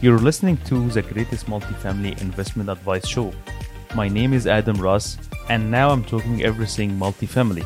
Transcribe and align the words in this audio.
You're 0.00 0.20
listening 0.20 0.58
to 0.58 0.88
the 0.90 1.02
greatest 1.02 1.46
multifamily 1.46 2.20
investment 2.20 2.70
advice 2.70 3.04
show. 3.04 3.32
My 3.96 4.06
name 4.06 4.32
is 4.32 4.46
Adam 4.46 4.80
Ras, 4.80 5.18
and 5.48 5.72
now 5.72 5.90
I'm 5.90 6.04
talking 6.04 6.44
everything 6.44 6.92
multifamily 6.92 7.64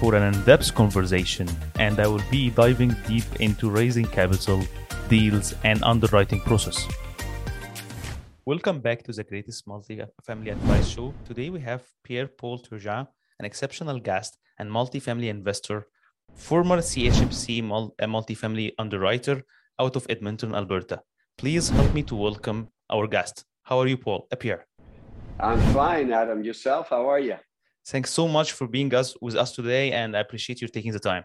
for 0.00 0.14
an 0.14 0.22
in 0.22 0.44
depth 0.44 0.74
conversation, 0.74 1.46
and 1.78 2.00
I 2.00 2.06
will 2.06 2.22
be 2.30 2.48
diving 2.48 2.96
deep 3.06 3.26
into 3.38 3.68
raising 3.68 4.06
capital, 4.06 4.64
deals, 5.10 5.54
and 5.62 5.84
underwriting 5.84 6.40
process. 6.40 6.88
Welcome 8.46 8.80
back 8.80 9.02
to 9.02 9.12
the 9.12 9.22
greatest 9.22 9.68
multifamily 9.68 10.52
advice 10.52 10.88
show. 10.88 11.12
Today 11.26 11.50
we 11.50 11.60
have 11.60 11.82
Pierre 12.02 12.28
Paul 12.28 12.60
Turgeon, 12.60 13.06
an 13.38 13.44
exceptional 13.44 14.00
guest 14.00 14.38
and 14.58 14.70
multifamily 14.70 15.28
investor, 15.28 15.86
former 16.34 16.78
CHMC 16.78 17.62
mul- 17.62 17.94
multifamily 18.00 18.72
underwriter 18.78 19.44
out 19.78 19.96
of 19.96 20.06
Edmonton, 20.08 20.54
Alberta. 20.54 21.02
Please 21.36 21.68
help 21.68 21.92
me 21.92 22.02
to 22.04 22.14
welcome 22.14 22.68
our 22.90 23.06
guest. 23.06 23.44
How 23.64 23.78
are 23.80 23.86
you, 23.86 23.96
Paul? 23.96 24.26
Uh, 24.30 24.36
Pierre. 24.36 24.66
I'm 25.40 25.60
fine, 25.74 26.12
Adam. 26.12 26.44
Yourself? 26.44 26.90
How 26.90 27.10
are 27.10 27.18
you? 27.18 27.36
Thanks 27.86 28.10
so 28.10 28.28
much 28.28 28.52
for 28.52 28.66
being 28.68 28.94
us 28.94 29.16
with 29.20 29.34
us 29.34 29.52
today, 29.52 29.92
and 29.92 30.16
I 30.16 30.20
appreciate 30.20 30.62
you 30.62 30.68
taking 30.68 30.92
the 30.92 31.00
time. 31.00 31.24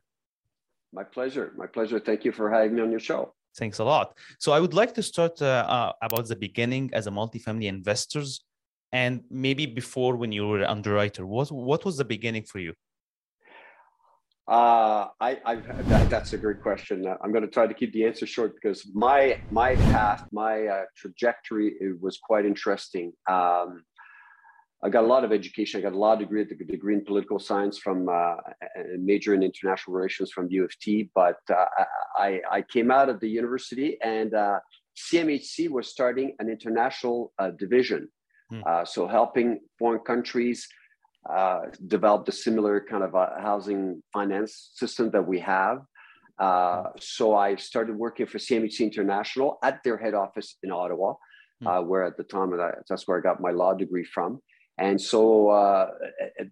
My 0.91 1.03
pleasure. 1.03 1.53
My 1.55 1.67
pleasure. 1.67 1.99
Thank 1.99 2.25
you 2.25 2.31
for 2.31 2.49
having 2.49 2.75
me 2.75 2.81
on 2.81 2.91
your 2.91 2.99
show. 2.99 3.33
Thanks 3.55 3.79
a 3.79 3.83
lot. 3.83 4.17
So 4.39 4.51
I 4.51 4.59
would 4.59 4.73
like 4.73 4.93
to 4.95 5.03
start 5.03 5.41
uh, 5.41 5.45
uh, 5.45 5.91
about 6.01 6.27
the 6.27 6.35
beginning 6.35 6.89
as 6.93 7.05
a 7.07 7.11
multifamily 7.11 7.65
investors, 7.65 8.41
and 8.91 9.21
maybe 9.29 9.67
before 9.67 10.15
when 10.15 10.31
you 10.31 10.47
were 10.47 10.61
an 10.61 10.69
underwriter. 10.69 11.25
What 11.25 11.51
what 11.51 11.85
was 11.85 11.97
the 11.97 12.05
beginning 12.05 12.43
for 12.43 12.59
you? 12.59 12.73
Uh, 14.49 15.07
I, 15.21 15.37
I 15.45 15.55
that, 15.55 16.09
that's 16.09 16.33
a 16.33 16.37
great 16.37 16.61
question. 16.63 17.05
Uh, 17.05 17.15
I'm 17.23 17.31
going 17.31 17.43
to 17.43 17.49
try 17.49 17.67
to 17.67 17.73
keep 17.73 17.93
the 17.93 18.03
answer 18.05 18.25
short 18.25 18.55
because 18.55 18.89
my 18.95 19.39
my 19.51 19.75
path, 19.75 20.27
my 20.31 20.65
uh, 20.65 20.83
trajectory, 20.97 21.75
it 21.79 22.01
was 22.01 22.17
quite 22.17 22.45
interesting. 22.45 23.13
Um, 23.29 23.83
I 24.81 24.89
got 24.89 25.03
a 25.03 25.07
lot 25.07 25.23
of 25.23 25.31
education. 25.31 25.79
I 25.79 25.83
got 25.83 25.93
a 25.93 25.97
law 25.97 26.15
degree, 26.15 26.41
a 26.41 26.45
degree 26.45 26.95
in 26.95 27.03
political 27.03 27.37
science 27.37 27.77
from 27.77 28.07
uh, 28.07 28.11
a 28.11 28.97
major 28.97 29.33
in 29.33 29.43
international 29.43 29.95
relations 29.95 30.31
from 30.31 30.47
U 30.49 30.63
of 30.63 30.71
T. 30.79 31.11
But 31.13 31.37
uh, 31.51 31.65
I, 32.15 32.39
I 32.49 32.61
came 32.61 32.89
out 32.89 33.09
of 33.09 33.19
the 33.19 33.27
university 33.27 33.97
and 34.01 34.33
uh, 34.33 34.59
CMHC 34.97 35.69
was 35.69 35.89
starting 35.89 36.35
an 36.39 36.49
international 36.49 37.33
uh, 37.37 37.51
division. 37.51 38.09
Hmm. 38.49 38.61
Uh, 38.65 38.85
so 38.85 39.05
helping 39.05 39.59
foreign 39.77 39.99
countries 39.99 40.67
uh, 41.27 41.61
develop 41.87 42.25
the 42.25 42.31
similar 42.31 42.85
kind 42.89 43.03
of 43.03 43.13
housing 43.41 44.01
finance 44.13 44.71
system 44.73 45.09
that 45.11 45.25
we 45.25 45.39
have. 45.39 45.79
so 46.99 47.35
I 47.35 47.55
started 47.55 47.95
working 47.95 48.25
for 48.25 48.37
CMHC 48.37 48.79
International 48.81 49.59
at 49.63 49.83
their 49.83 49.97
head 49.97 50.13
office 50.13 50.57
in 50.63 50.71
Ottawa, 50.71 51.15
hmm. 51.61 51.87
where 51.87 52.03
at 52.03 52.17
the 52.17 52.23
time 52.23 52.51
that's 52.87 53.07
where 53.07 53.17
I 53.17 53.21
got 53.21 53.41
my 53.41 53.51
law 53.51 53.73
degree 53.73 54.05
from. 54.05 54.41
And 54.79 54.99
so 54.99 55.49
uh, 55.49 55.89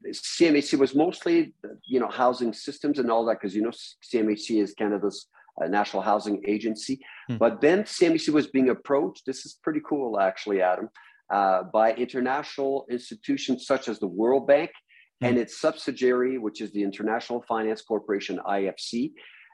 CMHC 0.05 0.77
was 0.77 0.93
mostly, 0.93 1.53
you 1.85 2.01
know, 2.01 2.09
housing 2.09 2.51
systems 2.51 2.99
and 2.99 3.09
all 3.09 3.25
that, 3.25 3.39
because, 3.39 3.55
you 3.55 3.61
know, 3.61 3.71
CMHC 4.03 4.61
is 4.61 4.73
Canada's 4.73 5.27
uh, 5.61 5.67
national 5.67 6.01
housing 6.01 6.43
agency. 6.45 6.99
Hmm. 7.29 7.37
But 7.37 7.61
then 7.61 7.83
CMHC 7.83 8.29
was 8.29 8.47
being 8.47 8.69
approached. 8.69 9.25
This 9.25 9.45
is 9.45 9.57
pretty 9.63 9.81
cool, 9.87 10.19
actually, 10.19 10.61
Adam, 10.61 10.89
uh, 11.29 11.63
by 11.73 11.93
international 11.93 12.85
institutions 12.89 13.65
such 13.65 13.87
as 13.87 13.99
the 13.99 14.07
World 14.07 14.47
Bank 14.47 14.71
hmm. 15.19 15.27
and 15.27 15.37
its 15.37 15.59
subsidiary, 15.59 16.37
which 16.37 16.61
is 16.61 16.71
the 16.71 16.83
International 16.83 17.41
Finance 17.47 17.81
Corporation, 17.81 18.39
IFC. 18.47 19.11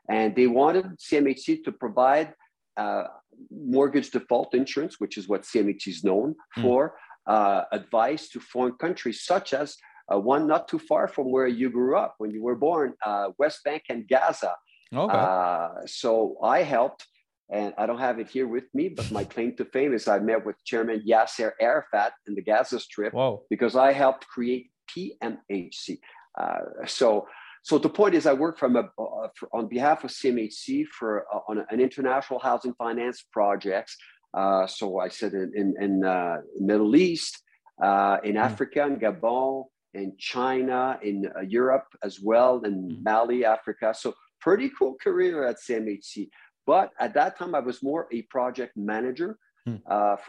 And 0.10 0.36
they 0.36 0.48
wanted 0.48 0.86
CMHC 1.00 1.64
to 1.64 1.72
provide 1.72 2.34
uh, 2.78 3.06
mortgage 3.50 4.12
default 4.12 4.54
insurance, 4.54 5.00
which 5.00 5.18
is 5.18 5.28
what 5.28 5.44
CMHC 5.44 5.88
is 5.88 6.04
known 6.04 6.36
hmm. 6.54 6.62
for 6.62 6.96
uh, 7.28 7.64
advice 7.72 8.30
to 8.30 8.40
foreign 8.40 8.74
countries, 8.74 9.24
such 9.24 9.54
as 9.54 9.78
uh, 10.12 10.20
one 10.20 10.48
not 10.48 10.68
too 10.68 10.80
far 10.80 11.08
from 11.08 11.32
where 11.32 11.48
you 11.48 11.70
grew 11.70 11.98
up 11.98 12.16
when 12.18 12.32
you 12.32 12.44
were 12.44 12.56
born, 12.56 12.94
uh, 13.06 13.30
West 13.38 13.64
Bank 13.64 13.84
and 13.90 14.08
Gaza. 14.08 14.56
Okay. 14.94 15.18
Uh, 15.18 15.70
so 15.86 16.38
I 16.44 16.62
helped, 16.62 17.08
and 17.54 17.74
I 17.78 17.86
don't 17.86 18.00
have 18.00 18.20
it 18.20 18.30
here 18.30 18.48
with 18.48 18.66
me, 18.74 18.90
but 18.90 19.10
my 19.12 19.24
claim 19.24 19.56
to 19.58 19.66
fame 19.66 19.94
is 19.94 20.08
I 20.08 20.20
met 20.20 20.46
with 20.46 20.56
Chairman 20.66 21.04
Yasser 21.08 21.52
Arafat 21.62 22.14
in 22.28 22.36
the 22.36 22.42
Gaza 22.42 22.80
Strip 22.80 23.14
Whoa. 23.14 23.44
because 23.50 23.76
I 23.76 23.94
helped 23.94 24.28
create 24.28 24.72
PMHC. 24.92 26.00
Uh, 26.40 26.86
so 26.86 27.28
so 27.66 27.78
the 27.78 27.90
point 27.90 28.14
is, 28.14 28.26
I 28.26 28.34
work 28.34 28.60
from 28.60 28.76
a, 28.76 28.82
uh, 28.82 29.30
for, 29.38 29.48
on 29.54 29.70
behalf 29.70 30.04
of 30.04 30.10
CMHC 30.10 30.86
for 30.88 31.26
uh, 31.34 31.40
on 31.48 31.64
an 31.70 31.80
international 31.80 32.40
housing 32.40 32.74
finance 32.74 33.24
projects 33.32 33.96
uh, 34.34 34.66
so 34.66 35.00
I 35.00 35.10
said 35.10 35.34
in 35.34 35.52
in, 35.56 35.76
in 35.80 36.04
uh, 36.04 36.38
Middle 36.60 36.96
East, 36.96 37.42
uh, 37.84 38.18
in 38.24 38.34
hmm. 38.34 38.38
Africa, 38.38 38.86
in 38.86 38.98
Gabon, 38.98 39.66
in 39.94 40.16
China, 40.18 41.00
in 41.04 41.30
uh, 41.36 41.42
Europe 41.42 41.88
as 42.04 42.20
well, 42.20 42.62
in 42.64 42.90
mm. 42.90 43.04
Mali, 43.04 43.46
Africa. 43.46 43.94
So 43.96 44.16
pretty 44.42 44.72
cool 44.78 44.96
career 45.02 45.46
at 45.46 45.58
CMHC. 45.58 46.30
But 46.66 46.92
at 47.00 47.14
that 47.16 47.38
time, 47.38 47.56
I 47.56 47.60
was 47.60 47.84
more 47.84 48.08
a 48.12 48.22
project 48.24 48.78
manager 48.78 49.38
mm. 49.68 49.82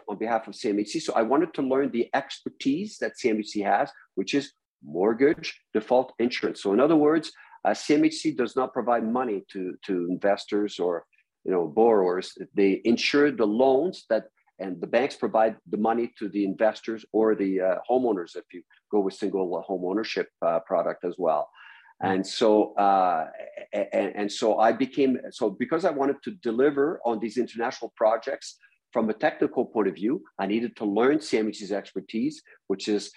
on 0.08 0.18
behalf 0.18 0.48
of 0.48 0.54
CMHC. 0.54 1.02
So 1.02 1.12
I 1.14 1.22
wanted 1.22 1.54
to 1.54 1.62
learn 1.62 1.90
the 1.90 2.08
expertise 2.14 2.98
that 2.98 3.12
CMHC 3.22 3.64
has, 3.64 3.90
which 4.14 4.34
is 4.34 4.52
mortgage 4.82 5.60
default 5.72 6.12
insurance. 6.18 6.62
So 6.62 6.72
in 6.72 6.80
other 6.80 6.96
words, 6.96 7.32
uh, 7.64 7.70
CMHC 7.70 8.36
does 8.36 8.56
not 8.56 8.72
provide 8.72 9.04
money 9.10 9.44
to, 9.52 9.74
to 9.86 10.06
investors 10.10 10.78
or 10.78 11.06
you 11.44 11.52
know 11.52 11.66
borrowers 11.66 12.32
they 12.54 12.80
insure 12.84 13.30
the 13.30 13.46
loans 13.46 14.04
that 14.10 14.24
and 14.60 14.80
the 14.80 14.86
banks 14.86 15.16
provide 15.16 15.56
the 15.70 15.76
money 15.76 16.12
to 16.18 16.28
the 16.28 16.44
investors 16.44 17.04
or 17.12 17.34
the 17.34 17.60
uh, 17.60 17.74
homeowners 17.90 18.36
if 18.36 18.44
you 18.52 18.62
go 18.90 19.00
with 19.00 19.14
single 19.14 19.60
home 19.62 19.84
ownership 19.84 20.28
uh, 20.42 20.58
product 20.60 21.04
as 21.04 21.14
well 21.18 21.48
hmm. 21.48 21.63
And 22.02 22.26
so 22.26 22.74
uh, 22.74 23.26
and, 23.72 24.12
and 24.14 24.32
so 24.32 24.58
i 24.58 24.72
became 24.72 25.18
so 25.30 25.50
because 25.50 25.84
i 25.84 25.90
wanted 25.90 26.16
to 26.22 26.32
deliver 26.42 27.00
on 27.04 27.18
these 27.20 27.36
international 27.36 27.92
projects 27.96 28.56
from 28.92 29.10
a 29.10 29.14
technical 29.14 29.64
point 29.64 29.88
of 29.88 29.94
view 29.94 30.22
i 30.38 30.46
needed 30.46 30.74
to 30.76 30.84
learn 30.84 31.18
cmhc's 31.18 31.72
expertise 31.72 32.42
which 32.66 32.88
is 32.88 33.12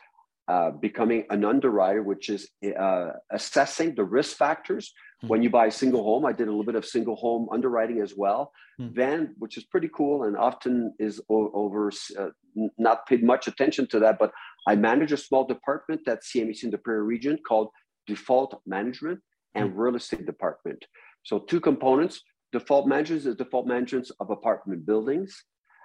uh, 0.50 0.72
becoming 0.72 1.26
an 1.30 1.44
underwriter, 1.44 2.02
which 2.02 2.30
is 2.30 2.48
uh, 2.80 3.10
assessing 3.32 3.94
the 3.96 4.04
risk 4.06 4.38
factors 4.38 4.94
mm-hmm. 5.22 5.28
when 5.28 5.44
you 5.44 5.50
buy 5.50 5.66
a 5.66 5.72
single 5.72 6.04
home. 6.04 6.26
I 6.26 6.32
did 6.32 6.48
a 6.48 6.52
little 6.52 6.64
bit 6.64 6.76
of 6.76 6.86
single 6.86 7.18
home 7.18 7.50
underwriting 7.52 8.00
as 8.00 8.14
well. 8.16 8.54
Mm-hmm. 8.80 8.98
Then, 8.98 9.36
which 9.40 9.58
is 9.58 9.66
pretty 9.66 9.90
cool 9.94 10.24
and 10.24 10.38
often 10.38 10.94
is 11.00 11.20
o- 11.30 11.52
over, 11.54 11.92
uh, 12.18 12.30
not 12.78 13.06
paid 13.08 13.26
much 13.26 13.50
attention 13.50 13.88
to 13.88 14.00
that, 14.00 14.18
but 14.18 14.32
I 14.66 14.76
manage 14.78 15.12
a 15.12 15.18
small 15.18 15.46
department 15.46 16.08
at 16.08 16.24
CMHC 16.24 16.64
in 16.64 16.72
the 16.72 16.78
Prairie 16.78 17.04
region 17.04 17.38
called 17.46 17.68
Default 18.08 18.62
Management 18.66 19.20
and 19.56 19.70
mm-hmm. 19.70 19.80
Real 19.80 19.96
Estate 19.96 20.26
Department. 20.26 20.84
So, 21.24 21.40
two 21.40 21.60
components 21.60 22.22
default 22.54 22.88
management 22.88 23.26
is 23.26 23.36
default 23.36 23.68
management 23.68 24.10
of 24.22 24.30
apartment 24.30 24.86
buildings. 24.86 25.44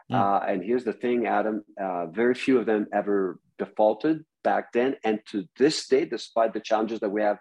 Hmm. 0.08 0.14
Uh, 0.14 0.38
and 0.40 0.62
here's 0.62 0.84
the 0.84 0.92
thing, 0.92 1.26
Adam 1.26 1.64
uh, 1.80 2.06
very 2.06 2.34
few 2.34 2.58
of 2.58 2.66
them 2.66 2.86
ever 2.92 3.40
defaulted 3.58 4.24
back 4.42 4.72
then 4.72 4.96
and 5.04 5.20
to 5.30 5.44
this 5.58 5.86
day 5.86 6.04
despite 6.04 6.52
the 6.52 6.60
challenges 6.60 7.00
that 7.00 7.10
we 7.10 7.22
have 7.22 7.38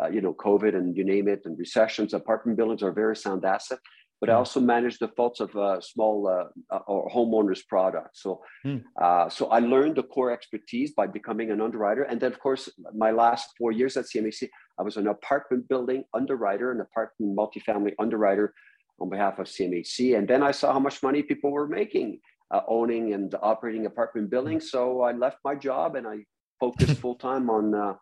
uh, 0.00 0.08
you 0.08 0.20
know 0.20 0.34
covid 0.34 0.74
and 0.74 0.96
you 0.96 1.04
name 1.04 1.28
it 1.28 1.42
and 1.44 1.58
recessions 1.58 2.14
apartment 2.14 2.56
buildings 2.56 2.82
are 2.82 2.90
a 2.90 2.94
very 2.94 3.16
sound 3.16 3.44
asset 3.44 3.78
but 4.24 4.32
I 4.32 4.36
mm. 4.36 4.38
also 4.38 4.58
manage 4.58 4.98
the 4.98 5.08
faults 5.08 5.40
of 5.40 5.54
uh, 5.54 5.82
small 5.82 6.26
uh, 6.26 6.46
uh, 6.74 6.78
or 6.86 7.10
homeowners 7.10 7.60
products. 7.68 8.22
So, 8.22 8.40
mm. 8.64 8.82
uh, 8.98 9.28
so 9.28 9.48
I 9.48 9.58
learned 9.58 9.96
the 9.96 10.02
core 10.02 10.30
expertise 10.30 10.92
by 10.92 11.06
becoming 11.06 11.50
an 11.50 11.60
underwriter, 11.60 12.04
and 12.04 12.18
then 12.18 12.32
of 12.32 12.40
course, 12.40 12.70
my 12.94 13.10
last 13.10 13.50
four 13.58 13.70
years 13.70 13.98
at 13.98 14.06
CMHC, 14.06 14.48
I 14.78 14.82
was 14.82 14.96
an 14.96 15.08
apartment 15.08 15.68
building 15.68 16.04
underwriter, 16.14 16.72
an 16.72 16.80
apartment 16.80 17.36
multifamily 17.36 17.92
underwriter 17.98 18.54
on 18.98 19.10
behalf 19.10 19.38
of 19.38 19.46
CMHC, 19.46 20.16
and 20.16 20.26
then 20.26 20.42
I 20.42 20.52
saw 20.52 20.72
how 20.72 20.80
much 20.80 21.02
money 21.02 21.22
people 21.22 21.52
were 21.52 21.68
making 21.68 22.20
uh, 22.50 22.62
owning 22.66 23.12
and 23.12 23.34
operating 23.42 23.84
apartment 23.84 24.30
buildings. 24.30 24.70
So 24.70 25.02
I 25.02 25.12
left 25.12 25.36
my 25.44 25.54
job 25.54 25.96
and 25.96 26.06
I 26.08 26.24
focused 26.58 26.98
full 27.02 27.16
time 27.16 27.50
on 27.50 27.74
uh, 27.74 27.94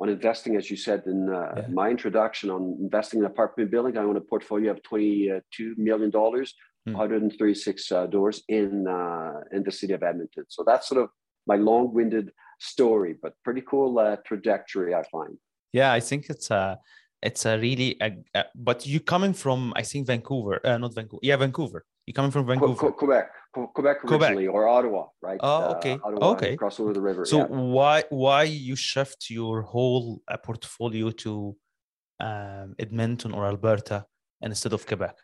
on 0.00 0.08
investing, 0.08 0.56
as 0.56 0.70
you 0.70 0.76
said 0.76 1.02
in 1.06 1.28
uh, 1.28 1.52
yeah. 1.56 1.66
my 1.68 1.88
introduction, 1.90 2.50
on 2.50 2.76
investing 2.80 3.20
in 3.20 3.26
apartment 3.26 3.70
building. 3.70 3.96
I 3.96 4.02
own 4.02 4.16
a 4.16 4.20
portfolio 4.20 4.72
of 4.72 4.82
twenty 4.82 5.30
two 5.50 5.74
million 5.76 6.10
dollars, 6.10 6.54
mm. 6.88 6.92
136 6.92 7.92
uh, 7.92 8.06
doors 8.06 8.42
in 8.48 8.86
uh, 8.88 9.40
in 9.52 9.62
the 9.62 9.72
city 9.72 9.92
of 9.92 10.02
Edmonton. 10.02 10.44
So 10.48 10.64
that's 10.66 10.88
sort 10.88 11.02
of 11.02 11.10
my 11.46 11.56
long 11.56 11.92
winded 11.92 12.32
story, 12.60 13.16
but 13.20 13.34
pretty 13.44 13.62
cool 13.62 13.98
uh, 13.98 14.16
trajectory, 14.24 14.94
I 14.94 15.02
find. 15.10 15.36
Yeah, 15.72 15.92
I 15.92 16.00
think 16.00 16.30
it's 16.30 16.50
a 16.50 16.78
it's 17.22 17.46
a 17.46 17.58
really 17.58 17.96
a, 18.00 18.12
a, 18.34 18.44
but 18.54 18.86
you 18.86 19.00
coming 19.00 19.32
from 19.32 19.72
I 19.76 19.82
think 19.82 20.06
Vancouver, 20.06 20.60
uh, 20.66 20.78
not 20.78 20.94
Vancouver, 20.94 21.20
yeah, 21.22 21.36
Vancouver. 21.36 21.84
You 22.06 22.12
coming 22.12 22.32
from 22.32 22.46
Vancouver? 22.46 22.90
Quebec, 22.90 23.30
Quebec 23.52 24.04
originally, 24.04 24.46
Quebec. 24.46 24.54
or 24.54 24.68
Ottawa, 24.68 25.06
right? 25.20 25.38
Oh, 25.40 25.74
okay, 25.76 25.92
uh, 25.92 26.06
Ottawa, 26.06 26.30
okay. 26.32 26.56
Cross 26.56 26.80
over 26.80 26.92
the 26.92 27.00
river. 27.00 27.24
So 27.24 27.38
yeah. 27.38 27.46
why 27.46 28.02
why 28.10 28.42
you 28.42 28.74
shift 28.74 29.30
your 29.30 29.62
whole 29.62 30.20
uh, 30.26 30.36
portfolio 30.38 31.10
to 31.24 31.56
um, 32.18 32.74
Edmonton 32.78 33.32
or 33.32 33.46
Alberta 33.46 34.04
instead 34.40 34.72
of 34.72 34.84
Quebec? 34.84 35.16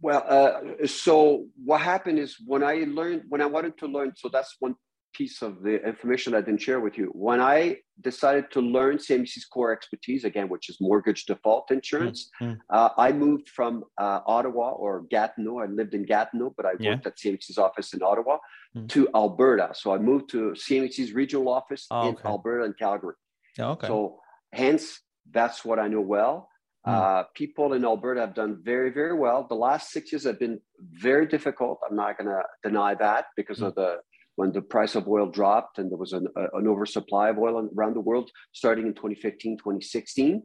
Well, 0.00 0.24
uh, 0.28 0.86
so 0.86 1.46
what 1.64 1.80
happened 1.80 2.20
is 2.20 2.36
when 2.46 2.62
I 2.62 2.84
learned, 2.86 3.22
when 3.28 3.40
I 3.42 3.46
wanted 3.46 3.76
to 3.78 3.86
learn, 3.86 4.12
so 4.14 4.28
that's 4.28 4.54
one 4.60 4.76
piece 5.14 5.42
of 5.42 5.62
the 5.62 5.82
information 5.86 6.34
I 6.34 6.40
didn't 6.40 6.60
share 6.60 6.80
with 6.80 6.96
you. 6.98 7.10
When 7.14 7.40
I 7.40 7.78
decided 8.00 8.50
to 8.52 8.60
learn 8.60 8.98
CMC's 8.98 9.46
core 9.46 9.72
expertise, 9.72 10.24
again, 10.24 10.48
which 10.48 10.68
is 10.68 10.76
mortgage 10.80 11.24
default 11.26 11.70
insurance, 11.70 12.30
mm-hmm. 12.40 12.54
uh, 12.70 12.90
I 12.96 13.12
moved 13.12 13.48
from 13.48 13.84
uh, 13.98 14.20
Ottawa 14.26 14.70
or 14.70 15.04
Gatineau. 15.10 15.58
I 15.58 15.66
lived 15.66 15.94
in 15.94 16.04
Gatineau, 16.04 16.54
but 16.56 16.66
I 16.66 16.72
yeah. 16.78 16.90
worked 16.90 17.06
at 17.06 17.16
CMC's 17.16 17.58
office 17.58 17.92
in 17.94 18.02
Ottawa 18.02 18.38
mm-hmm. 18.76 18.86
to 18.86 19.08
Alberta. 19.14 19.70
So 19.74 19.92
I 19.92 19.98
moved 19.98 20.30
to 20.30 20.54
CMC's 20.56 21.12
regional 21.12 21.48
office 21.48 21.86
oh, 21.90 22.08
in 22.08 22.14
okay. 22.14 22.28
Alberta 22.28 22.64
and 22.64 22.78
Calgary. 22.78 23.14
Oh, 23.58 23.70
okay. 23.72 23.86
So 23.86 24.20
hence, 24.52 25.00
that's 25.30 25.64
what 25.64 25.78
I 25.78 25.88
know 25.88 26.00
well. 26.00 26.48
Mm. 26.86 26.92
Uh, 26.92 27.24
people 27.34 27.72
in 27.72 27.84
Alberta 27.84 28.20
have 28.20 28.34
done 28.34 28.60
very, 28.62 28.90
very 28.90 29.14
well. 29.14 29.46
The 29.48 29.54
last 29.54 29.90
six 29.90 30.12
years 30.12 30.24
have 30.24 30.38
been 30.38 30.60
very 30.92 31.26
difficult. 31.26 31.80
I'm 31.88 31.96
not 31.96 32.16
going 32.16 32.28
to 32.28 32.42
deny 32.62 32.94
that 32.94 33.26
because 33.36 33.58
mm. 33.58 33.66
of 33.66 33.74
the 33.74 33.98
when 34.38 34.52
the 34.52 34.62
price 34.62 34.94
of 34.94 35.08
oil 35.08 35.26
dropped 35.26 35.80
and 35.80 35.90
there 35.90 35.98
was 35.98 36.12
an, 36.12 36.28
an 36.36 36.68
oversupply 36.68 37.30
of 37.30 37.38
oil 37.38 37.68
around 37.76 37.94
the 37.96 38.00
world 38.00 38.30
starting 38.52 38.86
in 38.86 38.94
2015, 38.94 39.58
2016. 39.58 40.44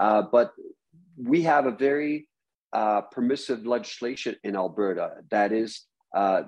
Uh, 0.00 0.22
but 0.32 0.52
we 1.18 1.42
have 1.42 1.66
a 1.66 1.70
very 1.70 2.26
uh, 2.72 3.02
permissive 3.12 3.66
legislation 3.66 4.34
in 4.44 4.56
Alberta 4.56 5.10
that 5.30 5.52
is, 5.52 5.82
uh, 6.16 6.44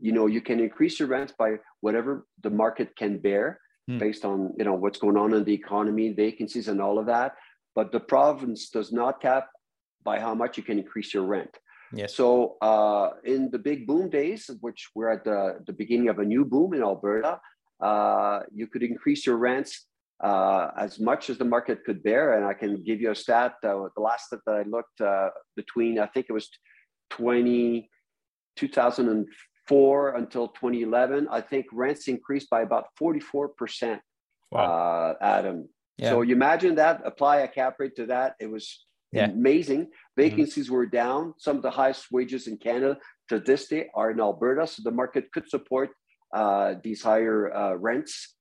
you 0.00 0.12
know, 0.12 0.24
you 0.24 0.40
can 0.40 0.58
increase 0.58 0.98
your 0.98 1.08
rents 1.08 1.34
by 1.38 1.56
whatever 1.82 2.26
the 2.42 2.48
market 2.48 2.96
can 2.96 3.18
bear 3.18 3.60
mm. 3.88 3.98
based 3.98 4.24
on, 4.24 4.54
you 4.56 4.64
know, 4.64 4.72
what's 4.72 4.98
going 4.98 5.18
on 5.18 5.34
in 5.34 5.44
the 5.44 5.52
economy, 5.52 6.14
vacancies 6.14 6.68
and 6.68 6.80
all 6.80 6.98
of 6.98 7.04
that. 7.04 7.34
But 7.74 7.92
the 7.92 8.00
province 8.00 8.70
does 8.70 8.90
not 8.90 9.20
cap 9.20 9.48
by 10.02 10.18
how 10.18 10.34
much 10.34 10.56
you 10.56 10.62
can 10.62 10.78
increase 10.78 11.12
your 11.12 11.24
rent. 11.24 11.54
Yes. 11.92 12.14
So 12.14 12.56
uh, 12.60 13.10
in 13.24 13.50
the 13.50 13.58
big 13.58 13.86
boom 13.86 14.10
days, 14.10 14.50
which 14.60 14.88
we're 14.94 15.10
at 15.10 15.24
the, 15.24 15.60
the 15.66 15.72
beginning 15.72 16.08
of 16.08 16.18
a 16.18 16.24
new 16.24 16.44
boom 16.44 16.74
in 16.74 16.82
Alberta, 16.82 17.40
uh, 17.80 18.40
you 18.54 18.66
could 18.66 18.82
increase 18.82 19.26
your 19.26 19.36
rents 19.36 19.86
uh, 20.22 20.70
as 20.76 20.98
much 20.98 21.30
as 21.30 21.38
the 21.38 21.44
market 21.44 21.84
could 21.84 22.02
bear. 22.02 22.34
And 22.34 22.44
I 22.44 22.54
can 22.54 22.82
give 22.82 23.00
you 23.00 23.10
a 23.10 23.14
stat. 23.14 23.54
Uh, 23.64 23.88
the 23.94 24.02
last 24.02 24.30
that 24.30 24.40
I 24.46 24.62
looked 24.62 25.00
uh, 25.00 25.30
between, 25.56 25.98
I 25.98 26.06
think 26.06 26.26
it 26.28 26.32
was 26.32 26.48
20, 27.10 27.88
2004 28.56 30.16
until 30.16 30.48
2011, 30.48 31.28
I 31.30 31.40
think 31.40 31.66
rents 31.72 32.08
increased 32.08 32.50
by 32.50 32.62
about 32.62 32.86
44%. 33.00 34.00
Wow. 34.50 34.60
Uh, 34.60 35.14
Adam. 35.24 35.68
Yeah. 35.98 36.10
So 36.10 36.22
you 36.22 36.34
imagine 36.34 36.76
that, 36.76 37.02
apply 37.04 37.38
a 37.38 37.48
cap 37.48 37.76
rate 37.78 37.96
to 37.96 38.06
that. 38.06 38.34
It 38.40 38.50
was 38.50 38.86
yeah. 39.12 39.30
amazing. 39.30 39.82
Mm-hmm. 39.82 40.22
Vacancies 40.22 40.66
mm-hmm. 40.66 40.74
were 40.74 40.86
down. 40.86 41.34
Some 41.38 41.56
of 41.56 41.62
the 41.62 41.70
highest 41.70 42.06
wages 42.10 42.46
in 42.46 42.56
Canada 42.58 42.98
to 43.28 43.40
this 43.40 43.68
day 43.68 43.88
are 43.94 44.10
in 44.10 44.20
Alberta. 44.20 44.66
So 44.66 44.82
the 44.84 44.90
market 44.90 45.30
could 45.32 45.48
support 45.48 45.90
uh, 46.34 46.74
these 46.82 47.02
higher 47.02 47.54
uh, 47.54 47.74
rents. 47.74 48.34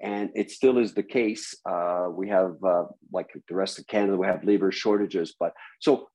And 0.00 0.30
it 0.34 0.50
still 0.50 0.78
is 0.78 0.92
the 0.92 1.02
case. 1.02 1.54
Uh, 1.68 2.08
we 2.10 2.28
have, 2.28 2.56
uh, 2.62 2.84
like 3.12 3.30
the 3.48 3.54
rest 3.54 3.78
of 3.78 3.86
Canada, 3.86 4.16
we 4.16 4.26
have 4.26 4.44
labor 4.44 4.70
shortages. 4.72 5.34
But 5.38 5.52
so 5.80 6.08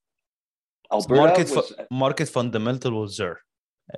Alberta 0.92 1.20
market, 1.22 1.50
was, 1.50 1.68
fu- 1.68 1.84
market 1.90 2.28
fundamental 2.28 3.00
was 3.00 3.16
there. 3.16 3.40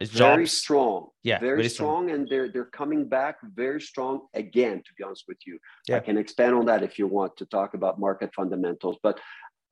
Jobs. 0.01 0.19
Very 0.19 0.47
strong. 0.47 1.09
Yeah. 1.23 1.39
Very, 1.39 1.57
very 1.57 1.69
strong. 1.69 2.07
strong. 2.07 2.11
And 2.13 2.29
they're 2.29 2.51
they're 2.51 2.65
coming 2.65 3.09
back 3.09 3.37
very 3.55 3.81
strong 3.81 4.21
again, 4.33 4.79
to 4.79 4.91
be 4.97 5.05
honest 5.05 5.25
with 5.29 5.39
you. 5.47 5.59
Yeah. 5.89 5.97
I 5.97 6.01
can 6.01 6.17
expand 6.17 6.55
on 6.55 6.65
that 6.67 6.83
if 6.83 6.99
you 6.99 7.07
want 7.07 7.37
to 7.37 7.45
talk 7.47 7.75
about 7.75 8.01
market 8.01 8.31
fundamentals. 8.35 8.97
But 9.03 9.21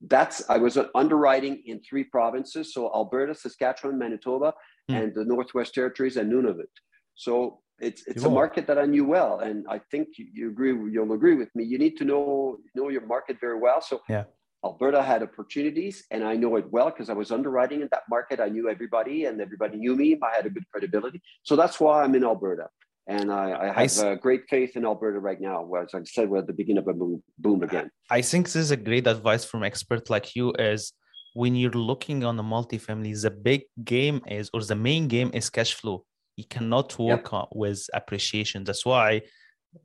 that's 0.07 0.49
I 0.49 0.57
was 0.57 0.79
underwriting 0.95 1.63
in 1.67 1.81
three 1.81 2.05
provinces, 2.05 2.73
so 2.73 2.91
Alberta, 2.95 3.35
Saskatchewan, 3.35 3.99
Manitoba, 3.99 4.55
mm. 4.91 5.03
and 5.03 5.15
the 5.15 5.25
Northwest 5.25 5.75
Territories 5.75 6.17
and 6.17 6.33
Nunavut. 6.33 6.73
So 7.15 7.61
it's 7.81 8.07
it's 8.07 8.23
cool. 8.23 8.33
a 8.33 8.35
market 8.35 8.67
that 8.67 8.79
I 8.79 8.87
knew 8.87 9.05
well, 9.05 9.41
and 9.41 9.67
I 9.69 9.81
think 9.91 10.09
you, 10.17 10.27
you, 10.33 10.49
agree. 10.51 10.71
You'll 10.93 11.13
agree 11.13 11.35
with 11.35 11.55
me. 11.55 11.65
You 11.65 11.79
need 11.79 11.97
to 11.99 12.05
know 12.05 12.59
know 12.75 12.89
your 12.89 13.07
market 13.07 13.39
very 13.41 13.59
well. 13.59 13.81
So 13.81 14.01
yeah. 14.09 14.25
Alberta 14.65 15.03
had 15.03 15.23
opportunities, 15.23 16.05
and 16.11 16.23
I 16.25 16.37
know 16.37 16.57
it 16.57 16.71
well 16.71 16.91
because 16.91 17.09
I 17.09 17.15
was 17.15 17.31
underwriting 17.31 17.81
in 17.81 17.89
that 17.93 18.03
market. 18.11 18.41
I 18.41 18.49
knew 18.49 18.69
everybody, 18.69 19.25
and 19.27 19.41
everybody 19.41 19.77
knew 19.77 19.97
me. 19.97 20.19
I 20.23 20.37
had 20.37 20.47
a 20.47 20.51
good 20.51 20.65
credibility, 20.71 21.21
so 21.43 21.57
that's 21.57 21.81
why 21.81 22.03
I'm 22.03 22.15
in 22.15 22.25
Alberta. 22.25 22.69
And 23.11 23.33
I, 23.33 23.47
I 23.65 23.83
have 23.83 23.99
I, 23.99 24.13
uh, 24.13 24.15
great 24.15 24.45
faith 24.49 24.77
in 24.77 24.85
Alberta 24.85 25.19
right 25.19 25.41
now. 25.41 25.69
As 25.75 25.93
I 25.95 26.05
said, 26.05 26.31
we're 26.31 26.39
at 26.39 26.47
the 26.47 26.53
beginning 26.53 26.83
of 26.85 26.87
a 26.87 26.95
boom, 26.95 27.21
boom 27.41 27.65
again. 27.65 27.91
I 28.09 28.23
think 28.23 28.47
this 28.47 28.55
is 28.55 28.71
a 28.71 28.77
great 28.77 29.09
advice 29.09 29.45
from 29.45 29.65
experts 29.65 30.09
like 30.11 30.37
you 30.37 30.53
is 30.61 30.93
when 31.35 31.57
you're 31.57 31.81
looking 31.91 32.23
on 32.23 32.39
a 32.39 32.43
multifamily, 32.45 33.21
the 33.21 33.33
big 33.33 33.63
game 33.83 34.23
is, 34.29 34.49
or 34.55 34.63
the 34.63 34.77
main 34.77 35.09
game 35.09 35.33
is 35.35 35.51
cash 35.51 35.75
flow. 35.75 36.05
You 36.37 36.45
cannot 36.45 36.97
work 37.01 37.31
yep. 37.33 37.49
with 37.53 37.85
appreciation. 37.95 38.63
That's 38.63 38.87
why 38.87 39.23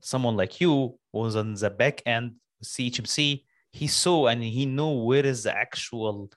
someone 0.01 0.37
like 0.37 0.61
you 0.61 0.99
was 1.11 1.35
on 1.35 1.55
the 1.55 1.71
back 1.71 2.03
end 2.05 2.35
CHMC. 2.63 3.43
He 3.71 3.87
saw 3.87 4.27
and 4.27 4.43
he 4.43 4.67
knew 4.67 5.03
where 5.03 5.25
is 5.25 5.43
the 5.43 5.57
actual 5.57 6.29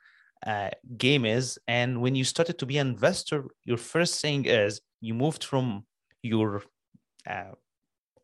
uh, 0.46 0.70
game 0.96 1.26
is. 1.26 1.58
And 1.68 2.00
when 2.00 2.14
you 2.14 2.24
started 2.24 2.58
to 2.60 2.66
be 2.66 2.78
an 2.78 2.88
investor, 2.88 3.44
your 3.66 3.76
first 3.76 4.22
thing 4.22 4.46
is 4.46 4.80
you 5.02 5.12
moved 5.12 5.44
from 5.44 5.84
your 6.22 6.62
uh, 7.28 7.52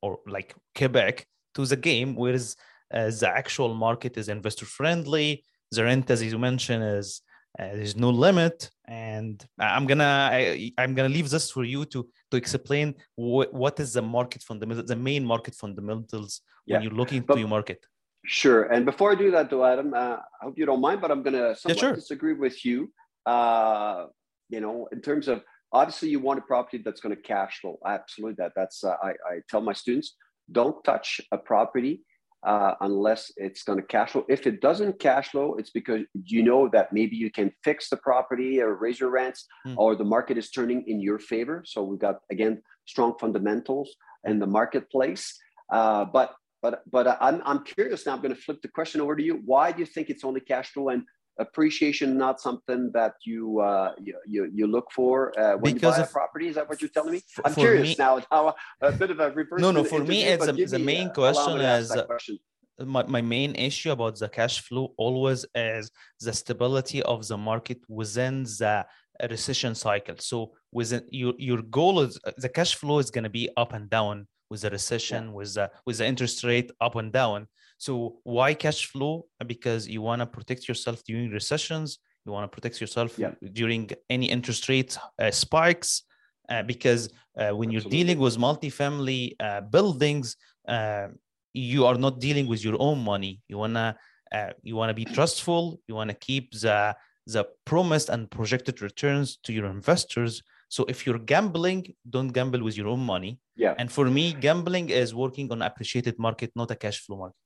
or 0.02 0.18
like 0.26 0.54
Quebec 0.76 1.26
to 1.54 1.66
the 1.66 1.76
game, 1.76 2.14
whereas 2.14 2.56
uh, 2.92 3.10
the 3.20 3.28
actual 3.28 3.74
market 3.74 4.16
is 4.16 4.28
investor 4.28 4.66
friendly. 4.66 5.44
The 5.70 5.84
rent, 5.84 6.10
as 6.10 6.22
you 6.22 6.38
mentioned, 6.38 6.84
is 6.84 7.22
uh, 7.58 7.72
there's 7.76 7.96
no 7.96 8.10
limit, 8.10 8.70
and 8.86 9.44
I'm 9.58 9.86
gonna 9.86 10.30
I, 10.32 10.72
am 10.78 10.94
gonna 10.94 11.08
leave 11.08 11.30
this 11.30 11.50
for 11.50 11.64
you 11.64 11.84
to 11.86 12.08
to 12.30 12.36
explain 12.36 12.94
wh- 13.16 13.52
what 13.52 13.78
is 13.78 13.92
the 13.92 14.02
market 14.02 14.42
fundamentals, 14.42 14.88
the 14.88 14.96
main 14.96 15.24
market 15.24 15.54
fundamentals 15.54 16.40
yeah. 16.66 16.76
when 16.76 16.82
you're 16.82 16.92
looking 16.92 17.22
but, 17.22 17.34
to 17.34 17.40
your 17.40 17.48
market. 17.48 17.84
Sure. 18.26 18.64
And 18.64 18.84
before 18.84 19.12
I 19.12 19.14
do 19.14 19.30
that, 19.32 19.50
though, 19.50 19.64
Adam, 19.64 19.92
uh, 19.94 20.16
I 20.40 20.44
hope 20.44 20.58
you 20.58 20.66
don't 20.66 20.80
mind, 20.80 21.00
but 21.00 21.10
I'm 21.10 21.22
gonna 21.22 21.54
somewhat 21.54 21.76
yeah, 21.76 21.80
sure. 21.80 21.94
disagree 21.94 22.34
with 22.34 22.64
you. 22.64 22.92
Uh, 23.24 24.06
you 24.48 24.60
know, 24.60 24.88
in 24.92 25.00
terms 25.00 25.28
of 25.28 25.42
Obviously, 25.74 26.08
you 26.08 26.20
want 26.20 26.38
a 26.38 26.42
property 26.42 26.80
that's 26.84 27.00
going 27.00 27.14
to 27.14 27.20
cash 27.20 27.58
flow. 27.60 27.78
Absolutely, 27.84 28.36
that 28.38 28.52
that's 28.56 28.84
uh, 28.84 28.96
I, 29.02 29.10
I 29.10 29.40
tell 29.50 29.60
my 29.60 29.72
students 29.72 30.14
don't 30.50 30.82
touch 30.84 31.20
a 31.32 31.38
property 31.38 32.04
uh, 32.44 32.74
unless 32.82 33.32
it's 33.36 33.62
going 33.64 33.80
to 33.80 33.84
cash 33.84 34.10
flow. 34.10 34.24
If 34.28 34.46
it 34.46 34.60
doesn't 34.60 35.00
cash 35.00 35.30
flow, 35.30 35.56
it's 35.58 35.70
because 35.70 36.02
you 36.14 36.42
know 36.42 36.68
that 36.68 36.92
maybe 36.92 37.16
you 37.16 37.30
can 37.30 37.50
fix 37.64 37.88
the 37.88 37.96
property 37.96 38.60
or 38.60 38.74
raise 38.74 39.00
your 39.00 39.10
rents, 39.10 39.46
mm. 39.66 39.74
or 39.76 39.96
the 39.96 40.04
market 40.04 40.38
is 40.38 40.50
turning 40.50 40.84
in 40.86 41.00
your 41.00 41.18
favor. 41.18 41.64
So 41.66 41.82
we've 41.82 41.98
got 41.98 42.16
again 42.30 42.62
strong 42.86 43.14
fundamentals 43.18 43.90
in 44.24 44.38
the 44.38 44.46
marketplace. 44.46 45.36
Uh, 45.72 46.04
but 46.04 46.34
but 46.62 46.82
but 46.90 47.18
I'm 47.20 47.42
I'm 47.44 47.64
curious 47.64 48.06
now. 48.06 48.12
I'm 48.12 48.22
going 48.22 48.34
to 48.34 48.40
flip 48.40 48.60
the 48.62 48.68
question 48.68 49.00
over 49.00 49.16
to 49.16 49.22
you. 49.22 49.42
Why 49.44 49.72
do 49.72 49.80
you 49.80 49.86
think 49.86 50.08
it's 50.10 50.24
only 50.24 50.40
cash 50.40 50.70
flow, 50.72 50.90
and 50.90 51.02
appreciation 51.38 52.16
not 52.16 52.40
something 52.40 52.90
that 52.92 53.14
you 53.24 53.60
uh, 53.60 53.92
you, 54.00 54.14
you, 54.26 54.50
you 54.52 54.66
look 54.66 54.90
for 54.92 55.38
uh, 55.38 55.56
when 55.56 55.74
because 55.74 55.98
you 55.98 56.04
buy 56.04 56.08
a 56.08 56.12
property? 56.12 56.48
Is 56.48 56.54
that 56.56 56.68
what 56.68 56.80
you're 56.80 56.90
telling 56.90 57.12
me? 57.12 57.22
I'm 57.44 57.54
curious 57.54 57.88
me, 57.88 57.96
now. 57.98 58.20
How 58.30 58.54
a 58.80 58.92
bit 58.92 59.10
of 59.10 59.20
a 59.20 59.30
reverse. 59.30 59.60
No, 59.60 59.70
no. 59.70 59.84
For 59.84 60.00
me, 60.00 60.24
it's 60.24 60.46
a, 60.46 60.52
the 60.52 60.78
main 60.78 61.08
uh, 61.08 61.12
question 61.12 61.60
is. 61.60 61.92
Question. 62.06 62.38
My, 62.80 63.04
my 63.04 63.22
main 63.22 63.54
issue 63.54 63.92
about 63.92 64.18
the 64.18 64.28
cash 64.28 64.60
flow 64.60 64.94
always 64.96 65.46
is 65.54 65.92
the 66.20 66.32
stability 66.32 67.00
of 67.04 67.24
the 67.28 67.38
market 67.38 67.78
within 67.88 68.42
the 68.42 68.84
recession 69.30 69.76
cycle. 69.76 70.16
So 70.18 70.52
within 70.72 71.02
your 71.10 71.34
your 71.38 71.62
goal 71.62 72.00
is 72.00 72.18
the 72.36 72.48
cash 72.48 72.74
flow 72.74 72.98
is 72.98 73.10
going 73.12 73.24
to 73.24 73.30
be 73.30 73.48
up 73.56 73.74
and 73.74 73.88
down 73.88 74.26
with 74.50 74.62
the 74.62 74.70
recession, 74.70 75.26
yeah. 75.26 75.30
with 75.30 75.54
the 75.54 75.70
with 75.86 75.98
the 75.98 76.06
interest 76.06 76.42
rate 76.42 76.70
up 76.80 76.96
and 76.96 77.12
down. 77.12 77.46
So 77.78 78.16
why 78.22 78.54
cash 78.54 78.86
flow? 78.86 79.26
Because 79.46 79.88
you 79.88 80.02
want 80.02 80.20
to 80.20 80.26
protect 80.26 80.68
yourself 80.68 81.02
during 81.04 81.30
recessions. 81.30 81.98
You 82.24 82.32
want 82.32 82.50
to 82.50 82.54
protect 82.54 82.80
yourself 82.80 83.18
yeah. 83.18 83.32
during 83.52 83.90
any 84.08 84.30
interest 84.30 84.68
rate 84.68 84.96
uh, 85.20 85.30
spikes. 85.30 86.02
Uh, 86.48 86.62
because 86.62 87.10
uh, 87.38 87.50
when 87.50 87.70
you're 87.70 87.80
dealing 87.82 88.18
with 88.18 88.36
multifamily 88.36 89.34
uh, 89.40 89.62
buildings, 89.62 90.36
uh, 90.68 91.08
you 91.54 91.86
are 91.86 91.94
not 91.94 92.20
dealing 92.20 92.46
with 92.46 92.62
your 92.64 92.76
own 92.78 93.02
money. 93.02 93.40
You 93.48 93.58
wanna 93.58 93.96
uh, 94.32 94.50
you 94.62 94.76
wanna 94.76 94.94
be 94.94 95.04
trustful. 95.04 95.80
You 95.88 95.94
wanna 95.94 96.14
keep 96.14 96.52
the 96.52 96.94
the 97.26 97.46
promised 97.64 98.08
and 98.10 98.30
projected 98.30 98.82
returns 98.82 99.38
to 99.44 99.52
your 99.52 99.66
investors. 99.66 100.42
So 100.68 100.84
if 100.88 101.06
you're 101.06 101.18
gambling, 101.18 101.94
don't 102.08 102.28
gamble 102.28 102.62
with 102.62 102.76
your 102.76 102.88
own 102.88 103.00
money. 103.00 103.38
Yeah. 103.56 103.74
And 103.78 103.90
for 103.90 104.06
me, 104.06 104.32
gambling 104.32 104.90
is 104.90 105.14
working 105.14 105.50
on 105.52 105.62
appreciated 105.62 106.18
market, 106.18 106.50
not 106.56 106.70
a 106.70 106.76
cash 106.76 107.00
flow 107.00 107.18
market. 107.18 107.43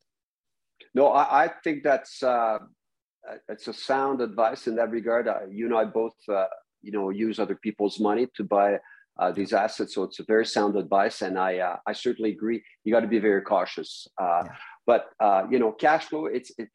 No, 0.94 1.08
I, 1.08 1.44
I 1.44 1.50
think 1.62 1.82
that's 1.82 2.22
uh, 2.22 2.58
it's 3.48 3.68
a 3.68 3.72
sound 3.72 4.20
advice 4.20 4.66
in 4.66 4.76
that 4.76 4.90
regard. 4.90 5.28
Uh, 5.28 5.40
you 5.50 5.66
and 5.66 5.74
I 5.74 5.84
both, 5.84 6.16
uh, 6.28 6.46
you 6.82 6.92
know, 6.92 7.10
use 7.10 7.38
other 7.38 7.56
people's 7.56 8.00
money 8.00 8.26
to 8.36 8.44
buy 8.44 8.78
uh, 9.18 9.32
these 9.32 9.52
assets, 9.52 9.94
so 9.94 10.04
it's 10.04 10.20
a 10.20 10.24
very 10.24 10.46
sound 10.46 10.76
advice, 10.76 11.22
and 11.22 11.38
I 11.38 11.58
uh, 11.58 11.76
I 11.86 11.92
certainly 11.92 12.30
agree. 12.30 12.62
You 12.84 12.92
got 12.92 13.00
to 13.00 13.08
be 13.08 13.18
very 13.18 13.42
cautious. 13.42 14.06
Uh, 14.20 14.42
yeah. 14.44 14.52
But 14.86 15.10
uh, 15.20 15.42
you 15.50 15.58
know, 15.58 15.72
cash 15.72 16.04
flow, 16.06 16.26
it's 16.26 16.50
it, 16.56 16.68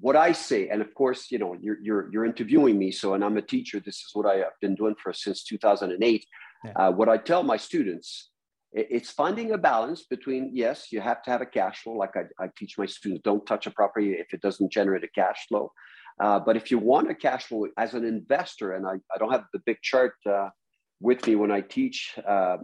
what 0.00 0.16
I 0.16 0.32
say, 0.32 0.68
and 0.68 0.82
of 0.82 0.92
course, 0.94 1.30
you 1.30 1.38
know, 1.38 1.56
you're, 1.60 1.78
you're, 1.80 2.12
you're 2.12 2.24
interviewing 2.24 2.78
me. 2.78 2.90
So, 2.90 3.14
and 3.14 3.24
I'm 3.24 3.36
a 3.36 3.42
teacher. 3.42 3.80
This 3.80 3.96
is 3.96 4.10
what 4.14 4.26
I 4.26 4.36
have 4.38 4.58
been 4.60 4.74
doing 4.74 4.94
for 5.00 5.12
since 5.12 5.44
2008. 5.44 6.26
Yeah. 6.64 6.72
Uh, 6.72 6.90
what 6.90 7.08
I 7.08 7.18
tell 7.18 7.42
my 7.42 7.56
students, 7.56 8.30
it's 8.76 9.10
finding 9.10 9.52
a 9.52 9.58
balance 9.58 10.04
between, 10.04 10.50
yes, 10.52 10.92
you 10.92 11.00
have 11.00 11.22
to 11.22 11.30
have 11.30 11.40
a 11.40 11.46
cash 11.46 11.82
flow. 11.82 11.94
Like 11.94 12.14
I, 12.16 12.24
I 12.44 12.50
teach 12.58 12.76
my 12.76 12.86
students, 12.86 13.22
don't 13.22 13.46
touch 13.46 13.66
a 13.66 13.70
property 13.70 14.12
if 14.12 14.34
it 14.34 14.42
doesn't 14.42 14.70
generate 14.70 15.02
a 15.02 15.08
cash 15.08 15.46
flow. 15.48 15.72
Uh, 16.22 16.38
but 16.38 16.56
if 16.56 16.70
you 16.70 16.78
want 16.78 17.10
a 17.10 17.14
cash 17.14 17.44
flow 17.44 17.66
as 17.78 17.94
an 17.94 18.04
investor, 18.04 18.74
and 18.74 18.86
I, 18.86 18.94
I 19.14 19.18
don't 19.18 19.32
have 19.32 19.44
the 19.52 19.60
big 19.64 19.78
chart 19.82 20.14
uh, 20.30 20.50
with 21.00 21.26
me 21.26 21.36
when 21.36 21.50
I 21.50 21.62
teach, 21.62 22.18
uh, 22.26 22.58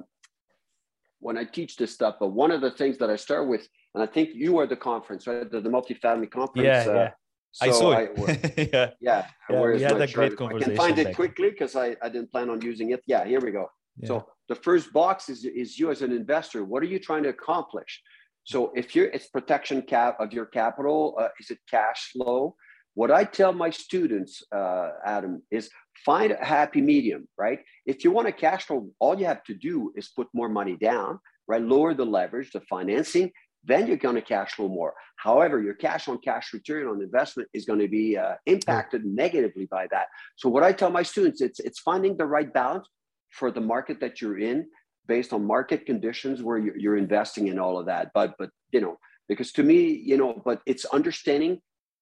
when 1.20 1.38
I 1.38 1.44
teach 1.44 1.76
this 1.76 1.92
stuff, 1.92 2.16
but 2.20 2.28
one 2.28 2.50
of 2.50 2.60
the 2.60 2.70
things 2.70 2.98
that 2.98 3.08
I 3.08 3.16
start 3.16 3.48
with 3.48 3.66
and 3.94 4.02
I 4.02 4.06
think 4.06 4.30
you 4.34 4.54
were 4.54 4.66
the 4.66 4.76
conference, 4.76 5.26
right? 5.26 5.50
The, 5.50 5.60
the 5.60 5.68
multifamily 5.68 6.30
conference. 6.30 6.66
Yeah, 6.66 6.86
uh, 6.88 6.94
yeah. 6.94 7.10
So 7.52 7.66
I 7.66 7.70
saw 7.70 7.92
it. 7.92 8.12
I, 8.16 8.68
yeah, 8.72 8.90
yeah. 9.00 9.26
yeah 9.50 9.60
we 9.60 9.82
had 9.82 10.00
a 10.00 10.06
great 10.06 10.36
conversation. 10.36 10.72
I 10.72 10.74
can 10.74 10.76
find 10.76 10.98
it 10.98 11.14
quickly 11.14 11.50
because 11.50 11.76
I, 11.76 11.96
I 12.00 12.08
didn't 12.08 12.32
plan 12.32 12.48
on 12.48 12.62
using 12.62 12.90
it. 12.90 13.02
Yeah, 13.06 13.24
here 13.26 13.40
we 13.40 13.50
go. 13.50 13.68
So 14.04 14.26
the 14.48 14.54
first 14.54 14.92
box 14.92 15.28
is, 15.28 15.44
is 15.44 15.78
you 15.78 15.90
as 15.90 16.02
an 16.02 16.12
investor. 16.12 16.64
What 16.64 16.82
are 16.82 16.86
you 16.86 16.98
trying 16.98 17.22
to 17.24 17.28
accomplish? 17.28 18.00
So 18.44 18.72
if 18.74 18.96
you're, 18.96 19.06
it's 19.06 19.28
protection 19.28 19.82
cap 19.82 20.16
of 20.18 20.32
your 20.32 20.46
capital. 20.46 21.16
Uh, 21.18 21.28
is 21.38 21.50
it 21.50 21.58
cash 21.70 22.10
flow? 22.12 22.56
What 22.94 23.10
I 23.10 23.24
tell 23.24 23.52
my 23.52 23.70
students, 23.70 24.42
uh, 24.54 24.90
Adam, 25.04 25.42
is 25.50 25.70
find 26.04 26.32
a 26.32 26.44
happy 26.44 26.82
medium, 26.82 27.26
right? 27.38 27.60
If 27.86 28.04
you 28.04 28.10
want 28.10 28.28
a 28.28 28.32
cash 28.32 28.64
flow, 28.64 28.90
all 28.98 29.18
you 29.18 29.26
have 29.26 29.44
to 29.44 29.54
do 29.54 29.92
is 29.96 30.08
put 30.08 30.26
more 30.34 30.48
money 30.48 30.76
down, 30.76 31.18
right? 31.48 31.62
Lower 31.62 31.94
the 31.94 32.04
leverage, 32.04 32.50
the 32.50 32.60
financing, 32.68 33.30
then 33.64 33.86
you're 33.86 33.96
going 33.96 34.16
to 34.16 34.22
cash 34.22 34.52
flow 34.54 34.68
more. 34.68 34.92
However, 35.16 35.62
your 35.62 35.74
cash 35.74 36.08
on 36.08 36.18
cash 36.18 36.52
return 36.52 36.86
on 36.86 37.00
investment 37.00 37.48
is 37.54 37.64
going 37.64 37.78
to 37.78 37.88
be 37.88 38.18
uh, 38.18 38.34
impacted 38.46 39.04
negatively 39.04 39.66
by 39.66 39.86
that. 39.92 40.08
So 40.36 40.48
what 40.48 40.64
I 40.64 40.72
tell 40.72 40.90
my 40.90 41.04
students, 41.04 41.40
it's 41.40 41.60
it's 41.60 41.78
finding 41.78 42.16
the 42.16 42.26
right 42.26 42.52
balance 42.52 42.88
for 43.32 43.50
the 43.50 43.60
market 43.60 44.00
that 44.00 44.20
you're 44.20 44.38
in 44.38 44.66
based 45.08 45.32
on 45.32 45.44
market 45.44 45.84
conditions 45.86 46.42
where 46.42 46.58
you're, 46.58 46.76
you're 46.76 46.96
investing 46.96 47.48
in 47.48 47.58
all 47.58 47.78
of 47.78 47.86
that. 47.86 48.10
But 48.14 48.34
but 48.38 48.50
you 48.72 48.80
know, 48.80 48.98
because 49.28 49.52
to 49.52 49.62
me, 49.62 49.86
you 50.10 50.16
know, 50.16 50.40
but 50.44 50.60
it's 50.66 50.84
understanding, 50.86 51.60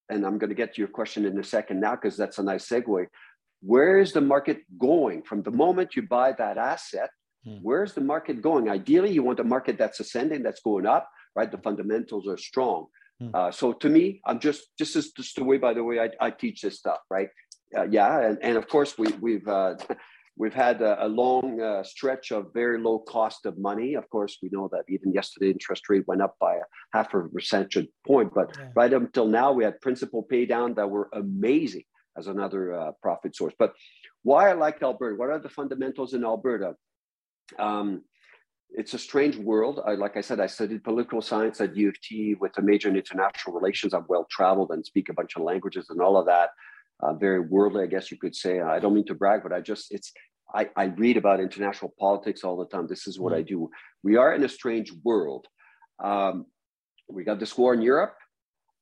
and 0.09 0.27
I'm 0.27 0.39
going 0.39 0.51
to 0.51 0.57
get 0.57 0.75
to 0.75 0.81
your 0.81 0.89
question 0.89 1.25
in 1.25 1.39
a 1.39 1.45
second 1.45 1.81
now 1.81 1.95
because 1.97 2.17
that's 2.17 2.39
a 2.39 2.43
nice 2.43 2.69
segue. 2.69 3.07
Where 3.63 3.99
is 3.99 4.13
the 4.13 4.21
market 4.23 4.59
going 4.79 5.23
from 5.23 5.43
the 5.43 5.51
moment 5.51 5.97
you 5.97 6.03
buy 6.03 6.33
that 6.33 6.57
asset? 6.59 7.11
Hmm. 7.45 7.59
Where's 7.63 7.95
the 7.95 8.01
market 8.01 8.43
going? 8.43 8.69
Ideally, 8.69 9.13
you 9.13 9.23
want 9.23 9.41
a 9.41 9.45
market 9.45 9.79
that's 9.79 10.01
ascending, 10.01 10.43
that's 10.43 10.61
going 10.61 10.87
up 10.87 11.09
right? 11.35 11.51
The 11.51 11.59
fundamentals 11.59 12.27
are 12.29 12.37
strong. 12.37 12.87
Mm. 13.23 13.35
Uh, 13.35 13.51
so 13.51 13.73
to 13.73 13.89
me, 13.89 14.21
I'm 14.27 14.41
just 14.41 14.63
this 14.79 14.97
is 14.97 15.13
just 15.13 15.37
the 15.37 15.45
way. 15.45 15.59
By 15.59 15.75
the 15.75 15.85
way, 15.85 16.01
I, 16.01 16.11
I 16.21 16.31
teach 16.31 16.63
this 16.63 16.79
stuff, 16.79 17.01
right? 17.11 17.29
Uh, 17.77 17.87
yeah, 17.91 18.21
and, 18.21 18.39
and 18.43 18.57
of 18.57 18.69
course 18.69 18.97
we 18.99 19.09
we've 19.21 19.47
uh, 19.47 19.75
we've 20.41 20.55
had 20.55 20.81
a, 20.81 21.07
a 21.07 21.09
long 21.23 21.61
uh, 21.61 21.83
stretch 21.83 22.33
of 22.33 22.47
very 22.55 22.79
low 22.81 22.99
cost 23.01 23.45
of 23.45 23.59
money. 23.59 23.95
Of 23.95 24.09
course, 24.09 24.39
we 24.43 24.49
know 24.51 24.71
that 24.73 24.85
even 24.89 25.13
yesterday 25.13 25.51
interest 25.51 25.89
rate 25.91 26.09
went 26.09 26.23
up 26.23 26.35
by 26.41 26.55
a 26.57 26.67
half 26.95 27.13
a 27.13 27.29
percentage 27.29 27.89
point, 28.07 28.33
but 28.35 28.49
yeah. 28.59 28.69
right 28.75 28.93
until 28.93 29.29
now 29.29 29.53
we 29.53 29.65
had 29.65 29.81
principal 29.83 30.23
pay 30.23 30.47
down 30.47 30.69
that 30.75 30.89
were 30.89 31.11
amazing 31.13 31.85
as 32.17 32.27
another 32.27 32.63
uh, 32.81 32.93
profit 33.03 33.37
source. 33.37 33.55
But 33.59 33.75
why 34.23 34.49
I 34.49 34.55
like 34.55 34.83
Alberta? 34.83 35.17
What 35.17 35.29
are 35.29 35.39
the 35.39 35.51
fundamentals 35.51 36.15
in 36.15 36.25
Alberta? 36.25 36.75
Um, 37.59 38.03
it's 38.71 38.95
a 38.95 38.99
strange 38.99 39.37
world. 39.37 39.81
I, 39.85 39.93
like 40.05 40.17
I 40.17 40.23
said, 40.23 40.41
I 40.41 40.47
studied 40.47 40.85
political 40.85 41.21
science 41.21 41.61
at 41.61 41.77
U 41.77 41.89
of 41.91 42.01
T 42.01 42.35
with 42.43 42.57
a 42.57 42.63
major 42.63 42.89
in 42.89 42.97
international 42.97 43.55
relations. 43.59 43.93
I'm 43.93 44.07
well 44.09 44.27
traveled 44.31 44.71
and 44.71 44.87
speak 44.87 45.11
a 45.11 45.15
bunch 45.15 45.37
of 45.37 45.43
languages 45.43 45.91
and 45.91 46.01
all 46.01 46.17
of 46.17 46.25
that. 46.27 46.51
Uh, 47.03 47.15
very 47.15 47.41
worldly, 47.41 47.83
I 47.83 47.87
guess 47.87 48.11
you 48.11 48.19
could 48.19 48.37
say. 48.37 48.61
I 48.61 48.79
don't 48.79 48.95
mean 48.95 49.07
to 49.07 49.15
brag, 49.15 49.43
but 49.43 49.53
I 49.53 49.61
just 49.61 49.87
it's 49.91 50.13
I, 50.55 50.69
I 50.77 50.85
read 50.85 51.17
about 51.17 51.41
international 51.41 51.95
politics 51.99 52.45
all 52.45 52.57
the 52.57 52.67
time. 52.67 52.87
This 52.87 53.07
is 53.07 53.19
what 53.19 53.33
mm. 53.33 53.37
I 53.37 53.43
do. 53.43 53.71
We 54.03 54.17
are 54.17 54.35
in 54.35 54.45
a 54.45 54.49
strange 54.49 54.93
world. 55.05 55.47
Um, 56.03 56.47
we 57.09 57.25
got 57.25 57.39
this 57.41 57.57
war 57.57 57.75
in 57.75 57.83
Europe. 57.83 58.17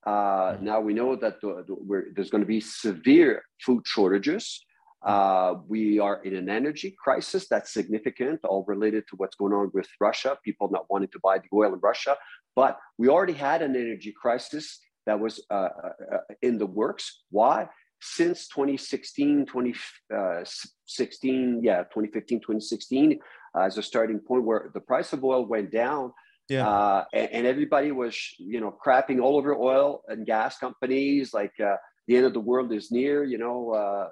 Uh, 0.06 0.10
mm. 0.54 0.62
Now 0.62 0.80
we 0.80 0.94
know 0.94 1.16
that 1.16 1.40
the, 1.40 1.64
the, 1.66 2.12
there's 2.14 2.30
going 2.30 2.42
to 2.42 2.46
be 2.46 2.60
severe 2.60 3.42
food 3.64 3.82
shortages. 3.86 4.64
Uh, 5.04 5.54
we 5.68 6.00
are 6.00 6.22
in 6.24 6.34
an 6.34 6.48
energy 6.48 6.96
crisis 7.02 7.46
that's 7.48 7.72
significant, 7.72 8.40
all 8.44 8.64
related 8.66 9.04
to 9.08 9.16
what's 9.16 9.36
going 9.36 9.52
on 9.52 9.70
with 9.72 9.86
Russia, 10.00 10.36
people 10.44 10.68
not 10.70 10.86
wanting 10.90 11.08
to 11.12 11.20
buy 11.22 11.38
the 11.38 11.48
oil 11.54 11.72
in 11.72 11.80
Russia. 11.80 12.16
But 12.56 12.78
we 12.96 13.08
already 13.08 13.34
had 13.34 13.62
an 13.62 13.76
energy 13.76 14.12
crisis 14.20 14.80
that 15.06 15.20
was 15.20 15.40
uh, 15.50 15.54
uh, 15.54 15.68
uh 16.14 16.18
in 16.42 16.58
the 16.58 16.66
works. 16.66 17.22
Why? 17.30 17.68
Since 18.00 18.48
2016, 18.48 19.46
2016, 19.46 21.56
uh, 21.56 21.60
yeah, 21.62 21.82
2015, 21.84 22.40
2016, 22.40 23.18
as 23.60 23.78
a 23.78 23.82
starting 23.82 24.20
point 24.20 24.44
where 24.44 24.70
the 24.72 24.80
price 24.80 25.12
of 25.12 25.24
oil 25.24 25.46
went 25.46 25.72
down. 25.72 26.12
Yeah. 26.48 27.04
And, 27.12 27.30
and, 27.32 27.46
everybody 27.46 27.92
was, 27.92 28.16
you 28.38 28.60
know, 28.60 28.74
crapping 28.84 29.20
all 29.20 29.36
over 29.36 29.54
oil 29.54 30.02
and 30.08 30.24
gas 30.24 30.56
companies 30.56 31.34
like 31.34 31.52
the 31.58 31.76
end 32.08 32.24
of 32.24 32.32
the 32.32 32.40
world 32.40 32.72
is 32.72 32.90
near, 32.90 33.22
you 33.22 33.36
know, 33.36 34.08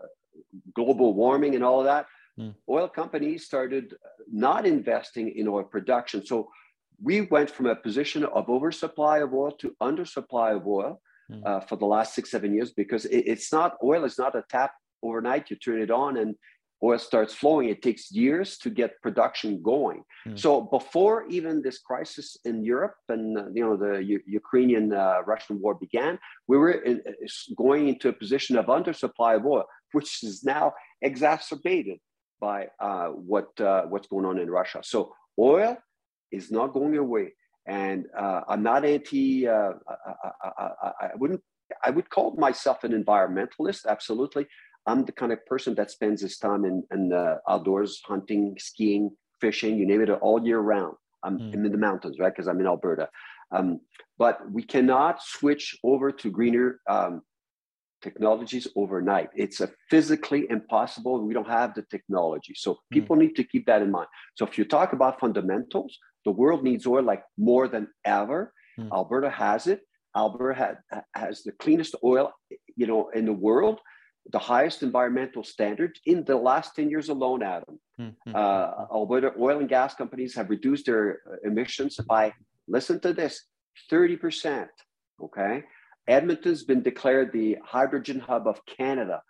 global 0.75 1.14
warming 1.14 1.55
and 1.55 1.64
all 1.64 1.81
of 1.81 1.87
that, 1.87 2.07
mm. 2.38 2.55
oil 2.69 2.88
companies 2.88 3.45
started 3.45 3.95
not 4.31 4.66
investing 4.66 5.37
in 5.37 5.49
oil 5.49 5.64
production. 5.64 6.25
So 6.25 6.49
we 7.02 7.23
went 7.23 7.50
from 7.50 7.66
a 7.66 7.76
position 7.76 8.25
of 8.25 8.49
oversupply 8.49 9.19
of 9.19 9.35
oil 9.35 9.52
to 9.52 9.75
undersupply 9.83 10.57
of 10.57 10.66
oil 10.66 11.00
mm. 11.30 11.47
uh, 11.47 11.61
for 11.61 11.76
the 11.76 11.87
last 11.87 12.14
six, 12.14 12.30
seven 12.30 12.54
years 12.54 12.73
because 12.73 13.04
it, 13.06 13.25
it's 13.26 13.52
not 13.52 13.76
oil 13.83 14.04
is 14.04 14.18
not 14.18 14.35
a 14.35 14.45
tap 14.49 14.73
overnight. 15.02 15.50
You 15.50 15.56
turn 15.56 15.80
it 15.80 15.90
on 15.90 16.16
and 16.16 16.35
oil 16.83 16.99
starts 16.99 17.33
flowing. 17.35 17.68
It 17.68 17.80
takes 17.83 18.12
years 18.12 18.59
to 18.59 18.71
get 18.71 19.00
production 19.02 19.62
going. 19.62 20.02
Mm. 20.26 20.38
So 20.38 20.62
before 20.62 21.26
even 21.28 21.62
this 21.62 21.78
crisis 21.78 22.37
in 22.45 22.64
Europe 22.64 22.97
and 23.09 23.38
uh, 23.38 23.45
you 23.54 23.64
know 23.64 23.76
the 23.76 24.02
U- 24.04 24.26
Ukrainian 24.26 24.92
uh, 24.92 25.23
Russian 25.26 25.61
war 25.61 25.75
began, 25.75 26.18
we 26.49 26.59
were 26.59 26.73
in, 26.73 27.02
uh, 27.06 27.12
going 27.56 27.88
into 27.88 28.09
a 28.09 28.12
position 28.12 28.56
of 28.56 28.66
undersupply 28.66 29.37
of 29.37 29.47
oil 29.47 29.64
which 29.92 30.23
is 30.23 30.45
now 30.45 30.75
exacerbated 31.00 31.99
by 32.40 32.66
uh, 32.80 33.09
what 33.09 33.49
uh, 33.61 33.83
what's 33.85 34.09
going 34.09 34.26
on 34.26 34.38
in 34.38 34.50
Russia. 34.50 34.80
So 34.83 35.14
oil 35.38 35.76
is 36.30 36.50
not 36.50 36.75
going 36.75 36.97
away, 36.97 37.33
and 37.66 38.06
uh, 38.16 38.42
I'm 38.49 38.62
not 38.62 38.85
anti. 38.85 39.49
Uh, 39.49 39.73
I, 39.88 40.50
I, 40.61 40.70
I, 41.00 41.11
wouldn't. 41.16 41.42
I 41.85 41.90
would 41.90 42.08
call 42.11 42.35
myself 42.37 42.85
an 42.85 42.92
environmentalist. 42.92 43.87
Absolutely, 43.87 44.46
I'm 44.87 45.04
the 45.04 45.12
kind 45.12 45.32
of 45.32 45.44
person 45.46 45.75
that 45.75 45.90
spends 45.90 46.23
his 46.23 46.38
time 46.38 46.64
in, 46.64 46.85
in 46.92 47.08
the 47.08 47.40
outdoors, 47.49 48.00
hunting, 48.04 48.56
skiing, 48.58 49.11
fishing, 49.40 49.78
you 49.78 49.87
name 49.87 50.00
it, 50.00 50.11
all 50.11 50.44
year 50.44 50.61
round. 50.61 50.94
I'm, 51.25 51.38
mm. 51.38 51.54
I'm 51.54 51.64
in 51.66 51.73
the 51.73 51.78
mountains, 51.78 52.18
right? 52.18 52.32
Because 52.32 52.46
I'm 52.46 52.61
in 52.61 52.66
Alberta. 52.66 53.08
Um, 53.50 53.80
but 54.18 54.40
we 54.50 54.62
cannot 54.62 55.23
switch 55.23 55.76
over 55.82 56.11
to 56.12 56.30
greener 56.30 56.80
um, 56.88 57.23
technologies 58.00 58.68
overnight. 58.76 59.30
It's 59.35 59.61
a 59.61 59.70
physically 59.90 60.46
impossible. 60.50 61.20
We 61.26 61.35
don't 61.35 61.49
have 61.49 61.75
the 61.75 61.82
technology. 61.82 62.54
So 62.56 62.75
hmm. 62.75 62.78
people 62.92 63.16
mm. 63.16 63.20
need 63.20 63.37
to 63.37 63.44
keep 63.44 63.66
that 63.66 63.82
in 63.82 63.90
mind. 63.90 64.08
So 64.37 64.46
if 64.46 64.56
you 64.56 64.64
talk 64.64 64.92
about 64.92 65.18
fundamentals, 65.18 65.99
the 66.26 66.33
world 66.33 66.62
needs 66.62 66.87
oil 66.87 67.04
like 67.04 67.23
more 67.38 67.68
than 67.68 67.87
ever. 68.04 68.52
Mm. 68.78 68.90
Alberta 68.92 69.30
has 69.30 69.68
it. 69.68 69.80
Alberta 70.14 70.54
ha- 70.92 71.02
has 71.14 71.42
the 71.45 71.52
cleanest 71.52 71.95
oil, 72.02 72.33
you 72.80 72.87
know, 72.90 73.09
in 73.18 73.25
the 73.25 73.38
world, 73.49 73.78
the 74.33 74.38
highest 74.38 74.83
environmental 74.83 75.45
standards 75.45 76.00
in 76.04 76.25
the 76.25 76.37
last 76.37 76.75
10 76.75 76.90
years 76.90 77.09
alone, 77.11 77.42
Adam. 77.45 77.78
Mm. 78.00 78.14
Uh, 78.35 78.87
Alberta 78.92 79.33
oil 79.38 79.61
and 79.61 79.68
gas 79.68 79.95
companies 79.95 80.35
have 80.35 80.50
reduced 80.50 80.87
their 80.87 81.21
emissions 81.45 81.97
by, 82.09 82.33
listen 82.66 82.99
to 83.00 83.12
this, 83.12 83.45
30%. 83.90 84.66
Okay. 85.23 85.62
Edmonton's 86.09 86.64
been 86.64 86.83
declared 86.83 87.33
the 87.33 87.56
hydrogen 87.64 88.18
hub 88.18 88.49
of 88.49 88.61
Canada. 88.66 89.23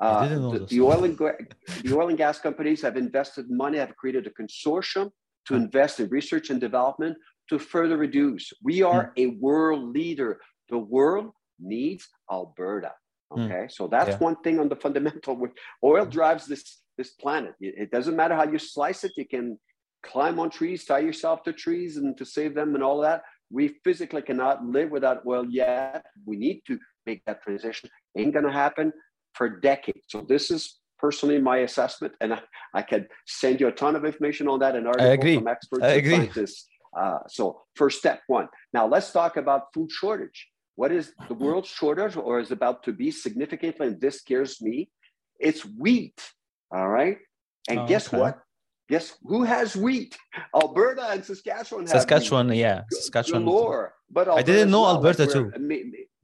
Uh, 0.00 0.28
the, 0.28 0.66
the, 0.70 0.80
oil 0.80 1.04
and 1.04 1.16
the 1.18 1.96
oil 1.96 2.08
and 2.08 2.18
gas 2.18 2.38
companies 2.38 2.80
have 2.82 2.96
invested 2.96 3.50
money, 3.50 3.78
have 3.78 3.94
created 3.96 4.26
a 4.26 4.30
consortium 4.30 5.10
to 5.46 5.54
invest 5.54 6.00
in 6.00 6.08
research 6.08 6.50
and 6.50 6.60
development 6.60 7.16
to 7.48 7.58
further 7.58 7.96
reduce. 7.96 8.52
We 8.62 8.82
are 8.82 9.12
mm. 9.16 9.22
a 9.24 9.26
world 9.38 9.94
leader. 9.94 10.40
The 10.70 10.78
world 10.78 11.30
needs 11.58 12.08
Alberta. 12.30 12.92
Hmm. 13.30 13.42
Okay, 13.42 13.66
so 13.68 13.86
that's 13.86 14.10
yeah. 14.10 14.18
one 14.18 14.36
thing 14.42 14.58
on 14.60 14.68
the 14.68 14.76
fundamental. 14.84 15.40
Oil 15.82 16.06
drives 16.06 16.46
this 16.46 16.80
this 16.96 17.10
planet. 17.10 17.54
It, 17.60 17.74
it 17.76 17.90
doesn't 17.90 18.16
matter 18.16 18.34
how 18.34 18.44
you 18.44 18.58
slice 18.58 19.04
it. 19.04 19.12
You 19.16 19.26
can 19.26 19.58
climb 20.04 20.38
on 20.38 20.50
trees, 20.50 20.84
tie 20.84 21.00
yourself 21.00 21.42
to 21.44 21.52
trees, 21.52 21.96
and 21.96 22.16
to 22.18 22.24
save 22.24 22.54
them 22.54 22.74
and 22.74 22.84
all 22.84 23.00
that. 23.00 23.22
We 23.50 23.76
physically 23.84 24.22
cannot 24.22 24.64
live 24.64 24.90
without 24.90 25.26
oil 25.26 25.46
yet. 25.48 26.04
We 26.26 26.36
need 26.36 26.62
to 26.66 26.78
make 27.06 27.22
that 27.26 27.42
transition. 27.42 27.90
Ain't 28.16 28.34
to 28.34 28.50
happen 28.50 28.92
for 29.34 29.48
decades. 29.48 30.06
So 30.08 30.24
this 30.26 30.50
is 30.50 30.80
personally 31.04 31.38
my 31.52 31.58
assessment, 31.68 32.12
and 32.22 32.30
I, 32.36 32.40
I 32.80 32.82
can 32.90 33.02
send 33.26 33.54
you 33.60 33.66
a 33.72 33.76
ton 33.82 33.94
of 33.98 34.02
information 34.10 34.44
on 34.52 34.58
that 34.60 34.74
and 34.78 34.86
articles 34.86 35.34
from 35.38 35.48
experts 35.56 35.84
I 35.84 35.94
and 35.96 36.06
scientists. 36.12 36.60
Uh, 37.00 37.18
so 37.36 37.44
first 37.80 37.96
step 37.98 38.18
one. 38.36 38.46
Now 38.76 38.84
let's 38.94 39.10
talk 39.18 39.32
about 39.36 39.60
food 39.74 39.90
shortage. 40.00 40.38
what 40.76 40.90
is 41.00 41.12
the 41.28 41.34
world 41.34 41.66
shortage 41.66 42.16
or 42.16 42.40
is 42.44 42.50
about 42.58 42.82
to 42.86 42.92
be 42.92 43.10
significantly, 43.10 43.86
and 43.88 44.00
this 44.00 44.16
scares 44.22 44.52
me, 44.66 44.76
it's 45.38 45.62
wheat. 45.82 46.18
All 46.74 46.88
right. 46.88 47.18
And 47.68 47.78
oh, 47.80 47.86
guess 47.86 48.08
okay. 48.08 48.18
what? 48.18 48.34
Guess 48.92 49.06
who 49.22 49.44
has 49.44 49.68
wheat? 49.76 50.12
Alberta 50.54 51.04
and 51.14 51.24
Saskatchewan. 51.24 51.86
Saskatchewan, 51.86 52.52
yeah, 52.52 52.82
Saskatchewan. 52.90 53.44
Galore. 53.44 53.94
But 54.10 54.28
Alberta 54.28 54.40
I 54.40 54.42
didn't 54.42 54.70
know 54.70 54.84
Alberta 54.86 55.24
like 55.24 55.32
too. 55.32 55.46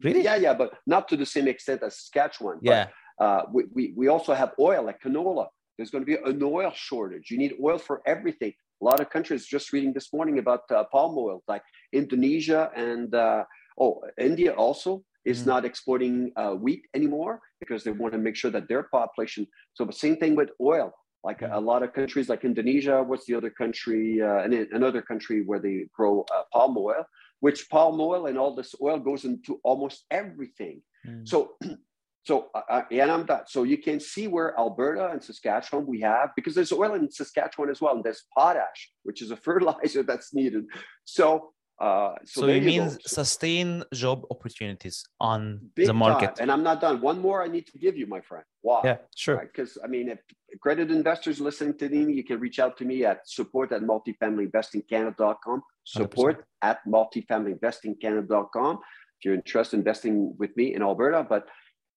Really? 0.03 0.25
Yeah, 0.25 0.37
yeah, 0.37 0.55
but 0.55 0.71
not 0.87 1.09
to 1.09 1.17
the 1.17 1.27
same 1.27 1.49
extent 1.49 1.83
as 1.83 1.93
Saskatchewan. 2.01 2.59
Yeah. 2.63 2.89
Uh, 3.21 3.43
we, 3.53 3.65
we, 3.75 3.93
we 3.97 4.09
also 4.09 4.35
have 4.35 4.53
oil 4.59 4.85
like 4.85 5.01
canola. 5.01 5.49
There's 5.77 5.91
going 5.91 6.05
to 6.05 6.07
be 6.07 6.17
an 6.17 6.43
oil 6.43 6.73
shortage. 6.75 7.31
You 7.31 7.39
need 7.39 7.55
oil 7.63 7.79
for 7.79 8.03
everything. 8.07 8.53
A 8.83 8.85
lot 8.85 9.01
of 9.01 9.11
countries, 9.11 9.47
just 9.47 9.73
reading 9.73 9.93
this 9.93 10.13
morning 10.13 10.39
about 10.39 10.63
uh, 10.71 10.85
palm 10.85 11.17
oil, 11.19 11.43
like 11.47 11.63
Indonesia 11.93 12.71
and 12.75 13.15
uh, 13.15 13.45
oh, 13.79 14.03
India 14.19 14.53
also 14.53 15.05
is 15.25 15.43
mm. 15.43 15.47
not 15.47 15.65
exporting 15.67 16.33
uh, 16.37 16.53
wheat 16.53 16.87
anymore 16.95 17.41
because 17.61 17.85
they 17.85 17.91
want 17.91 18.13
to 18.15 18.19
make 18.19 18.37
sure 18.37 18.51
that 18.51 18.69
their 18.69 18.85
population. 18.85 19.47
So 19.75 19.85
the 19.85 19.93
same 19.93 20.17
thing 20.17 20.35
with 20.35 20.51
oil. 20.61 20.93
Like 21.23 21.43
a, 21.43 21.61
lot 21.61 21.83
of 21.83 21.93
countries, 21.93 22.31
like 22.31 22.47
Indonesia, 22.47 23.03
what's 23.03 23.27
the 23.27 23.35
other 23.35 23.51
country? 23.51 24.23
Uh, 24.23 24.39
and 24.39 24.55
another 24.55 25.03
country 25.03 25.43
where 25.43 25.59
they 25.59 25.85
grow 25.93 26.25
uh, 26.35 26.45
palm 26.51 26.79
oil, 26.79 27.05
which 27.41 27.69
palm 27.69 28.01
oil 28.01 28.25
and 28.27 28.39
all 28.39 28.55
this 28.55 28.75
oil 28.81 28.99
goes 28.99 29.27
into 29.27 29.61
almost 29.63 30.07
everything. 30.11 30.81
Mm. 31.07 31.29
So 31.29 31.57
So, 32.25 32.49
uh, 32.55 32.61
uh, 32.69 32.83
and 32.91 33.11
I'm 33.11 33.27
that. 33.27 33.51
So 33.51 33.63
you 33.63 33.79
can 33.79 33.99
see 33.99 34.29
where 34.29 34.59
Alberta 34.59 35.09
and 35.11 35.23
Saskatchewan 35.23 35.87
we 35.87 36.01
have, 36.01 36.31
because 36.37 36.55
there's 36.55 36.73
oil 36.73 36.95
in 36.95 37.11
Saskatchewan 37.11 37.71
as 37.71 37.81
well, 37.81 37.95
and 37.95 38.05
there's 38.05 38.25
potash, 38.37 38.91
which 39.05 39.23
is 39.23 39.31
a 39.31 39.37
fertilizer 39.47 40.03
that's 40.03 40.35
needed. 40.35 40.65
So, 41.05 41.53
uh, 41.81 42.15
so, 42.27 42.43
so 42.43 42.47
it 42.49 42.63
means 42.63 42.99
sustain 43.07 43.83
job 43.95 44.25
opportunities 44.31 45.03
on 45.19 45.71
the 45.77 45.95
market. 45.95 46.37
Time. 46.37 46.43
And 46.43 46.53
I'm 46.53 46.63
not 46.63 46.83
done. 46.83 47.01
One 47.01 47.21
more 47.21 47.43
I 47.43 47.49
need 47.49 47.67
to 47.69 47.79
give 47.79 47.97
you, 47.97 48.07
my 48.07 48.21
friend. 48.21 48.45
Why? 48.61 48.83
Yeah, 48.85 48.97
sure. 49.17 49.39
Because 49.39 49.79
right? 49.81 49.89
I 49.89 49.91
mean, 49.91 50.11
if 50.11 50.19
credit 50.61 50.91
investors 50.91 51.41
listening 51.41 51.79
to 51.79 51.89
me, 51.89 52.13
you 52.13 52.23
can 52.23 52.39
reach 52.39 52.59
out 52.59 52.77
to 52.79 52.85
me 52.85 53.07
at 53.07 53.27
support 53.27 53.73
at 53.73 53.81
multifamilyinvestingcanada.com. 53.81 55.63
Support 55.85 56.41
100%. 56.41 56.69
at 56.69 56.79
multifamilyinvestingcanada.com. 56.87 58.77
If 58.77 59.25
you're 59.25 59.35
interested 59.35 59.77
in 59.77 59.81
investing 59.81 60.35
with 60.39 60.55
me 60.59 60.75
in 60.75 60.83
Alberta, 60.83 61.27
but 61.27 61.49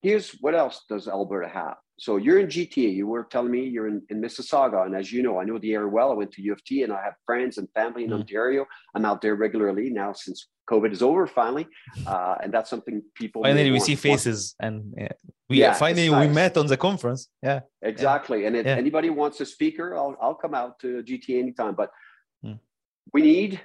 here's 0.03 0.31
what 0.41 0.53
else 0.53 0.81
does 0.87 1.07
Alberta 1.07 1.47
have? 1.47 1.77
So 1.97 2.17
you're 2.17 2.39
in 2.39 2.47
GTA. 2.47 2.93
You 2.93 3.07
were 3.07 3.23
telling 3.23 3.51
me 3.51 3.61
you're 3.63 3.87
in, 3.87 4.01
in 4.09 4.21
Mississauga. 4.21 4.85
And 4.85 4.95
as 4.95 5.11
you 5.11 5.23
know, 5.23 5.39
I 5.39 5.45
know 5.45 5.57
the 5.57 5.73
area 5.73 5.87
well. 5.87 6.11
I 6.11 6.15
went 6.15 6.31
to 6.33 6.41
U 6.41 6.51
of 6.51 6.63
T 6.65 6.83
and 6.83 6.91
I 6.91 7.01
have 7.01 7.13
friends 7.25 7.57
and 7.57 7.67
family 7.73 8.03
in 8.03 8.09
mm. 8.09 8.19
Ontario. 8.19 8.65
I'm 8.93 9.05
out 9.05 9.21
there 9.21 9.35
regularly 9.35 9.89
now 9.89 10.11
since 10.13 10.47
COVID 10.69 10.91
is 10.91 11.01
over 11.01 11.25
finally. 11.27 11.67
Uh, 12.05 12.35
and 12.41 12.53
that's 12.53 12.69
something 12.69 13.01
people 13.15 13.43
finally 13.43 13.71
we 13.71 13.79
see 13.79 13.95
faces 13.95 14.55
and 14.59 14.93
yeah, 14.97 15.07
we 15.49 15.59
yeah, 15.59 15.73
finally 15.73 16.09
nice. 16.09 16.27
we 16.27 16.33
met 16.33 16.57
on 16.57 16.67
the 16.67 16.77
conference. 16.77 17.29
Yeah. 17.41 17.61
Exactly. 17.81 18.41
Yeah. 18.41 18.47
And 18.47 18.55
if 18.57 18.65
anybody 18.65 19.09
wants 19.09 19.39
a 19.39 19.45
speaker, 19.45 19.95
I'll, 19.95 20.15
I'll 20.21 20.35
come 20.35 20.53
out 20.53 20.79
to 20.79 21.03
GTA 21.03 21.39
anytime. 21.39 21.75
But 21.75 21.89
mm. 22.43 22.59
we 23.13 23.21
need 23.21 23.61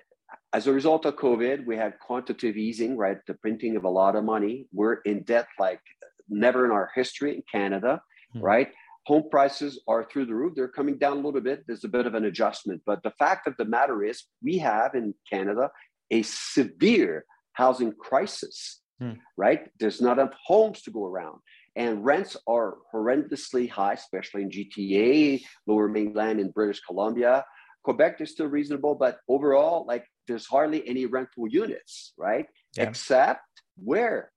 as 0.52 0.66
a 0.66 0.72
result 0.72 1.04
of 1.04 1.16
COVID, 1.16 1.66
we 1.66 1.76
had 1.76 1.98
quantitative 1.98 2.56
easing, 2.56 2.96
right? 2.96 3.18
The 3.26 3.34
printing 3.34 3.76
of 3.76 3.84
a 3.84 3.88
lot 3.88 4.16
of 4.16 4.24
money. 4.24 4.66
We're 4.72 5.00
in 5.04 5.22
debt 5.24 5.46
like 5.58 5.80
never 6.28 6.64
in 6.64 6.70
our 6.70 6.90
history 6.94 7.34
in 7.34 7.42
Canada, 7.50 8.00
mm-hmm. 8.34 8.44
right? 8.44 8.68
Home 9.06 9.24
prices 9.30 9.80
are 9.88 10.04
through 10.04 10.26
the 10.26 10.34
roof. 10.34 10.52
They're 10.54 10.68
coming 10.68 10.98
down 10.98 11.18
a 11.18 11.20
little 11.20 11.40
bit. 11.40 11.64
There's 11.66 11.84
a 11.84 11.88
bit 11.88 12.06
of 12.06 12.14
an 12.14 12.26
adjustment. 12.26 12.82
But 12.84 13.02
the 13.02 13.12
fact 13.12 13.46
of 13.46 13.56
the 13.56 13.64
matter 13.64 14.04
is, 14.04 14.24
we 14.42 14.58
have 14.58 14.94
in 14.94 15.14
Canada 15.30 15.70
a 16.10 16.22
severe 16.22 17.24
housing 17.52 17.92
crisis, 17.92 18.80
mm. 19.00 19.18
right? 19.36 19.68
There's 19.80 20.00
not 20.00 20.18
enough 20.18 20.34
homes 20.44 20.82
to 20.82 20.90
go 20.90 21.06
around. 21.06 21.40
And 21.74 22.04
rents 22.04 22.36
are 22.46 22.78
horrendously 22.92 23.70
high, 23.70 23.94
especially 23.94 24.42
in 24.42 24.50
GTA, 24.50 25.42
lower 25.66 25.88
mainland 25.88 26.40
in 26.40 26.50
British 26.50 26.80
Columbia. 26.80 27.44
Quebec 27.84 28.20
is 28.20 28.32
still 28.32 28.46
reasonable, 28.46 28.94
but 28.94 29.20
overall, 29.28 29.86
like 29.86 30.04
there's 30.26 30.44
hardly 30.44 30.86
any 30.86 31.06
rental 31.06 31.48
units, 31.48 32.12
right? 32.18 32.46
Yeah. 32.76 32.88
Except 32.88 33.40
where? 33.82 34.32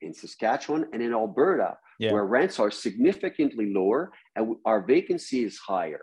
In 0.00 0.14
Saskatchewan 0.14 0.86
and 0.92 1.02
in 1.02 1.12
Alberta, 1.12 1.76
yeah. 1.98 2.12
where 2.12 2.24
rents 2.24 2.58
are 2.58 2.70
significantly 2.70 3.72
lower 3.72 4.12
and 4.36 4.56
our 4.64 4.82
vacancy 4.82 5.44
is 5.44 5.58
higher. 5.58 6.00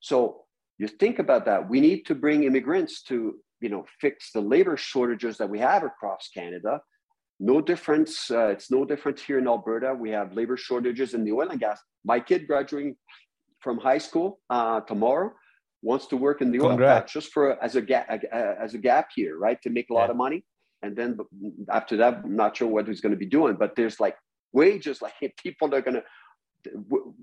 So 0.00 0.42
you 0.78 0.88
think 0.88 1.18
about 1.18 1.44
that. 1.46 1.68
We 1.68 1.80
need 1.80 2.06
to 2.06 2.14
bring 2.14 2.44
immigrants 2.44 3.02
to, 3.04 3.36
you 3.60 3.68
know, 3.68 3.84
fix 4.00 4.32
the 4.32 4.40
labor 4.40 4.76
shortages 4.76 5.38
that 5.38 5.48
we 5.48 5.58
have 5.58 5.84
across 5.84 6.28
Canada. 6.34 6.80
No 7.40 7.60
difference. 7.60 8.30
Uh, 8.30 8.48
it's 8.48 8.70
no 8.70 8.84
different 8.84 9.18
here 9.18 9.38
in 9.38 9.46
Alberta. 9.46 9.94
We 9.94 10.10
have 10.10 10.32
labor 10.32 10.56
shortages 10.56 11.14
in 11.14 11.24
the 11.24 11.32
oil 11.32 11.48
and 11.50 11.60
gas. 11.60 11.80
My 12.04 12.20
kid 12.20 12.46
graduating 12.46 12.96
from 13.60 13.78
high 13.78 13.98
school 13.98 14.40
uh, 14.50 14.80
tomorrow 14.80 15.32
wants 15.82 16.06
to 16.06 16.16
work 16.16 16.40
in 16.40 16.52
the 16.52 16.60
oil 16.60 16.78
patch 16.78 17.12
just 17.12 17.32
for 17.32 17.62
as 17.62 17.74
a 17.74 17.82
gap 17.82 18.08
as 18.32 18.74
a 18.74 18.78
gap 18.78 19.08
year, 19.16 19.36
right? 19.36 19.60
To 19.62 19.70
make 19.70 19.90
a 19.90 19.94
lot 19.94 20.04
yeah. 20.04 20.12
of 20.12 20.16
money 20.16 20.44
and 20.82 20.96
then 20.96 21.16
after 21.70 21.96
that 21.96 22.22
i'm 22.24 22.36
not 22.36 22.56
sure 22.56 22.68
what 22.68 22.86
he's 22.86 23.00
going 23.00 23.12
to 23.12 23.18
be 23.18 23.26
doing 23.26 23.56
but 23.58 23.74
there's 23.76 24.00
like 24.00 24.16
wages 24.52 25.02
like 25.06 25.14
people 25.42 25.74
are 25.74 25.80
going 25.80 25.94
to 25.94 26.02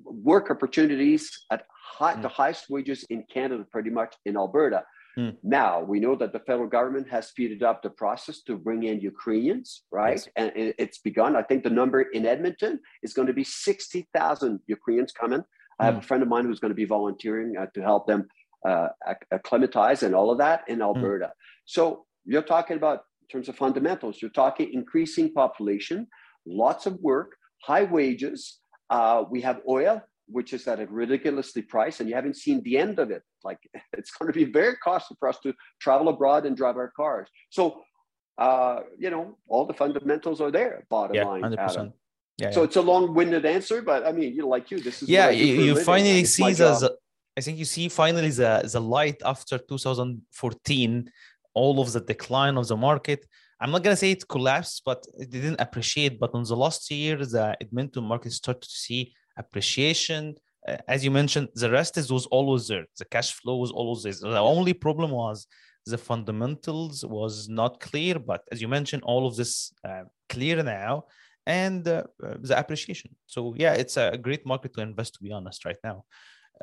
work 0.03 0.51
opportunities 0.51 1.45
at 1.49 1.63
high, 1.71 2.13
mm. 2.13 2.21
the 2.21 2.27
highest 2.27 2.69
wages 2.69 3.05
in 3.09 3.23
canada 3.31 3.65
pretty 3.71 3.89
much 3.89 4.15
in 4.25 4.35
alberta 4.35 4.83
mm. 5.17 5.35
now 5.43 5.81
we 5.81 5.99
know 5.99 6.15
that 6.15 6.33
the 6.33 6.39
federal 6.39 6.67
government 6.67 7.07
has 7.09 7.27
speeded 7.27 7.63
up 7.63 7.81
the 7.81 7.89
process 7.89 8.41
to 8.41 8.57
bring 8.57 8.83
in 8.83 8.99
ukrainians 8.99 9.83
right 9.91 10.17
yes. 10.17 10.27
and 10.35 10.51
it's 10.55 10.97
begun 10.99 11.35
i 11.35 11.41
think 11.41 11.63
the 11.63 11.69
number 11.69 12.01
in 12.01 12.25
edmonton 12.25 12.79
is 13.01 13.13
going 13.13 13.27
to 13.27 13.33
be 13.33 13.43
60000 13.43 14.59
ukrainians 14.67 15.13
coming 15.13 15.43
i 15.79 15.85
have 15.85 15.95
mm. 15.95 15.99
a 15.99 16.01
friend 16.01 16.21
of 16.21 16.29
mine 16.29 16.45
who's 16.45 16.59
going 16.59 16.71
to 16.71 16.75
be 16.75 16.85
volunteering 16.85 17.55
uh, 17.57 17.67
to 17.73 17.81
help 17.81 18.07
them 18.07 18.27
uh, 18.67 18.89
acclimatize 19.31 20.03
and 20.03 20.13
all 20.13 20.31
of 20.31 20.37
that 20.37 20.63
in 20.67 20.79
mm. 20.79 20.83
alberta 20.83 21.31
so 21.65 22.05
you're 22.25 22.41
talking 22.41 22.75
about 22.75 23.03
terms 23.31 23.49
of 23.49 23.55
fundamentals. 23.55 24.21
You're 24.21 24.31
talking 24.31 24.73
increasing 24.73 25.33
population, 25.33 26.07
lots 26.45 26.85
of 26.85 26.99
work, 27.01 27.35
high 27.63 27.83
wages. 27.83 28.59
Uh, 28.89 29.23
we 29.29 29.41
have 29.41 29.61
oil, 29.67 30.01
which 30.27 30.53
is 30.53 30.67
at 30.67 30.79
a 30.79 30.87
ridiculously 30.87 31.61
price, 31.61 31.99
and 31.99 32.09
you 32.09 32.15
haven't 32.15 32.37
seen 32.37 32.61
the 32.63 32.77
end 32.77 32.99
of 32.99 33.11
it. 33.11 33.23
Like 33.43 33.59
it's 33.93 34.11
going 34.11 34.31
to 34.31 34.37
be 34.37 34.51
very 34.51 34.75
costly 34.77 35.17
for 35.19 35.29
us 35.29 35.39
to 35.43 35.53
travel 35.79 36.09
abroad 36.09 36.45
and 36.45 36.55
drive 36.55 36.77
our 36.77 36.91
cars. 36.95 37.29
So, 37.49 37.81
uh, 38.37 38.81
you 38.97 39.09
know, 39.09 39.37
all 39.47 39.65
the 39.65 39.73
fundamentals 39.73 40.41
are 40.41 40.51
there. 40.51 40.85
Bottom 40.89 41.15
yeah, 41.15 41.25
line, 41.25 41.41
100%. 41.41 41.57
Adam. 41.57 41.93
Yeah, 42.37 42.51
so 42.51 42.61
yeah. 42.61 42.65
it's 42.67 42.77
a 42.77 42.81
long-winded 42.81 43.45
answer, 43.45 43.81
but 43.81 44.07
I 44.07 44.13
mean, 44.13 44.33
you 44.33 44.43
know, 44.43 44.47
like 44.47 44.71
you, 44.71 44.79
this 44.79 45.03
is 45.03 45.09
yeah. 45.09 45.29
You, 45.29 45.61
you 45.61 45.75
finally 45.83 46.23
see 46.23 46.53
the, 46.53 46.95
I 47.37 47.41
think 47.41 47.57
you 47.57 47.65
see 47.65 47.89
finally 47.89 48.29
the 48.29 48.69
the 48.71 48.79
light 48.79 49.21
after 49.25 49.57
2014 49.57 51.11
all 51.53 51.79
of 51.79 51.91
the 51.91 52.01
decline 52.01 52.57
of 52.57 52.67
the 52.67 52.77
market. 52.77 53.25
I'm 53.61 53.71
not 53.71 53.83
gonna 53.83 53.95
say 53.95 54.11
it 54.11 54.27
collapsed, 54.27 54.83
but 54.85 55.05
it 55.17 55.29
didn't 55.29 55.59
appreciate. 55.59 56.19
But 56.19 56.31
on 56.33 56.43
the 56.43 56.55
last 56.55 56.89
year, 56.91 57.17
the 57.17 57.57
Edmonton 57.61 58.03
market 58.03 58.31
started 58.31 58.63
to 58.63 58.69
see 58.69 59.13
appreciation. 59.37 60.35
Uh, 60.67 60.77
as 60.87 61.03
you 61.03 61.11
mentioned, 61.11 61.49
the 61.55 61.69
rest 61.69 61.97
is 61.97 62.11
was 62.11 62.25
always 62.27 62.67
there. 62.67 62.85
The 62.97 63.05
cash 63.05 63.33
flow 63.33 63.57
was 63.57 63.71
always 63.71 64.03
there. 64.03 64.13
The 64.31 64.39
only 64.39 64.73
problem 64.73 65.11
was 65.11 65.47
the 65.85 65.97
fundamentals 65.97 67.03
was 67.05 67.49
not 67.49 67.79
clear. 67.79 68.19
But 68.19 68.41
as 68.51 68.61
you 68.61 68.67
mentioned, 68.67 69.03
all 69.03 69.27
of 69.27 69.35
this 69.35 69.73
uh, 69.83 70.03
clear 70.29 70.63
now, 70.63 71.05
and 71.45 71.85
uh, 71.87 72.03
the 72.19 72.57
appreciation. 72.57 73.15
So 73.25 73.53
yeah, 73.57 73.73
it's 73.73 73.97
a 73.97 74.17
great 74.17 74.45
market 74.45 74.73
to 74.75 74.81
invest. 74.81 75.15
To 75.15 75.23
be 75.23 75.31
honest, 75.31 75.65
right 75.65 75.81
now. 75.83 76.05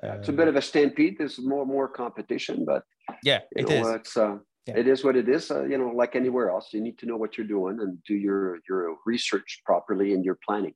it's 0.03 0.29
a 0.29 0.33
bit 0.33 0.49
of 0.49 0.57
a 0.57 0.63
stampede. 0.63 1.17
There's 1.19 1.39
more 1.39 1.67
more 1.67 1.89
competition, 1.89 2.65
but 2.65 2.85
yeah, 3.23 3.41
it 3.55 3.69
know, 3.69 3.75
is. 3.77 3.87
It's 4.01 4.17
uh, 4.17 4.37
yeah. 4.67 4.77
it 4.77 4.89
is 4.89 5.05
what 5.05 5.17
it 5.17 5.29
is. 5.29 5.51
Uh, 5.51 5.65
you 5.65 5.79
know, 5.79 5.89
like 5.89 6.17
anywhere 6.17 6.51
else, 6.51 6.73
you 6.73 6.81
need 6.81 6.99
to 6.99 7.07
know 7.07 7.17
what 7.17 7.39
you're 7.39 7.47
doing 7.47 7.81
and 7.81 8.03
do 8.05 8.15
your 8.15 8.59
your 8.69 8.97
research 9.07 9.63
properly 9.65 10.13
and 10.15 10.25
your 10.25 10.39
planning. 10.47 10.75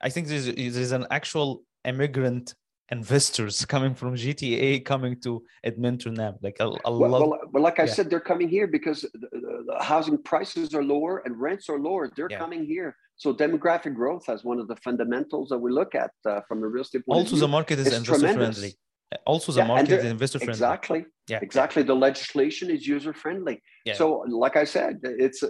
I 0.00 0.08
think 0.08 0.28
there's 0.28 0.46
there's 0.46 0.92
an 0.92 1.06
actual 1.10 1.62
immigrant 1.84 2.54
investors 2.90 3.64
coming 3.64 3.94
from 3.94 4.14
GTA 4.14 4.84
coming 4.84 5.18
to 5.20 5.42
Edmonton 5.64 6.14
now. 6.14 6.36
Like 6.42 6.56
a, 6.60 6.64
a 6.64 6.96
well, 6.96 7.10
lot. 7.10 7.20
Well, 7.28 7.40
well, 7.52 7.62
like 7.62 7.80
I 7.80 7.84
yeah. 7.84 7.92
said, 7.92 8.10
they're 8.10 8.20
coming 8.20 8.48
here 8.48 8.66
because 8.66 9.02
the, 9.02 9.64
the, 9.68 9.82
housing 9.82 10.18
prices 10.22 10.74
are 10.74 10.84
lower 10.84 11.22
and 11.24 11.40
rents 11.40 11.68
are 11.68 11.78
lower. 11.78 12.10
They're 12.14 12.28
yeah. 12.30 12.38
coming 12.38 12.64
here. 12.64 12.96
So 13.16 13.32
demographic 13.32 13.94
growth 13.94 14.28
as 14.28 14.44
one 14.44 14.58
of 14.58 14.66
the 14.68 14.76
fundamentals 14.76 15.48
that 15.50 15.58
we 15.58 15.70
look 15.70 15.94
at 15.94 16.10
uh, 16.26 16.40
from 16.48 16.60
the 16.60 16.66
real 16.66 16.82
estate 16.82 17.06
point 17.06 17.18
Also, 17.20 17.36
the 17.36 17.48
market 17.48 17.78
is 17.78 17.92
investor 17.92 18.32
friendly 18.34 18.74
also 19.26 19.52
the 19.52 19.60
yeah, 19.60 19.66
market 19.66 19.90
is 20.00 20.04
investor 20.04 20.38
friendly 20.38 20.52
exactly. 20.52 21.06
Yeah. 21.28 21.38
Exactly. 21.40 21.82
The 21.82 21.94
legislation 21.94 22.70
is 22.70 22.86
user 22.86 23.14
friendly 23.14 23.62
yeah. 23.84 23.94
so 23.94 24.24
like 24.28 24.56
i 24.56 24.64
said 24.64 25.00
it's 25.02 25.42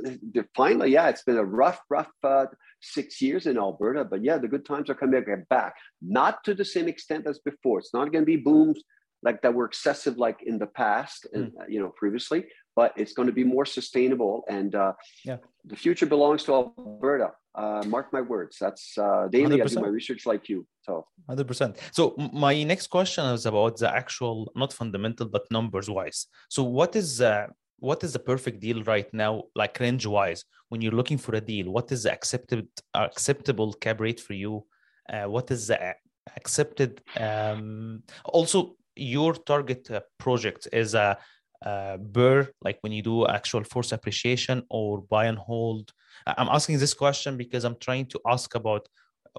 finally 0.54 0.90
yeah 0.92 1.08
it's 1.08 1.22
been 1.22 1.36
a 1.36 1.44
rough 1.44 1.80
rough 1.90 2.10
uh, 2.22 2.46
six 2.80 3.20
years 3.20 3.46
in 3.46 3.56
alberta 3.58 4.04
but 4.04 4.22
yeah 4.22 4.38
the 4.38 4.48
good 4.48 4.64
times 4.64 4.90
are 4.90 4.94
coming 4.94 5.24
back 5.50 5.74
not 6.02 6.42
to 6.44 6.54
the 6.54 6.64
same 6.64 6.88
extent 6.88 7.26
as 7.26 7.38
before. 7.38 7.78
It's 7.78 7.94
not 7.94 8.12
going 8.12 8.22
to 8.22 8.26
be 8.26 8.36
booms 8.36 8.82
like 9.22 9.40
that 9.42 9.54
were 9.54 9.64
excessive 9.64 10.18
like 10.18 10.40
in 10.44 10.58
the 10.58 10.66
past 10.66 11.26
and 11.32 11.44
Mm. 11.52 11.68
you 11.68 11.80
know 11.80 11.92
previously 12.02 12.40
but 12.76 12.92
it's 12.96 13.12
going 13.12 13.28
to 13.28 13.32
be 13.32 13.44
more 13.44 13.66
sustainable 13.66 14.44
and 14.48 14.74
uh, 14.74 14.92
Yeah. 15.24 15.38
the 15.64 15.76
future 15.76 16.06
belongs 16.06 16.44
to 16.44 16.52
alberta 16.52 17.30
uh, 17.54 17.82
mark 17.86 18.12
my 18.12 18.20
words 18.20 18.54
that's 18.58 18.98
uh, 18.98 19.28
daily 19.30 19.60
i 19.62 19.66
do 19.66 19.80
my 19.80 19.92
research 20.00 20.26
like 20.26 20.48
you 20.48 20.66
so 20.86 21.06
Hundred 21.28 21.48
percent. 21.48 21.78
So 21.92 22.14
my 22.32 22.62
next 22.62 22.88
question 22.88 23.24
is 23.26 23.46
about 23.46 23.78
the 23.78 23.90
actual, 23.90 24.52
not 24.54 24.72
fundamental, 24.72 25.26
but 25.26 25.50
numbers 25.50 25.88
wise. 25.88 26.26
So 26.50 26.62
what 26.62 26.94
is 26.94 27.20
uh, 27.22 27.46
what 27.78 28.04
is 28.04 28.12
the 28.12 28.18
perfect 28.18 28.60
deal 28.60 28.82
right 28.84 29.10
now, 29.14 29.44
like 29.54 29.80
range 29.80 30.06
wise, 30.06 30.44
when 30.68 30.82
you're 30.82 30.98
looking 31.00 31.18
for 31.18 31.34
a 31.34 31.40
deal? 31.40 31.70
What 31.70 31.90
is 31.92 32.02
the 32.02 32.12
accepted 32.12 32.68
acceptable 32.92 33.72
cap 33.72 34.00
rate 34.00 34.20
for 34.20 34.34
you? 34.34 34.66
Uh, 35.10 35.24
what 35.24 35.50
is 35.50 35.68
the 35.68 35.94
accepted? 36.36 37.00
Um, 37.18 38.02
also, 38.26 38.76
your 38.96 39.32
target 39.34 39.90
uh, 39.90 40.00
project 40.18 40.68
is 40.72 40.94
a 40.94 41.16
uh, 41.64 41.96
BRRRR, 41.96 42.48
like 42.62 42.78
when 42.82 42.92
you 42.92 43.02
do 43.02 43.26
actual 43.26 43.64
force 43.64 43.92
appreciation 43.92 44.62
or 44.70 45.02
buy 45.02 45.26
and 45.26 45.38
hold. 45.38 45.92
I'm 46.26 46.48
asking 46.48 46.78
this 46.78 46.94
question 46.94 47.36
because 47.36 47.64
I'm 47.64 47.76
trying 47.80 48.06
to 48.06 48.20
ask 48.26 48.54
about 48.54 48.86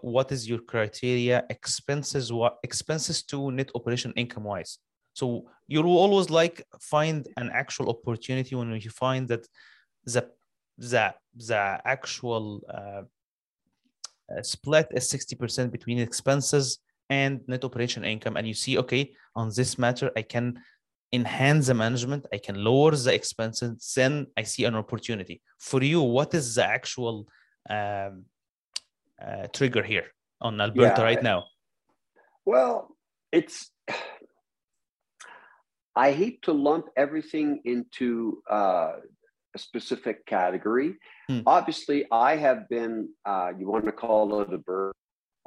what 0.01 0.31
is 0.31 0.47
your 0.47 0.59
criteria 0.59 1.43
expenses 1.49 2.31
what 2.31 2.57
expenses 2.63 3.23
to 3.23 3.51
net 3.51 3.69
operation 3.75 4.11
income 4.15 4.43
wise 4.43 4.79
so 5.13 5.45
you 5.67 5.81
will 5.81 5.97
always 5.97 6.29
like 6.29 6.63
find 6.79 7.27
an 7.37 7.49
actual 7.53 7.89
opportunity 7.89 8.55
when 8.55 8.71
you 8.73 8.89
find 8.89 9.27
that 9.27 9.47
the 10.05 10.27
the 10.77 11.13
the 11.35 11.79
actual 11.85 12.61
uh, 12.69 13.03
uh, 14.35 14.41
split 14.41 14.87
is 14.91 15.09
60% 15.09 15.71
between 15.71 15.99
expenses 15.99 16.79
and 17.09 17.41
net 17.47 17.63
operation 17.63 18.03
income 18.03 18.35
and 18.35 18.47
you 18.47 18.53
see 18.53 18.77
okay 18.77 19.13
on 19.35 19.51
this 19.55 19.77
matter 19.77 20.11
i 20.17 20.21
can 20.21 20.59
enhance 21.15 21.67
the 21.67 21.73
management 21.73 22.25
i 22.33 22.37
can 22.37 22.55
lower 22.63 22.91
the 22.91 23.13
expenses 23.13 23.93
then 23.95 24.27
i 24.37 24.43
see 24.43 24.63
an 24.65 24.75
opportunity 24.75 25.41
for 25.59 25.81
you 25.83 26.01
what 26.01 26.33
is 26.33 26.55
the 26.55 26.65
actual 26.77 27.27
um, 27.69 28.25
uh, 29.21 29.47
trigger 29.53 29.83
here 29.83 30.05
on 30.41 30.59
Alberta 30.59 30.95
Yeah, 30.97 31.03
right 31.03 31.23
now? 31.23 31.45
Well, 32.45 32.95
it's. 33.31 33.71
I 35.97 36.11
hate 36.11 36.41
to 36.43 36.51
lump 36.51 36.87
everything 36.97 37.61
into 37.63 38.43
uh, 38.51 38.93
a 39.55 39.57
specific 39.57 40.25
category. 40.25 40.95
Hmm. 41.29 41.39
Obviously, 41.45 42.05
I 42.11 42.35
have 42.35 42.67
been, 42.67 43.09
uh, 43.25 43.53
you 43.57 43.69
want 43.69 43.85
to 43.85 43.93
call 43.93 44.41
it 44.41 44.53
a 44.53 44.57
BRRRR. 44.57 44.91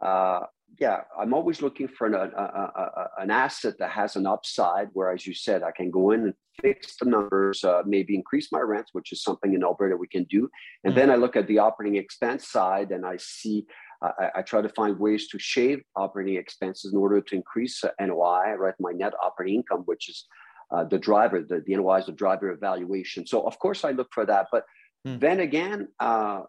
Uh, 0.00 0.46
yeah, 0.78 1.00
I'm 1.18 1.34
always 1.34 1.62
looking 1.62 1.88
for 1.88 2.06
an, 2.06 2.14
a, 2.14 2.18
a, 2.18 2.72
a, 2.76 3.08
an 3.22 3.30
asset 3.30 3.74
that 3.78 3.90
has 3.90 4.16
an 4.16 4.26
upside 4.26 4.88
where, 4.92 5.10
as 5.12 5.26
you 5.26 5.34
said, 5.34 5.62
I 5.62 5.70
can 5.72 5.90
go 5.90 6.10
in 6.10 6.24
and 6.24 6.34
fix 6.60 6.96
the 6.96 7.06
numbers, 7.06 7.64
uh, 7.64 7.82
maybe 7.86 8.14
increase 8.14 8.48
my 8.52 8.60
rents, 8.60 8.90
which 8.92 9.12
is 9.12 9.22
something 9.22 9.54
in 9.54 9.64
Alberta 9.64 9.96
we 9.96 10.08
can 10.08 10.24
do. 10.24 10.48
And 10.84 10.92
Hmm. 10.92 10.98
then 10.98 11.10
I 11.10 11.16
look 11.16 11.36
at 11.36 11.46
the 11.46 11.58
operating 11.58 11.96
expense 11.96 12.48
side 12.48 12.90
and 12.90 13.06
I 13.06 13.16
see 13.18 13.66
I, 14.02 14.30
I 14.36 14.42
try 14.42 14.62
to 14.62 14.68
find 14.68 14.98
ways 14.98 15.28
to 15.28 15.38
shave 15.38 15.82
operating 15.96 16.36
expenses 16.36 16.92
in 16.92 16.98
order 16.98 17.20
to 17.20 17.34
increase 17.34 17.82
uh, 17.82 17.90
NOI, 18.00 18.54
right? 18.56 18.74
My 18.78 18.92
net 18.92 19.14
operating 19.22 19.56
income, 19.56 19.82
which 19.86 20.08
is 20.08 20.26
uh, 20.70 20.84
the 20.84 20.98
driver, 20.98 21.42
the, 21.42 21.62
the 21.66 21.74
NOI 21.76 21.98
is 21.98 22.06
the 22.06 22.12
driver 22.12 22.50
of 22.50 22.60
valuation. 22.60 23.26
So 23.26 23.42
of 23.42 23.58
course 23.58 23.84
I 23.84 23.92
look 23.92 24.08
for 24.12 24.26
that. 24.26 24.46
But 24.52 24.64
Hmm. 25.04 25.18
then 25.18 25.40
again, 25.40 25.88
uh, 26.00 26.42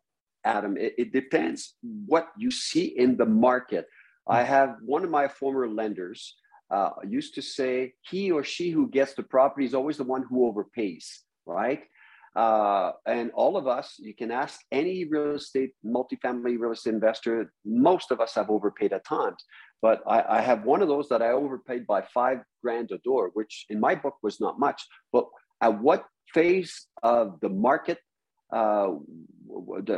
Adam, 0.43 0.77
it, 0.77 0.93
it 0.97 1.13
depends 1.13 1.75
what 2.05 2.29
you 2.38 2.49
see 2.51 2.86
in 2.86 3.17
the 3.17 3.25
market. 3.25 3.86
I 4.29 4.43
have 4.43 4.75
one 4.81 5.03
of 5.03 5.09
my 5.09 5.27
former 5.27 5.67
lenders 5.67 6.35
uh, 6.69 6.91
used 7.07 7.33
to 7.35 7.41
say 7.41 7.93
he 8.09 8.31
or 8.31 8.43
she 8.43 8.69
who 8.69 8.87
gets 8.89 9.15
the 9.15 9.23
property 9.23 9.65
is 9.65 9.73
always 9.73 9.97
the 9.97 10.03
one 10.03 10.23
who 10.23 10.51
overpays, 10.51 11.05
right? 11.47 11.81
Uh, 12.35 12.91
and 13.07 13.31
all 13.31 13.57
of 13.57 13.67
us, 13.67 13.95
you 13.97 14.13
can 14.13 14.29
ask 14.29 14.59
any 14.71 15.03
real 15.05 15.35
estate, 15.35 15.71
multifamily 15.83 16.59
real 16.59 16.71
estate 16.71 16.93
investor, 16.93 17.51
most 17.65 18.11
of 18.11 18.21
us 18.21 18.35
have 18.35 18.51
overpaid 18.51 18.93
at 18.93 19.03
times. 19.03 19.43
But 19.81 20.03
I, 20.07 20.37
I 20.37 20.41
have 20.41 20.63
one 20.63 20.83
of 20.83 20.87
those 20.87 21.09
that 21.09 21.23
I 21.23 21.31
overpaid 21.31 21.87
by 21.87 22.03
five 22.13 22.39
grand 22.61 22.91
a 22.91 22.99
door, 22.99 23.31
which 23.33 23.65
in 23.69 23.79
my 23.79 23.95
book 23.95 24.15
was 24.21 24.39
not 24.39 24.59
much. 24.59 24.85
But 25.11 25.25
at 25.61 25.81
what 25.81 26.05
phase 26.33 26.87
of 27.01 27.39
the 27.41 27.49
market, 27.49 27.97
uh, 28.53 28.89
what, 29.47 29.89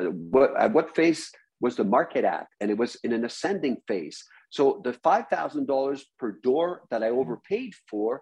at 0.57 0.71
what 0.71 0.95
phase 0.95 1.29
was 1.61 1.75
the 1.75 1.83
market 1.83 2.25
at? 2.25 2.47
And 2.59 2.69
it 2.71 2.77
was 2.77 2.95
in 3.03 3.13
an 3.13 3.23
ascending 3.25 3.77
phase. 3.87 4.23
So 4.49 4.81
the 4.83 4.93
$5,000 4.93 6.01
per 6.19 6.31
door 6.43 6.83
that 6.89 7.03
I 7.03 7.09
overpaid 7.09 7.73
for, 7.89 8.21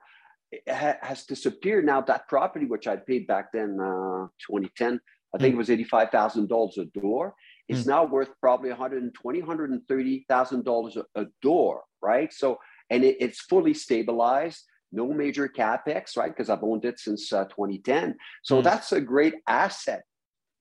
ha- 0.69 0.97
has 1.01 1.25
disappeared 1.25 1.85
now. 1.85 2.01
That 2.01 2.27
property, 2.27 2.65
which 2.65 2.87
I 2.87 2.97
paid 2.97 3.25
back 3.27 3.51
then, 3.53 3.77
uh, 3.81 4.27
2010, 4.45 4.99
I 5.33 5.37
think 5.37 5.53
it 5.53 5.57
was 5.57 5.69
$85,000 5.69 6.77
a 6.77 6.99
door, 6.99 7.35
is 7.67 7.85
now 7.85 8.03
worth 8.03 8.29
probably 8.41 8.69
120, 8.69 9.39
130,000 9.39 10.65
dollars 10.65 10.97
a 11.15 11.25
door, 11.41 11.83
right? 12.01 12.33
So, 12.33 12.57
and 12.89 13.03
it, 13.03 13.17
it's 13.19 13.41
fully 13.41 13.75
stabilized, 13.75 14.63
no 14.91 15.13
major 15.13 15.47
capex, 15.47 16.17
right? 16.17 16.31
Because 16.31 16.49
I've 16.49 16.63
owned 16.63 16.83
it 16.85 16.99
since 16.99 17.31
uh, 17.31 17.45
2010. 17.45 18.15
So 18.43 18.59
Mm. 18.59 18.63
that's 18.63 18.91
a 18.91 18.99
great 18.99 19.35
asset, 19.47 20.01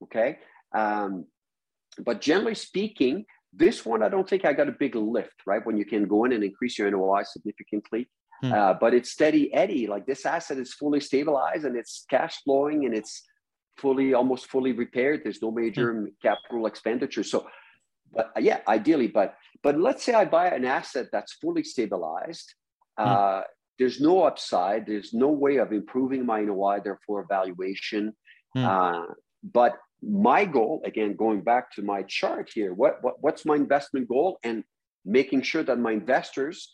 okay? 0.02 0.38
Um, 0.74 1.24
but 2.04 2.20
generally 2.20 2.54
speaking, 2.54 3.24
this 3.52 3.84
one 3.84 4.02
I 4.02 4.08
don't 4.08 4.28
think 4.28 4.44
I 4.44 4.52
got 4.52 4.68
a 4.68 4.72
big 4.72 4.94
lift, 4.94 5.42
right? 5.46 5.64
When 5.64 5.76
you 5.76 5.84
can 5.84 6.06
go 6.06 6.24
in 6.24 6.32
and 6.32 6.44
increase 6.44 6.78
your 6.78 6.90
NOI 6.90 7.22
significantly. 7.24 8.08
Hmm. 8.42 8.52
Uh, 8.52 8.74
but 8.74 8.94
it's 8.94 9.10
steady 9.10 9.52
Eddie. 9.52 9.86
Like 9.86 10.06
this 10.06 10.24
asset 10.24 10.58
is 10.58 10.72
fully 10.74 11.00
stabilized 11.00 11.64
and 11.64 11.76
it's 11.76 12.04
cash 12.08 12.36
flowing 12.44 12.84
and 12.84 12.94
it's 12.94 13.24
fully, 13.78 14.14
almost 14.14 14.46
fully 14.46 14.72
repaired. 14.72 15.22
There's 15.24 15.42
no 15.42 15.50
major 15.50 16.10
capital 16.22 16.66
expenditure. 16.66 17.24
So, 17.24 17.46
but 18.12 18.30
uh, 18.36 18.40
yeah, 18.40 18.60
ideally, 18.68 19.08
but 19.08 19.34
but 19.62 19.78
let's 19.78 20.04
say 20.04 20.14
I 20.14 20.24
buy 20.24 20.48
an 20.48 20.64
asset 20.64 21.06
that's 21.12 21.34
fully 21.34 21.62
stabilized. 21.62 22.54
Uh, 22.96 23.42
There's 23.78 24.00
no 24.00 24.24
upside. 24.24 24.86
There's 24.86 25.14
no 25.14 25.28
way 25.28 25.56
of 25.58 25.72
improving 25.72 26.26
my 26.26 26.40
NOI, 26.40 26.80
therefore 26.82 27.26
valuation. 27.28 28.12
Hmm. 28.54 28.64
Uh, 28.64 29.02
but 29.42 29.78
my 30.02 30.44
goal, 30.44 30.82
again, 30.84 31.16
going 31.16 31.40
back 31.40 31.72
to 31.72 31.82
my 31.82 32.02
chart 32.02 32.50
here, 32.54 32.72
what, 32.72 33.02
what 33.02 33.16
what's 33.20 33.44
my 33.44 33.56
investment 33.56 34.08
goal, 34.08 34.38
and 34.42 34.64
making 35.04 35.42
sure 35.42 35.62
that 35.62 35.78
my 35.78 35.92
investors' 35.92 36.72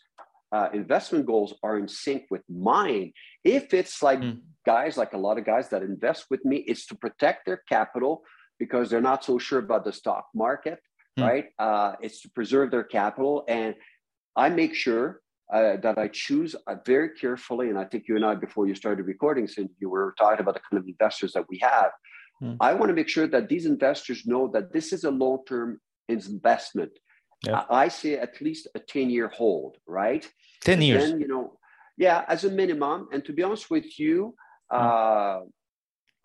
uh, 0.51 0.69
investment 0.73 1.25
goals 1.25 1.53
are 1.63 1.77
in 1.77 1.87
sync 1.87 2.23
with 2.29 2.43
mine. 2.49 3.11
If 3.43 3.73
it's 3.73 4.01
like 4.03 4.19
Hmm. 4.19 4.31
guys, 4.65 4.97
like 4.97 5.13
a 5.13 5.17
lot 5.17 5.37
of 5.37 5.45
guys 5.45 5.69
that 5.69 5.81
invest 5.83 6.25
with 6.29 6.43
me, 6.45 6.57
it's 6.57 6.85
to 6.87 6.95
protect 6.95 7.45
their 7.45 7.61
capital 7.69 8.23
because 8.59 8.89
they're 8.89 9.01
not 9.01 9.23
so 9.23 9.37
sure 9.37 9.59
about 9.59 9.83
the 9.85 9.91
stock 9.91 10.27
market, 10.33 10.79
Hmm. 11.17 11.23
right? 11.23 11.45
Uh, 11.59 11.95
it's 12.01 12.21
to 12.21 12.29
preserve 12.29 12.71
their 12.71 12.83
capital, 12.83 13.43
and 13.47 13.75
I 14.35 14.49
make 14.49 14.75
sure 14.75 15.21
uh, 15.53 15.77
that 15.77 15.97
I 15.97 16.07
choose 16.07 16.55
uh, 16.67 16.75
very 16.85 17.09
carefully. 17.09 17.69
And 17.69 17.77
I 17.77 17.85
think 17.85 18.07
you 18.07 18.15
and 18.15 18.25
I, 18.25 18.33
before 18.35 18.67
you 18.67 18.75
started 18.75 19.05
recording, 19.05 19.47
since 19.47 19.71
you 19.79 19.89
were 19.89 20.15
talking 20.17 20.41
about 20.41 20.55
the 20.55 20.61
kind 20.67 20.81
of 20.81 20.87
investors 20.87 21.33
that 21.33 21.45
we 21.49 21.59
have, 21.59 21.91
Hmm. 22.39 22.55
I 22.59 22.73
want 22.73 22.89
to 22.89 22.93
make 22.93 23.07
sure 23.09 23.27
that 23.27 23.47
these 23.49 23.65
investors 23.65 24.25
know 24.25 24.49
that 24.53 24.73
this 24.73 24.91
is 24.91 25.03
a 25.05 25.11
long-term 25.11 25.79
investment. 26.09 26.91
Yeah. 27.45 27.63
I, 27.69 27.85
I 27.85 27.87
say 27.87 28.17
at 28.17 28.41
least 28.41 28.67
a 28.75 28.79
10-year 28.79 29.29
hold, 29.29 29.77
right? 29.87 30.27
10 30.61 30.81
years. 30.81 31.11
Then, 31.11 31.21
you 31.21 31.27
know, 31.27 31.57
yeah, 31.97 32.25
as 32.27 32.43
a 32.43 32.49
minimum. 32.51 33.07
And 33.13 33.23
to 33.25 33.33
be 33.33 33.43
honest 33.43 33.69
with 33.69 33.99
you, 33.99 34.35
Hmm. 34.71 34.77
uh, 34.81 35.39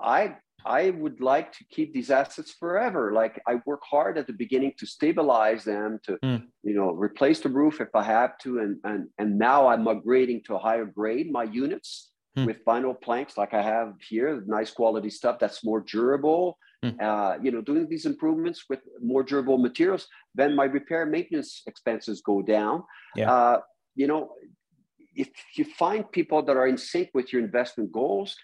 I 0.00 0.36
I 0.64 0.90
would 0.90 1.20
like 1.20 1.52
to 1.52 1.64
keep 1.70 1.92
these 1.92 2.10
assets 2.10 2.52
forever. 2.52 3.12
Like 3.12 3.40
I 3.46 3.60
work 3.66 3.82
hard 3.90 4.16
at 4.18 4.26
the 4.26 4.32
beginning 4.32 4.72
to 4.78 4.86
stabilize 4.86 5.64
them, 5.64 5.98
to 6.04 6.18
Hmm. 6.22 6.36
you 6.62 6.74
know 6.74 6.90
replace 6.92 7.40
the 7.40 7.50
roof 7.50 7.80
if 7.80 7.94
I 7.94 8.02
have 8.02 8.38
to, 8.38 8.60
and 8.60 8.78
and 8.84 9.08
and 9.18 9.38
now 9.38 9.68
I'm 9.68 9.84
upgrading 9.84 10.44
to 10.46 10.54
a 10.54 10.58
higher 10.58 10.86
grade 10.86 11.30
my 11.30 11.44
units 11.44 12.09
Hmm. 12.36 12.44
with 12.44 12.64
vinyl 12.64 12.94
planks 13.00 13.36
like 13.36 13.54
I 13.54 13.62
have 13.62 13.94
here, 14.08 14.40
nice 14.46 14.70
quality 14.70 15.10
stuff 15.10 15.40
that's 15.40 15.64
more 15.64 15.80
durable. 15.80 16.56
Hmm. 16.82 16.90
Uh, 17.00 17.34
you 17.42 17.50
know, 17.50 17.60
doing 17.60 17.88
these 17.88 18.06
improvements 18.06 18.64
with 18.70 18.78
more 19.02 19.22
durable 19.24 19.58
materials, 19.58 20.06
then 20.34 20.54
my 20.54 20.64
repair 20.64 21.04
maintenance 21.06 21.62
expenses 21.66 22.22
go 22.24 22.40
down. 22.40 22.84
Yeah. 23.16 23.32
Uh, 23.32 23.60
you 23.96 24.06
know, 24.06 24.30
if 25.14 25.28
you 25.56 25.64
find 25.64 26.10
people 26.12 26.40
that 26.42 26.56
are 26.56 26.68
in 26.68 26.78
sync 26.78 27.10
with 27.14 27.32
your 27.32 27.42
investment 27.42 27.90
goals, 27.90 28.36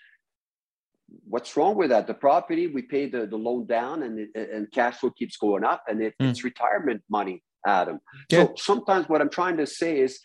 what's 1.28 1.56
wrong 1.56 1.76
with 1.76 1.90
that? 1.90 2.08
The 2.08 2.14
property, 2.14 2.66
we 2.66 2.82
pay 2.82 3.08
the, 3.08 3.26
the 3.26 3.36
loan 3.36 3.66
down 3.66 4.02
and, 4.02 4.18
it, 4.18 4.30
and 4.34 4.70
cash 4.72 4.96
flow 4.96 5.10
keeps 5.10 5.36
going 5.36 5.64
up 5.64 5.84
and 5.88 6.02
it, 6.02 6.14
Mm. 6.20 6.30
it's 6.30 6.42
retirement 6.42 7.02
money, 7.08 7.42
Adam. 7.66 8.00
Yeah. 8.30 8.46
So 8.46 8.54
sometimes 8.56 9.08
what 9.08 9.20
I'm 9.20 9.30
trying 9.30 9.56
to 9.58 9.66
say 9.66 10.00
is, 10.00 10.18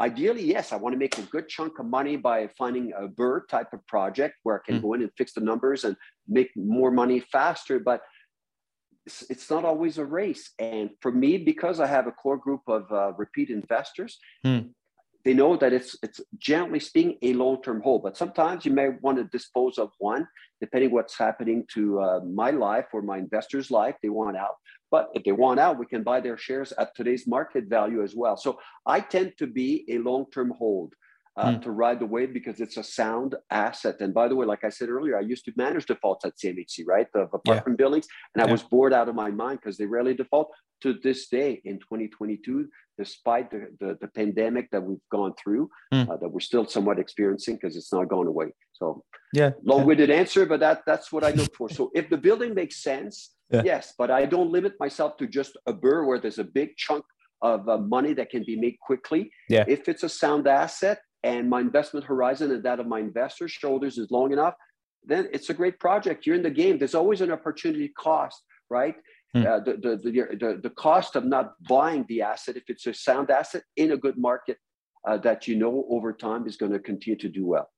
ideally, 0.00 0.44
yes, 0.44 0.72
I 0.72 0.76
want 0.76 0.94
to 0.94 0.98
make 0.98 1.18
a 1.18 1.22
good 1.22 1.48
chunk 1.48 1.78
of 1.78 1.86
money 1.86 2.16
by 2.16 2.48
finding 2.58 2.92
a 2.92 3.08
BRRRR 3.08 3.48
type 3.48 3.72
of 3.72 3.86
project 3.86 4.34
where 4.42 4.56
I 4.56 4.60
can 4.64 4.78
Mm. 4.78 4.82
go 4.82 4.94
in 4.94 5.02
and 5.02 5.10
fix 5.16 5.32
the 5.34 5.40
numbers 5.40 5.84
and 5.84 5.96
make 6.26 6.50
more 6.56 6.90
money 6.90 7.20
faster. 7.20 7.78
But 7.78 8.02
it's, 9.06 9.22
it's 9.30 9.50
not 9.50 9.64
always 9.64 9.98
a 9.98 10.04
race. 10.04 10.52
And 10.58 10.90
for 11.00 11.12
me, 11.12 11.38
because 11.38 11.80
I 11.80 11.86
have 11.86 12.06
a 12.06 12.12
core 12.12 12.36
group 12.36 12.62
of 12.68 12.90
uh, 12.92 13.12
repeat 13.16 13.50
investors, 13.50 14.18
Hmm. 14.44 14.60
They 15.24 15.34
know 15.34 15.56
that 15.56 15.72
it's 15.72 15.96
it's 16.02 16.20
generally 16.38 16.80
speaking 16.80 17.16
a 17.22 17.32
long-term 17.34 17.80
hold 17.82 18.02
but 18.02 18.16
sometimes 18.16 18.64
you 18.64 18.72
may 18.72 18.88
want 19.00 19.18
to 19.18 19.24
dispose 19.24 19.78
of 19.78 19.90
one 19.98 20.26
depending 20.60 20.92
what's 20.92 21.18
happening 21.18 21.66
to 21.74 22.00
uh, 22.00 22.20
my 22.20 22.50
life 22.50 22.86
or 22.92 23.02
my 23.02 23.18
investor's 23.18 23.68
life 23.70 23.96
they 24.00 24.08
want 24.08 24.36
out. 24.36 24.54
But 24.92 25.08
if 25.14 25.24
they 25.24 25.32
want 25.32 25.58
out 25.58 25.78
we 25.78 25.86
can 25.86 26.02
buy 26.02 26.20
their 26.20 26.38
shares 26.38 26.72
at 26.78 26.94
today's 26.94 27.26
market 27.26 27.64
value 27.64 28.02
as 28.02 28.14
well. 28.14 28.36
So 28.36 28.58
i 28.86 29.00
tend 29.00 29.32
to 29.38 29.46
be 29.46 29.84
a 29.88 29.98
long-term 29.98 30.52
hold 30.56 30.94
uh, 31.36 31.46
mm. 31.46 31.62
to 31.62 31.70
ride 31.70 31.98
the 31.98 32.06
wave 32.06 32.32
because 32.32 32.60
it's 32.60 32.76
a 32.76 32.82
sound 32.82 33.34
asset. 33.50 33.96
And 34.00 34.12
by 34.12 34.28
the 34.28 34.36
way, 34.36 34.44
like 34.44 34.64
I 34.64 34.68
said 34.68 34.88
earlier, 34.88 35.16
I 35.16 35.22
used 35.22 35.44
to 35.46 35.52
manage 35.56 35.86
defaults 35.86 36.24
at 36.24 36.36
CMHC, 36.36 36.84
right? 36.86 37.06
The 37.14 37.22
apartment 37.22 37.78
yeah. 37.78 37.82
buildings. 37.82 38.06
And 38.34 38.42
yeah. 38.42 38.48
I 38.48 38.52
was 38.52 38.62
bored 38.62 38.92
out 38.92 39.08
of 39.08 39.14
my 39.14 39.30
mind 39.30 39.60
because 39.62 39.78
they 39.78 39.86
rarely 39.86 40.14
default 40.14 40.50
to 40.82 40.94
this 41.02 41.28
day 41.28 41.62
in 41.64 41.78
2022, 41.78 42.68
despite 42.98 43.50
the, 43.50 43.68
the, 43.80 43.96
the 44.00 44.08
pandemic 44.08 44.70
that 44.72 44.82
we've 44.82 44.98
gone 45.10 45.32
through, 45.42 45.70
mm. 45.92 46.08
uh, 46.08 46.16
that 46.16 46.28
we're 46.28 46.40
still 46.40 46.66
somewhat 46.66 46.98
experiencing 46.98 47.54
because 47.54 47.76
it's 47.76 47.92
not 47.92 48.08
going 48.08 48.28
away. 48.28 48.52
So 48.72 49.02
yeah, 49.32 49.52
long-winded 49.64 50.10
yeah. 50.10 50.16
answer, 50.16 50.44
but 50.44 50.60
that 50.60 50.82
that's 50.86 51.12
what 51.12 51.24
I 51.24 51.30
look 51.30 51.54
for. 51.56 51.70
So 51.70 51.90
if 51.94 52.10
the 52.10 52.16
building 52.16 52.52
makes 52.52 52.82
sense, 52.82 53.30
yes, 53.50 53.94
but 53.96 54.10
I 54.10 54.26
don't 54.26 54.50
limit 54.50 54.72
myself 54.80 55.16
to 55.18 55.26
just 55.26 55.56
a 55.66 55.72
BRRRR 55.72 56.06
where 56.06 56.18
there's 56.18 56.40
a 56.40 56.44
big 56.44 56.76
chunk 56.76 57.04
of 57.42 57.68
uh, 57.68 57.78
money 57.78 58.12
that 58.14 58.30
can 58.30 58.44
be 58.44 58.58
made 58.58 58.76
quickly. 58.80 59.30
Yeah. 59.48 59.64
If 59.68 59.88
it's 59.88 60.02
a 60.02 60.08
sound 60.08 60.46
asset, 60.46 60.98
and 61.24 61.48
my 61.48 61.60
investment 61.60 62.04
horizon 62.06 62.50
and 62.50 62.62
that 62.64 62.80
of 62.80 62.86
my 62.86 63.00
investors 63.00 63.52
shoulders 63.52 63.98
is 63.98 64.10
long 64.10 64.32
enough, 64.32 64.54
then 65.04 65.28
it's 65.32 65.50
a 65.50 65.54
great 65.54 65.78
project. 65.80 66.26
You're 66.26 66.36
in 66.36 66.42
the 66.42 66.50
game. 66.50 66.78
There's 66.78 66.94
always 66.94 67.20
an 67.20 67.30
opportunity 67.30 67.88
cost, 67.96 68.42
right? 68.70 68.96
Hmm. 69.34 69.46
Uh, 69.46 69.60
the, 69.60 69.72
the, 69.72 69.96
the, 70.02 70.36
the, 70.38 70.60
the 70.62 70.70
cost 70.70 71.16
of 71.16 71.24
not 71.24 71.54
buying 71.68 72.04
the 72.08 72.22
asset, 72.22 72.56
if 72.56 72.64
it's 72.68 72.86
a 72.86 72.94
sound 72.94 73.30
asset 73.30 73.62
in 73.76 73.92
a 73.92 73.96
good 73.96 74.18
market 74.18 74.58
uh, 75.08 75.16
that 75.18 75.48
you 75.48 75.56
know 75.56 75.86
over 75.90 76.12
time 76.12 76.46
is 76.46 76.56
going 76.56 76.72
to 76.72 76.78
continue 76.78 77.18
to 77.18 77.28
do 77.28 77.46
well. 77.46 77.68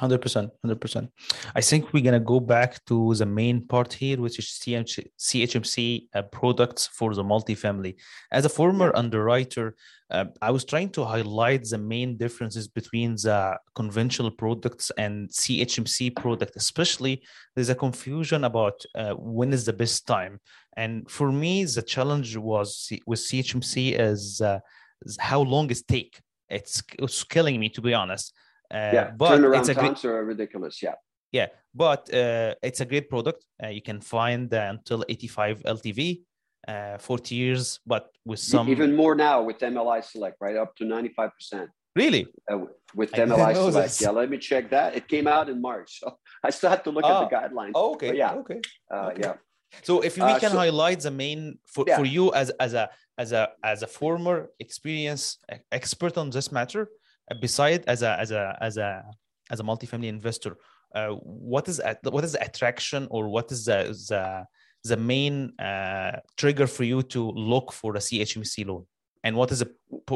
100% 0.00 0.50
100% 0.64 1.08
i 1.54 1.60
think 1.60 1.92
we're 1.92 2.02
going 2.02 2.20
to 2.20 2.20
go 2.34 2.40
back 2.40 2.84
to 2.86 3.14
the 3.14 3.26
main 3.26 3.66
part 3.66 3.92
here 3.92 4.18
which 4.20 4.38
is 4.38 4.46
CHMC, 4.46 5.06
chmc 5.18 6.06
uh, 6.14 6.22
products 6.22 6.86
for 6.86 7.14
the 7.14 7.22
multifamily. 7.22 7.94
As 8.32 8.44
a 8.44 8.48
former 8.48 8.94
underwriter 8.94 9.76
uh, 10.10 10.24
i 10.42 10.50
was 10.50 10.64
trying 10.64 10.90
to 10.90 11.04
highlight 11.04 11.64
the 11.64 11.78
main 11.78 12.16
differences 12.16 12.66
between 12.68 13.14
the 13.16 13.56
conventional 13.74 14.30
products 14.30 14.90
and 14.98 15.28
chmc 15.30 16.16
product 16.16 16.56
especially 16.56 17.22
there's 17.54 17.68
a 17.68 17.74
confusion 17.74 18.44
about 18.44 18.80
uh, 18.94 19.12
when 19.14 19.52
is 19.52 19.64
the 19.64 19.72
best 19.72 20.06
time. 20.06 20.40
And 20.76 21.10
for 21.10 21.32
me 21.32 21.64
the 21.64 21.82
challenge 21.82 22.36
was 22.36 22.90
with 23.06 23.20
chmc 23.20 23.98
is, 23.98 24.40
uh, 24.40 24.60
is 25.02 25.16
how 25.18 25.40
long 25.42 25.70
it 25.70 25.82
take. 25.88 26.20
It's, 26.48 26.82
it's 26.98 27.22
killing 27.24 27.60
me 27.60 27.68
to 27.70 27.80
be 27.80 27.94
honest 27.94 28.32
uh, 28.72 28.90
yeah, 28.92 29.10
but 29.16 29.38
turnaround 29.38 29.68
it's 29.68 29.78
times 29.78 30.02
great, 30.02 30.12
are 30.12 30.24
ridiculous. 30.24 30.82
Yeah. 30.82 30.94
Yeah, 31.32 31.46
but 31.74 32.12
uh, 32.12 32.54
it's 32.62 32.80
a 32.80 32.84
great 32.84 33.08
product. 33.08 33.44
Uh, 33.62 33.68
you 33.68 33.82
can 33.82 34.00
find 34.00 34.52
until 34.52 35.04
85 35.08 35.62
LTV, 35.62 36.22
uh, 36.66 36.98
40 36.98 37.34
years, 37.34 37.78
but 37.86 38.10
with 38.24 38.40
some 38.40 38.68
even 38.68 38.96
more 38.96 39.14
now 39.14 39.42
with 39.42 39.58
MLI 39.60 40.02
Select, 40.02 40.36
right 40.40 40.56
up 40.56 40.74
to 40.76 40.84
95 40.84 41.30
percent. 41.34 41.70
Really? 41.94 42.26
Uh, 42.50 42.58
with 42.94 43.12
MLI 43.12 43.54
Select, 43.54 43.74
this. 43.74 44.00
yeah. 44.00 44.10
Let 44.10 44.28
me 44.28 44.38
check 44.38 44.70
that. 44.70 44.96
It 44.96 45.06
came 45.06 45.28
out 45.28 45.48
in 45.48 45.60
March, 45.60 46.00
so 46.00 46.18
I 46.44 46.50
still 46.50 46.70
have 46.70 46.82
to 46.84 46.90
look 46.90 47.04
at 47.04 47.30
the 47.30 47.36
ah, 47.36 47.40
guidelines. 47.48 47.72
Oh, 47.74 47.92
okay. 47.94 48.08
But 48.08 48.16
yeah. 48.16 48.32
Okay. 48.32 48.60
okay. 48.92 49.20
Yeah. 49.20 49.34
So 49.82 50.00
if 50.00 50.16
we 50.16 50.22
can 50.40 50.50
so, 50.50 50.56
highlight 50.56 51.00
the 51.00 51.12
main 51.12 51.58
for, 51.64 51.84
yeah. 51.86 51.96
for 51.96 52.04
you 52.04 52.32
as 52.34 52.50
as 52.58 52.74
a 52.74 52.90
as 53.18 53.30
a 53.30 53.50
as 53.62 53.82
a 53.82 53.86
former 53.86 54.50
experience 54.58 55.38
expert 55.70 56.18
on 56.18 56.30
this 56.30 56.50
matter, 56.50 56.88
beside 57.34 57.84
as 57.86 58.02
a 58.02 58.18
as 58.18 58.30
a 58.30 58.56
as 58.60 58.76
a 58.76 59.04
as 59.50 59.60
a 59.60 59.62
multifamily 59.62 60.08
investor 60.08 60.56
uh, 60.94 61.10
what 61.10 61.68
is 61.68 61.80
what 62.02 62.24
is 62.24 62.32
the 62.32 62.44
attraction 62.44 63.06
or 63.10 63.28
what 63.28 63.50
is 63.52 63.64
the 63.64 63.96
the, 64.08 64.44
the 64.84 64.96
main 64.96 65.58
uh, 65.58 66.18
trigger 66.36 66.66
for 66.66 66.84
you 66.84 67.02
to 67.02 67.30
look 67.30 67.72
for 67.72 67.94
a 67.94 67.98
CHMC 67.98 68.66
loan? 68.66 68.86
And 69.22 69.36
what 69.36 69.52
is 69.52 69.60
the 69.60 69.70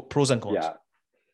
pros 0.08 0.30
and 0.30 0.40
cons? 0.40 0.56
Yeah. 0.60 0.72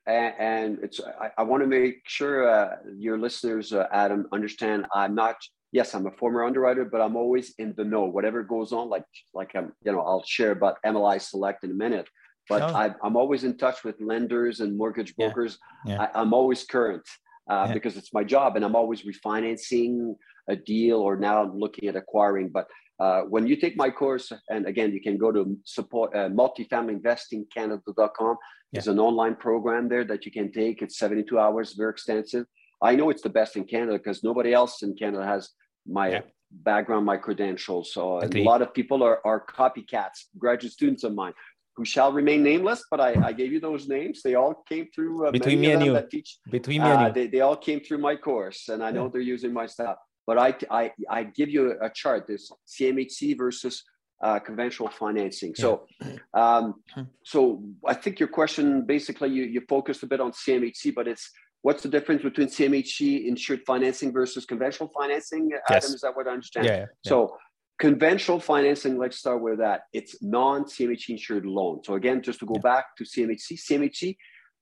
And, 0.07 0.35
and 0.39 0.79
it's 0.83 0.99
i, 1.21 1.31
I 1.37 1.43
want 1.43 1.63
to 1.63 1.67
make 1.67 2.09
sure 2.09 2.49
uh, 2.49 2.77
your 2.97 3.19
listeners 3.19 3.75
uh, 3.75 3.87
adam 3.93 4.27
understand 4.33 4.87
i'm 4.95 5.15
not 5.15 5.37
yes 5.73 5.95
i'm 5.95 6.07
a 6.07 6.11
former 6.11 6.43
underwriter 6.43 6.87
but 6.87 7.03
i'm 7.03 7.17
always 7.17 7.53
in 7.59 7.75
the 7.77 7.85
know. 7.85 8.05
Whatever 8.07 8.43
goes 8.43 8.73
on 8.73 8.89
like 8.89 9.05
like 9.35 9.51
i'm 9.55 9.73
you 9.85 9.93
know 9.93 10.01
i'll 10.01 10.25
share 10.25 10.53
about 10.53 10.79
mli 10.87 11.21
select 11.21 11.65
in 11.65 11.71
a 11.73 11.75
minute 11.75 12.09
but 12.51 12.63
oh. 12.63 12.75
I, 12.75 13.07
am 13.07 13.17
always 13.17 13.45
in 13.45 13.57
touch 13.57 13.85
with 13.85 13.95
lenders 14.01 14.59
and 14.59 14.77
mortgage 14.77 15.15
brokers. 15.17 15.57
Yeah. 15.87 15.93
Yeah. 15.93 16.09
I, 16.15 16.21
am 16.21 16.35
always 16.35 16.65
current 16.65 17.07
uh, 17.49 17.67
yeah. 17.69 17.73
because 17.73 17.97
it's 17.97 18.13
my 18.13 18.25
job, 18.25 18.57
and 18.57 18.65
I'm 18.65 18.75
always 18.75 19.03
refinancing 19.03 20.17
a 20.49 20.57
deal 20.57 20.99
or 20.99 21.17
now 21.17 21.43
I'm 21.43 21.57
looking 21.57 21.89
at 21.89 21.95
acquiring. 21.95 22.49
But 22.49 22.67
uh, 22.99 23.23
when 23.23 23.47
you 23.47 23.57
take 23.57 23.77
my 23.77 23.89
course, 23.89 24.33
and 24.51 24.67
again, 24.67 24.93
you 24.93 25.01
can 25.01 25.17
go 25.17 25.31
to 25.31 25.57
support 25.65 26.15
uh, 26.15 26.29
multifamilyinvestingcanada.com. 26.29 28.37
There's 28.73 28.89
an 28.89 28.99
online 28.99 29.37
program 29.37 29.89
there 29.89 30.05
that 30.05 30.27
you 30.27 30.33
can 30.33 30.53
take. 30.53 30.83
It's 30.83 30.99
72 30.99 31.39
hours, 31.39 31.75
very 31.75 31.91
extensive. 31.91 32.47
I 32.83 32.97
know 32.97 33.11
it's 33.11 33.23
the 33.23 33.31
best 33.31 33.57
in 33.57 33.65
Canada 33.65 33.99
because 33.99 34.25
nobody 34.25 34.53
else 34.53 34.83
in 34.83 34.95
Canada 34.95 35.25
has 35.25 35.51
my 35.87 36.23
background, 36.51 37.07
my 37.07 37.17
credentials. 37.17 37.93
So 37.93 38.23
a 38.23 38.43
lot 38.43 38.63
of 38.63 38.75
people 38.75 39.03
are, 39.03 39.21
are 39.25 39.45
copycats, 39.47 40.25
graduate 40.39 40.73
students 40.73 41.05
of 41.05 41.15
mine 41.15 41.33
who 41.81 41.85
shall 41.87 42.13
remain 42.13 42.43
nameless, 42.43 42.85
but 42.91 43.01
I, 43.01 43.11
I 43.29 43.33
gave 43.33 43.51
you 43.55 43.59
those 43.59 43.89
names. 43.89 44.21
They 44.23 44.35
all 44.35 44.63
came 44.69 44.87
through 44.95 45.29
uh, 45.29 45.31
between 45.31 45.63
me 45.63 45.71
and 45.73 45.83
you. 45.83 45.99
Teach, 46.11 46.37
between 46.51 46.83
me 46.83 46.87
uh, 46.87 46.99
and 46.99 47.07
you. 47.07 47.13
They, 47.23 47.27
they 47.27 47.41
all 47.41 47.57
came 47.57 47.81
through 47.81 47.97
my 48.11 48.17
course, 48.17 48.69
and 48.69 48.85
I 48.85 48.91
know 48.91 49.05
yeah. 49.05 49.11
they're 49.15 49.23
using 49.23 49.51
my 49.55 49.65
stuff. 49.65 49.97
But 50.27 50.37
I, 50.37 50.55
I, 50.71 50.93
I 51.09 51.25
give 51.25 51.49
you 51.49 51.75
a 51.81 51.89
chart. 51.89 52.27
This 52.27 52.53
CMHC 52.69 53.39
versus 53.39 53.83
uh, 54.23 54.39
conventional 54.41 54.91
financing. 54.91 55.55
Yeah. 55.57 55.63
So, 55.63 55.87
um, 56.35 56.75
hmm. 56.95 57.05
so 57.25 57.63
I 57.87 57.95
think 57.95 58.21
your 58.21 58.29
question 58.29 58.85
basically 58.85 59.31
you 59.31 59.45
you 59.45 59.63
focused 59.67 60.03
a 60.03 60.07
bit 60.07 60.21
on 60.21 60.33
CMHC, 60.33 60.95
but 60.95 61.09
it's 61.09 61.31
what's 61.63 61.83
the 61.83 61.89
difference 61.89 62.23
between 62.23 62.49
CMHC 62.49 63.27
insured 63.27 63.63
financing 63.67 64.13
versus 64.13 64.45
conventional 64.45 64.91
financing? 64.91 65.49
Yes. 65.51 65.63
Adam, 65.71 65.95
is 65.95 66.03
that 66.03 66.15
what 66.15 66.29
I 66.29 66.33
understand? 66.33 66.67
Yeah. 66.67 66.77
yeah. 66.81 66.87
So 67.07 67.39
Conventional 67.81 68.39
financing, 68.39 68.99
let's 68.99 69.17
start 69.17 69.41
with 69.41 69.59
that. 69.59 69.85
It's 69.95 70.23
non-CMHC 70.23 71.09
insured 71.09 71.47
loan. 71.47 71.81
So 71.83 71.95
again, 71.95 72.23
just 72.23 72.39
to 72.41 72.47
go 72.47 72.57
yeah. 72.57 72.61
back 72.61 72.85
to 72.99 73.05
CMHC, 73.05 73.59
CMHC 73.59 74.17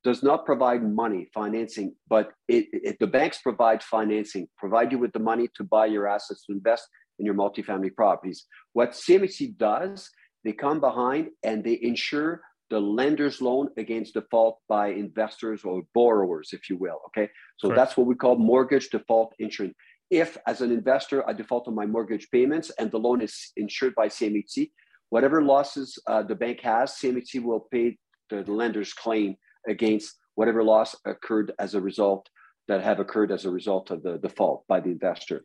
does 0.04 0.22
not 0.22 0.46
provide 0.46 0.84
money 0.84 1.28
financing, 1.34 1.96
but 2.08 2.30
it, 2.46 2.66
it, 2.72 2.96
the 3.00 3.08
banks 3.08 3.38
provide 3.38 3.82
financing, 3.82 4.46
provide 4.56 4.92
you 4.92 4.98
with 4.98 5.12
the 5.12 5.18
money 5.18 5.48
to 5.56 5.64
buy 5.64 5.86
your 5.86 6.06
assets 6.06 6.44
to 6.46 6.52
invest 6.52 6.86
in 7.18 7.26
your 7.26 7.34
multifamily 7.34 7.92
properties. 7.92 8.46
What 8.74 8.92
CMHC 8.92 9.56
does, 9.58 10.08
they 10.44 10.52
come 10.52 10.78
behind 10.78 11.30
and 11.42 11.64
they 11.64 11.72
insure 11.82 12.42
the 12.70 12.78
lender's 12.78 13.40
loan 13.40 13.68
against 13.76 14.14
default 14.14 14.58
by 14.68 14.90
investors 14.90 15.64
or 15.64 15.82
borrowers, 15.92 16.50
if 16.52 16.70
you 16.70 16.76
will. 16.76 17.00
Okay, 17.08 17.28
so 17.56 17.68
that's 17.68 17.96
what 17.96 18.06
we 18.06 18.14
call 18.14 18.36
mortgage 18.36 18.90
default 18.90 19.34
insurance 19.40 19.74
if 20.10 20.38
as 20.46 20.60
an 20.60 20.70
investor 20.70 21.28
I 21.28 21.32
default 21.32 21.68
on 21.68 21.74
my 21.74 21.86
mortgage 21.86 22.28
payments 22.30 22.70
and 22.78 22.90
the 22.90 22.98
loan 22.98 23.20
is 23.20 23.52
insured 23.56 23.94
by 23.94 24.08
CMHC, 24.08 24.70
whatever 25.10 25.42
losses 25.42 25.98
uh, 26.06 26.22
the 26.22 26.34
bank 26.34 26.60
has, 26.60 26.92
CMHC 26.92 27.42
will 27.42 27.66
pay 27.70 27.98
the, 28.30 28.42
the 28.42 28.52
lender's 28.52 28.92
claim 28.92 29.36
against 29.66 30.14
whatever 30.34 30.62
loss 30.62 30.94
occurred 31.04 31.52
as 31.58 31.74
a 31.74 31.80
result 31.80 32.28
that 32.68 32.82
have 32.82 33.00
occurred 33.00 33.32
as 33.32 33.44
a 33.44 33.50
result 33.50 33.90
of 33.90 34.02
the 34.02 34.18
default 34.18 34.64
by 34.68 34.80
the 34.80 34.90
investor. 34.90 35.44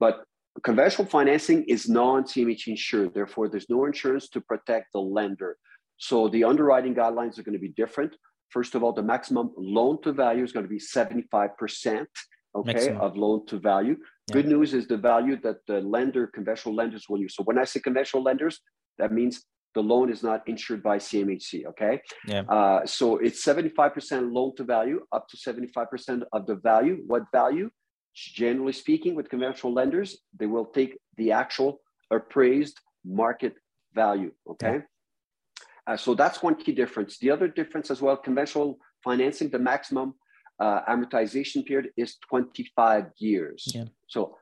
But 0.00 0.24
conventional 0.62 1.06
financing 1.06 1.64
is 1.64 1.88
non-CMHC 1.88 2.68
insured. 2.68 3.14
Therefore, 3.14 3.48
there's 3.48 3.70
no 3.70 3.84
insurance 3.84 4.28
to 4.30 4.40
protect 4.40 4.92
the 4.92 5.00
lender. 5.00 5.56
So 5.98 6.28
the 6.28 6.44
underwriting 6.44 6.94
guidelines 6.94 7.38
are 7.38 7.42
going 7.42 7.54
to 7.54 7.60
be 7.60 7.70
different. 7.70 8.14
First 8.50 8.74
of 8.74 8.82
all, 8.82 8.92
the 8.92 9.02
maximum 9.02 9.52
loan 9.56 10.00
to 10.02 10.12
value 10.12 10.44
is 10.44 10.52
going 10.52 10.64
to 10.64 10.70
be 10.70 10.80
75% 10.80 12.06
okay, 12.54 12.90
of 12.96 13.16
loan 13.16 13.46
to 13.46 13.58
value. 13.58 13.96
Yeah. 14.28 14.34
Good 14.34 14.48
news 14.48 14.74
is 14.74 14.86
the 14.86 14.96
value 14.96 15.38
that 15.42 15.58
the 15.66 15.80
lender, 15.80 16.26
conventional 16.26 16.74
lenders 16.74 17.08
will 17.08 17.20
use. 17.20 17.34
So 17.34 17.42
when 17.44 17.58
I 17.58 17.64
say 17.64 17.80
conventional 17.80 18.22
lenders, 18.22 18.60
that 18.98 19.12
means 19.12 19.44
the 19.74 19.82
loan 19.82 20.10
is 20.10 20.22
not 20.22 20.46
insured 20.48 20.82
by 20.82 20.98
CMHC, 20.98 21.66
okay? 21.66 22.00
Yeah. 22.26 22.42
Uh, 22.42 22.86
so 22.86 23.18
it's 23.18 23.44
75% 23.44 24.32
loan 24.32 24.54
to 24.56 24.64
value, 24.64 25.00
up 25.12 25.28
to 25.28 25.36
75% 25.36 26.22
of 26.32 26.46
the 26.46 26.56
value. 26.56 27.02
What 27.06 27.24
value? 27.32 27.70
Generally 28.14 28.72
speaking, 28.72 29.14
with 29.14 29.28
conventional 29.28 29.72
lenders, 29.72 30.18
they 30.38 30.46
will 30.46 30.64
take 30.64 30.98
the 31.16 31.32
actual 31.32 31.80
appraised 32.10 32.78
market 33.04 33.54
value, 33.94 34.32
okay? 34.50 34.76
Yeah. 34.76 34.82
Uh, 35.86 35.96
so 35.96 36.14
that's 36.14 36.42
one 36.42 36.54
key 36.54 36.72
difference. 36.72 37.18
The 37.18 37.30
other 37.30 37.48
difference 37.48 37.90
as 37.90 38.02
well, 38.02 38.16
conventional 38.16 38.78
financing, 39.04 39.48
the 39.50 39.58
maximum 39.58 40.14
uh, 40.60 40.80
amortization 40.88 41.64
period 41.64 41.90
is 41.96 42.16
25 42.28 43.06
years. 43.18 43.64
Yeah. 43.74 43.84
So 44.08 44.36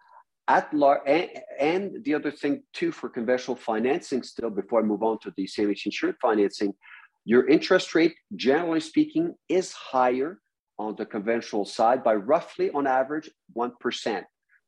at 0.49 0.73
large, 0.73 1.01
and, 1.07 1.29
and, 1.59 2.05
the 2.05 2.15
other 2.15 2.31
thing 2.31 2.63
too 2.73 2.93
for 2.93 3.09
conventional 3.09 3.57
financing 3.57 4.23
still, 4.23 4.51
before 4.51 4.81
I 4.81 4.83
move 4.85 5.03
on 5.03 5.19
to 5.21 5.33
the 5.37 5.45
CMHC 5.45 5.87
insured 5.87 6.17
financing, 6.23 6.73
your 7.25 7.49
interest 7.49 7.95
rate, 7.95 8.15
generally 8.37 8.81
speaking, 8.81 9.35
is 9.49 9.73
higher 9.73 10.41
on 10.79 10.95
the 10.97 11.05
conventional 11.05 11.65
side 11.65 12.05
by 12.05 12.15
roughly 12.15 12.71
on 12.71 12.87
average 12.87 13.29
1%. 13.57 13.73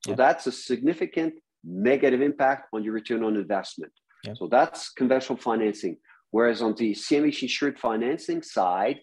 So 0.05 0.11
yeah. 0.11 0.15
that's 0.17 0.47
a 0.47 0.53
significant 0.53 1.35
negative 1.65 2.21
impact 2.21 2.69
on 2.73 2.83
your 2.83 2.95
return 2.95 3.23
on 3.23 3.37
investment. 3.37 3.93
Yeah. 4.25 4.35
So 4.35 4.49
that's 4.49 4.91
conventional 4.91 5.39
financing. 5.39 5.99
Whereas 6.31 6.61
on 6.61 6.75
the 6.75 6.93
CMHC 6.93 7.43
insured 7.43 7.79
financing 7.79 8.43
side, 8.43 9.01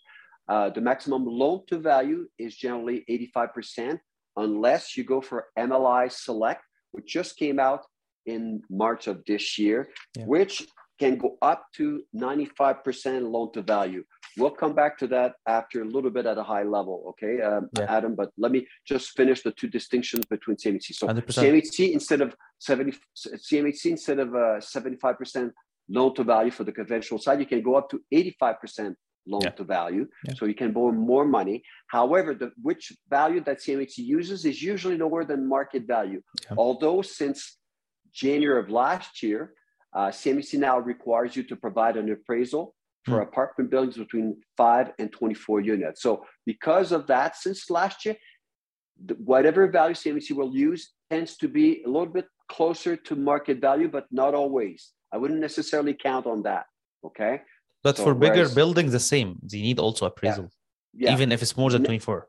uh, 0.48 0.70
the 0.70 0.82
maximum 0.82 1.26
loan 1.26 1.62
to 1.68 1.80
value 1.80 2.28
is 2.38 2.56
generally 2.56 3.04
85%, 3.36 4.00
unless 4.38 4.96
you 4.96 5.04
go 5.04 5.22
for 5.22 5.48
MLI 5.58 6.12
Select, 6.12 6.62
which 6.92 7.08
just 7.08 7.38
came 7.38 7.60
out 7.60 7.82
in 8.26 8.62
March 8.70 9.08
of 9.08 9.24
this 9.26 9.58
year, 9.58 9.90
yeah. 10.18 10.26
which 10.26 10.66
can 11.00 11.18
go 11.18 11.38
up 11.42 11.66
to 11.76 12.04
95% 12.16 13.30
loan 13.30 13.52
to 13.54 13.62
value. 13.62 14.04
We'll 14.38 14.52
come 14.52 14.74
back 14.74 14.98
to 15.00 15.08
that 15.08 15.34
after 15.48 15.82
a 15.82 15.86
little 15.86 16.10
bit 16.10 16.26
at 16.26 16.38
a 16.38 16.44
high 16.44 16.64
level, 16.64 17.04
okay, 17.10 17.42
um, 17.42 17.70
yeah. 17.78 17.86
Adam? 17.90 18.16
But 18.16 18.30
let 18.38 18.52
me 18.52 18.66
just 18.88 19.12
finish 19.12 19.42
the 19.42 19.52
two 19.52 19.68
distinctions 19.68 20.26
between 20.26 20.58
CMHC. 20.58 20.94
So 20.94 21.08
100%. 21.08 21.26
CMHC 21.26 21.92
instead 21.92 22.22
of 22.22 22.36
70, 22.60 22.98
CMHC 23.18 23.92
instead 23.92 24.20
of 24.20 24.30
uh, 24.34 24.60
75% 24.60 25.52
loan 25.90 26.16
to 26.16 26.24
value 26.24 26.52
for 26.52 26.64
the 26.64 26.72
conventional 26.72 27.20
side, 27.20 27.40
you 27.40 27.46
can 27.46 27.62
go 27.62 27.76
up 27.76 27.90
to 27.90 28.02
85% 28.14 28.96
loan 29.28 29.42
yeah. 29.44 29.50
to 29.50 29.64
value. 29.64 30.08
Yeah. 30.28 30.34
So 30.36 30.46
you 30.46 30.54
can 30.56 30.72
borrow 30.72 30.92
more 30.92 31.26
money. 31.26 31.64
However, 31.88 32.34
the 32.34 32.52
which 32.62 32.92
value 33.10 33.42
that 33.42 33.60
CMHC 33.60 34.00
uses 34.00 34.46
is 34.46 34.62
usually 34.62 34.98
lower 34.98 35.26
than 35.26 35.48
market 35.48 35.88
value. 35.88 36.22
Yeah. 36.44 36.56
Although 36.58 37.02
since 37.02 37.58
January 38.14 38.60
of 38.62 38.70
last 38.70 39.22
year, 39.24 39.54
uh, 39.96 40.08
CMHC 40.08 40.60
now 40.60 40.80
requires 40.80 41.36
you 41.36 41.44
to 41.44 41.56
provide 41.56 41.98
an 41.98 42.12
appraisal 42.12 42.76
for 43.06 43.20
mm. 43.20 43.24
apartment 43.24 43.70
buildings 43.70 43.98
between 43.98 44.38
five 44.58 44.92
and 45.00 45.12
24 45.12 45.62
units. 45.62 46.02
So 46.02 46.26
because 46.46 46.92
of 46.92 47.08
that, 47.08 47.38
since 47.38 47.70
last 47.70 48.06
year, 48.06 48.16
the, 49.06 49.14
whatever 49.16 49.68
value 49.68 49.96
CMHC 49.96 50.32
will 50.36 50.56
use 50.56 50.94
tends 51.10 51.38
to 51.38 51.48
be 51.48 51.84
a 51.84 51.88
little 51.88 52.08
bit 52.08 52.26
closer 52.50 52.96
to 52.96 53.16
market 53.16 53.60
value, 53.60 53.88
but 53.88 54.06
not 54.12 54.34
always. 54.34 54.92
I 55.14 55.18
wouldn't 55.18 55.40
necessarily 55.40 55.94
count 55.94 56.26
on 56.26 56.44
that. 56.44 56.66
Okay. 57.06 57.42
But 57.86 57.98
so 57.98 58.04
for 58.06 58.16
bigger 58.16 58.46
whereas, 58.46 58.56
buildings, 58.56 58.92
the 58.94 59.00
same. 59.00 59.38
They 59.44 59.62
need 59.62 59.78
also 59.78 60.08
appraisal, 60.08 60.50
yeah, 60.92 61.10
yeah. 61.10 61.14
even 61.14 61.32
if 61.32 61.44
it's 61.44 61.56
more 61.56 61.70
than 61.70 61.84
24. 61.84 62.28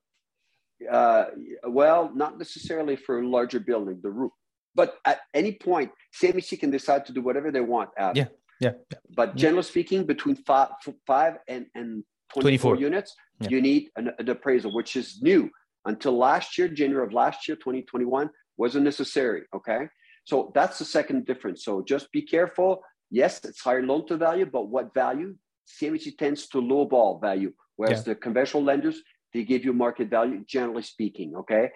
Uh, 0.92 1.24
well, 1.66 2.12
not 2.14 2.36
necessarily 2.36 2.94
for 2.94 3.20
a 3.22 3.26
larger 3.26 3.58
building, 3.58 3.98
the 4.02 4.10
roof. 4.10 4.32
But 4.74 4.98
at 5.06 5.20
any 5.32 5.52
point, 5.52 5.92
CMHC 6.20 6.60
can 6.60 6.70
decide 6.70 7.06
to 7.06 7.12
do 7.14 7.22
whatever 7.22 7.50
they 7.50 7.62
want. 7.62 7.88
Adam. 7.96 8.16
Yeah, 8.16 8.28
yeah. 8.60 8.72
But 9.16 9.34
generally 9.34 9.62
speaking, 9.62 10.04
between 10.04 10.36
five, 10.36 10.68
five 11.06 11.38
and, 11.48 11.64
and 11.74 12.04
24, 12.34 12.76
24. 12.76 12.76
units, 12.76 13.14
yeah. 13.40 13.48
you 13.48 13.62
need 13.62 13.88
an, 13.96 14.10
an 14.18 14.28
appraisal, 14.28 14.74
which 14.74 14.94
is 14.94 15.22
new. 15.22 15.48
Until 15.86 16.18
last 16.18 16.58
year, 16.58 16.68
January 16.68 17.06
of 17.06 17.14
last 17.14 17.48
year, 17.48 17.56
2021, 17.56 18.28
wasn't 18.58 18.84
necessary. 18.84 19.44
Okay. 19.56 19.88
So 20.24 20.52
that's 20.54 20.78
the 20.78 20.84
second 20.84 21.24
difference. 21.24 21.64
So 21.64 21.82
just 21.82 22.12
be 22.12 22.20
careful. 22.20 22.82
Yes, 23.10 23.40
it's 23.42 23.62
higher 23.62 23.82
loan 23.82 24.06
to 24.08 24.18
value, 24.18 24.44
but 24.44 24.68
what 24.68 24.92
value? 24.92 25.34
CMHC 25.66 26.16
tends 26.16 26.46
to 26.48 26.58
lowball 26.58 27.20
value, 27.20 27.52
whereas 27.76 27.98
yeah. 27.98 28.12
the 28.12 28.14
conventional 28.14 28.62
lenders, 28.62 29.00
they 29.32 29.44
give 29.44 29.64
you 29.64 29.72
market 29.72 30.08
value, 30.08 30.44
generally 30.46 30.82
speaking. 30.82 31.36
Okay. 31.36 31.70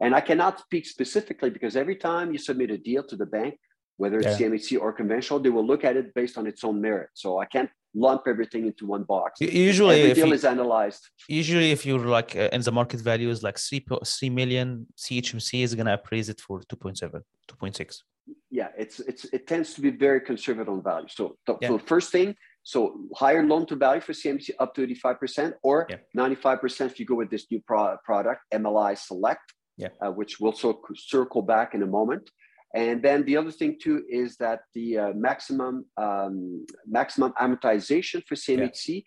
And 0.00 0.14
I 0.14 0.20
cannot 0.20 0.60
speak 0.60 0.86
specifically 0.86 1.50
because 1.50 1.76
every 1.76 1.96
time 1.96 2.32
you 2.32 2.38
submit 2.38 2.70
a 2.70 2.78
deal 2.78 3.04
to 3.04 3.16
the 3.16 3.26
bank, 3.26 3.58
whether 3.96 4.18
it's 4.18 4.40
yeah. 4.40 4.48
CMHC 4.48 4.80
or 4.80 4.92
conventional, 4.92 5.38
they 5.38 5.50
will 5.50 5.66
look 5.66 5.84
at 5.84 5.96
it 5.96 6.12
based 6.14 6.36
on 6.36 6.46
its 6.46 6.64
own 6.64 6.80
merit. 6.80 7.10
So 7.14 7.38
I 7.38 7.44
can't 7.44 7.70
lump 7.94 8.22
everything 8.26 8.66
into 8.66 8.86
one 8.86 9.04
box. 9.04 9.40
Usually, 9.40 10.02
every 10.02 10.14
deal 10.14 10.28
you, 10.28 10.34
is 10.34 10.44
analyzed. 10.44 11.08
Usually, 11.28 11.70
if 11.70 11.86
you're 11.86 12.06
like 12.06 12.34
uh, 12.34 12.48
in 12.52 12.60
the 12.62 12.72
market 12.72 13.00
value 13.00 13.30
is 13.30 13.42
like 13.42 13.58
three 13.58 13.84
three 14.04 14.30
million, 14.30 14.86
CMHC 14.98 15.62
is 15.62 15.74
going 15.74 15.86
to 15.86 15.94
appraise 15.94 16.28
it 16.28 16.40
for 16.40 16.60
2.7, 16.62 17.22
2.6. 17.48 18.02
Yeah, 18.50 18.68
it's 18.76 19.00
it's 19.00 19.24
it 19.26 19.46
tends 19.46 19.74
to 19.74 19.80
be 19.80 19.90
very 19.90 20.20
conservative 20.20 20.72
on 20.72 20.82
value. 20.82 21.08
So 21.08 21.36
the, 21.46 21.56
yeah. 21.60 21.76
first 21.78 22.10
thing, 22.10 22.34
so 22.64 22.98
higher 23.14 23.44
loan 23.46 23.66
to 23.66 23.76
value 23.76 24.00
for 24.00 24.14
CMHC 24.14 24.50
up 24.58 24.74
to 24.74 24.86
85% 24.86 25.52
or 25.62 25.86
yeah. 25.90 25.98
95% 26.16 26.86
if 26.86 26.98
you 26.98 27.04
go 27.04 27.14
with 27.14 27.30
this 27.30 27.46
new 27.50 27.60
pro- 27.60 27.96
product, 28.04 28.40
MLI 28.52 28.96
Select, 28.96 29.52
yeah. 29.76 29.88
Uh, 30.00 30.10
which 30.10 30.40
we'll 30.40 30.52
so 30.52 30.80
circle 30.96 31.42
back 31.42 31.74
in 31.74 31.82
a 31.82 31.86
moment. 31.86 32.30
And 32.74 33.02
then 33.02 33.24
the 33.24 33.36
other 33.36 33.50
thing 33.50 33.76
too 33.80 34.04
is 34.08 34.36
that 34.38 34.60
the 34.74 34.98
uh, 34.98 35.12
maximum 35.14 35.84
um, 35.96 36.66
maximum 36.86 37.32
amortization 37.40 38.24
for 38.26 38.34
CMHC 38.34 38.88
yeah. 38.88 39.00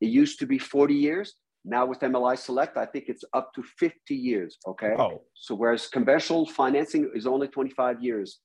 it 0.00 0.08
used 0.08 0.38
to 0.40 0.46
be 0.46 0.58
40 0.58 0.94
years. 0.94 1.34
Now 1.64 1.86
with 1.86 2.00
MLI 2.00 2.36
Select, 2.38 2.76
I 2.76 2.84
think 2.84 3.06
it's 3.08 3.24
up 3.32 3.54
to 3.54 3.62
50 3.62 4.14
years. 4.14 4.58
Okay. 4.66 4.94
Oh. 4.98 5.22
So 5.34 5.54
whereas 5.54 5.86
conventional 5.88 6.46
financing 6.46 7.10
is 7.14 7.26
only 7.26 7.48
25 7.48 8.02
years. 8.02 8.40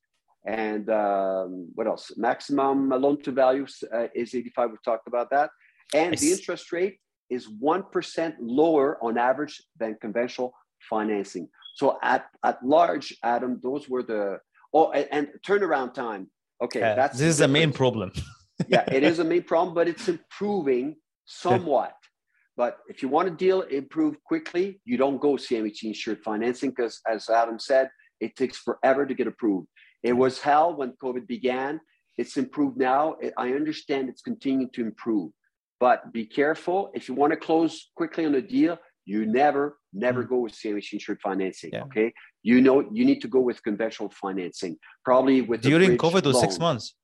And 0.46 0.90
um, 0.90 1.70
what 1.76 1.88
else? 1.88 2.12
Maximum 2.18 2.90
loan 2.90 3.22
to 3.24 3.32
value 3.32 3.66
uh, 3.94 4.08
is 4.16 4.34
85. 4.34 4.72
We 4.72 4.78
talked 4.84 5.08
about 5.08 5.30
that. 5.32 5.50
And 5.94 6.18
the 6.18 6.32
interest 6.32 6.72
rate 6.72 6.98
is 7.30 7.48
1% 7.62 8.34
lower 8.40 8.98
on 9.04 9.18
average 9.18 9.62
than 9.80 9.98
conventional 10.02 10.54
financing. 10.90 11.50
So 11.76 11.98
at, 12.02 12.26
at 12.44 12.64
large, 12.64 13.16
Adam, 13.24 13.60
those 13.62 13.90
were 13.90 14.04
the 14.04 14.40
Oh, 14.74 14.92
and, 14.92 15.08
and 15.12 15.28
turnaround 15.46 15.94
time. 15.94 16.30
Okay, 16.62 16.82
uh, 16.82 16.96
that's 16.96 17.18
this 17.18 17.28
is 17.28 17.38
the 17.40 17.48
main 17.48 17.72
problem. 17.72 18.12
yeah, 18.68 18.84
it 18.92 19.04
is 19.04 19.20
a 19.20 19.24
main 19.24 19.44
problem, 19.44 19.74
but 19.74 19.88
it's 19.88 20.08
improving 20.08 20.96
somewhat. 21.26 21.94
But 22.58 22.80
if 22.90 23.02
you 23.02 23.08
want 23.08 23.30
a 23.30 23.32
deal 23.32 23.62
improve 23.62 24.22
quickly, 24.26 24.82
you 24.84 24.98
don't 24.98 25.20
go 25.20 25.34
CMHC 25.34 25.84
insured 25.84 26.22
financing 26.24 26.72
because, 26.72 27.00
as 27.10 27.30
Adam 27.30 27.58
said, 27.58 27.90
it 28.20 28.36
takes 28.36 28.58
forever 28.58 29.06
to 29.06 29.14
get 29.14 29.28
approved. 29.28 29.68
It 30.04 30.14
was 30.14 30.40
hell 30.40 30.76
when 30.76 30.94
COVID 31.04 31.28
began. 31.28 31.82
It's 32.18 32.38
improved 32.38 32.78
now. 32.78 33.16
I 33.38 33.54
understand 33.54 34.10
it's 34.10 34.22
continuing 34.22 34.70
to 34.72 34.82
improve, 34.82 35.32
but 35.80 36.12
be 36.12 36.26
careful. 36.26 36.92
If 36.94 37.08
you 37.08 37.16
want 37.16 37.32
to 37.32 37.38
close 37.38 37.92
quickly 37.96 38.26
on 38.26 38.36
a 38.36 38.42
deal, 38.42 38.78
you 39.06 39.26
never, 39.26 39.78
never 39.94 40.24
mm. 40.24 40.30
go 40.30 40.38
with 40.40 40.54
CMHC 40.54 40.94
insured 40.94 41.20
financing. 41.22 41.72
Yeah. 41.74 41.84
Okay. 41.84 42.14
You 42.44 42.62
know, 42.62 42.88
you 42.92 43.06
need 43.06 43.22
to 43.22 43.28
go 43.28 43.40
with 43.40 43.62
conventional 43.64 44.10
financing, 44.10 44.78
probably 45.04 45.42
with 45.42 45.62
during 45.62 45.98
COVID 45.98 46.26
was 46.26 46.40
six 46.40 46.60
months, 46.60 46.96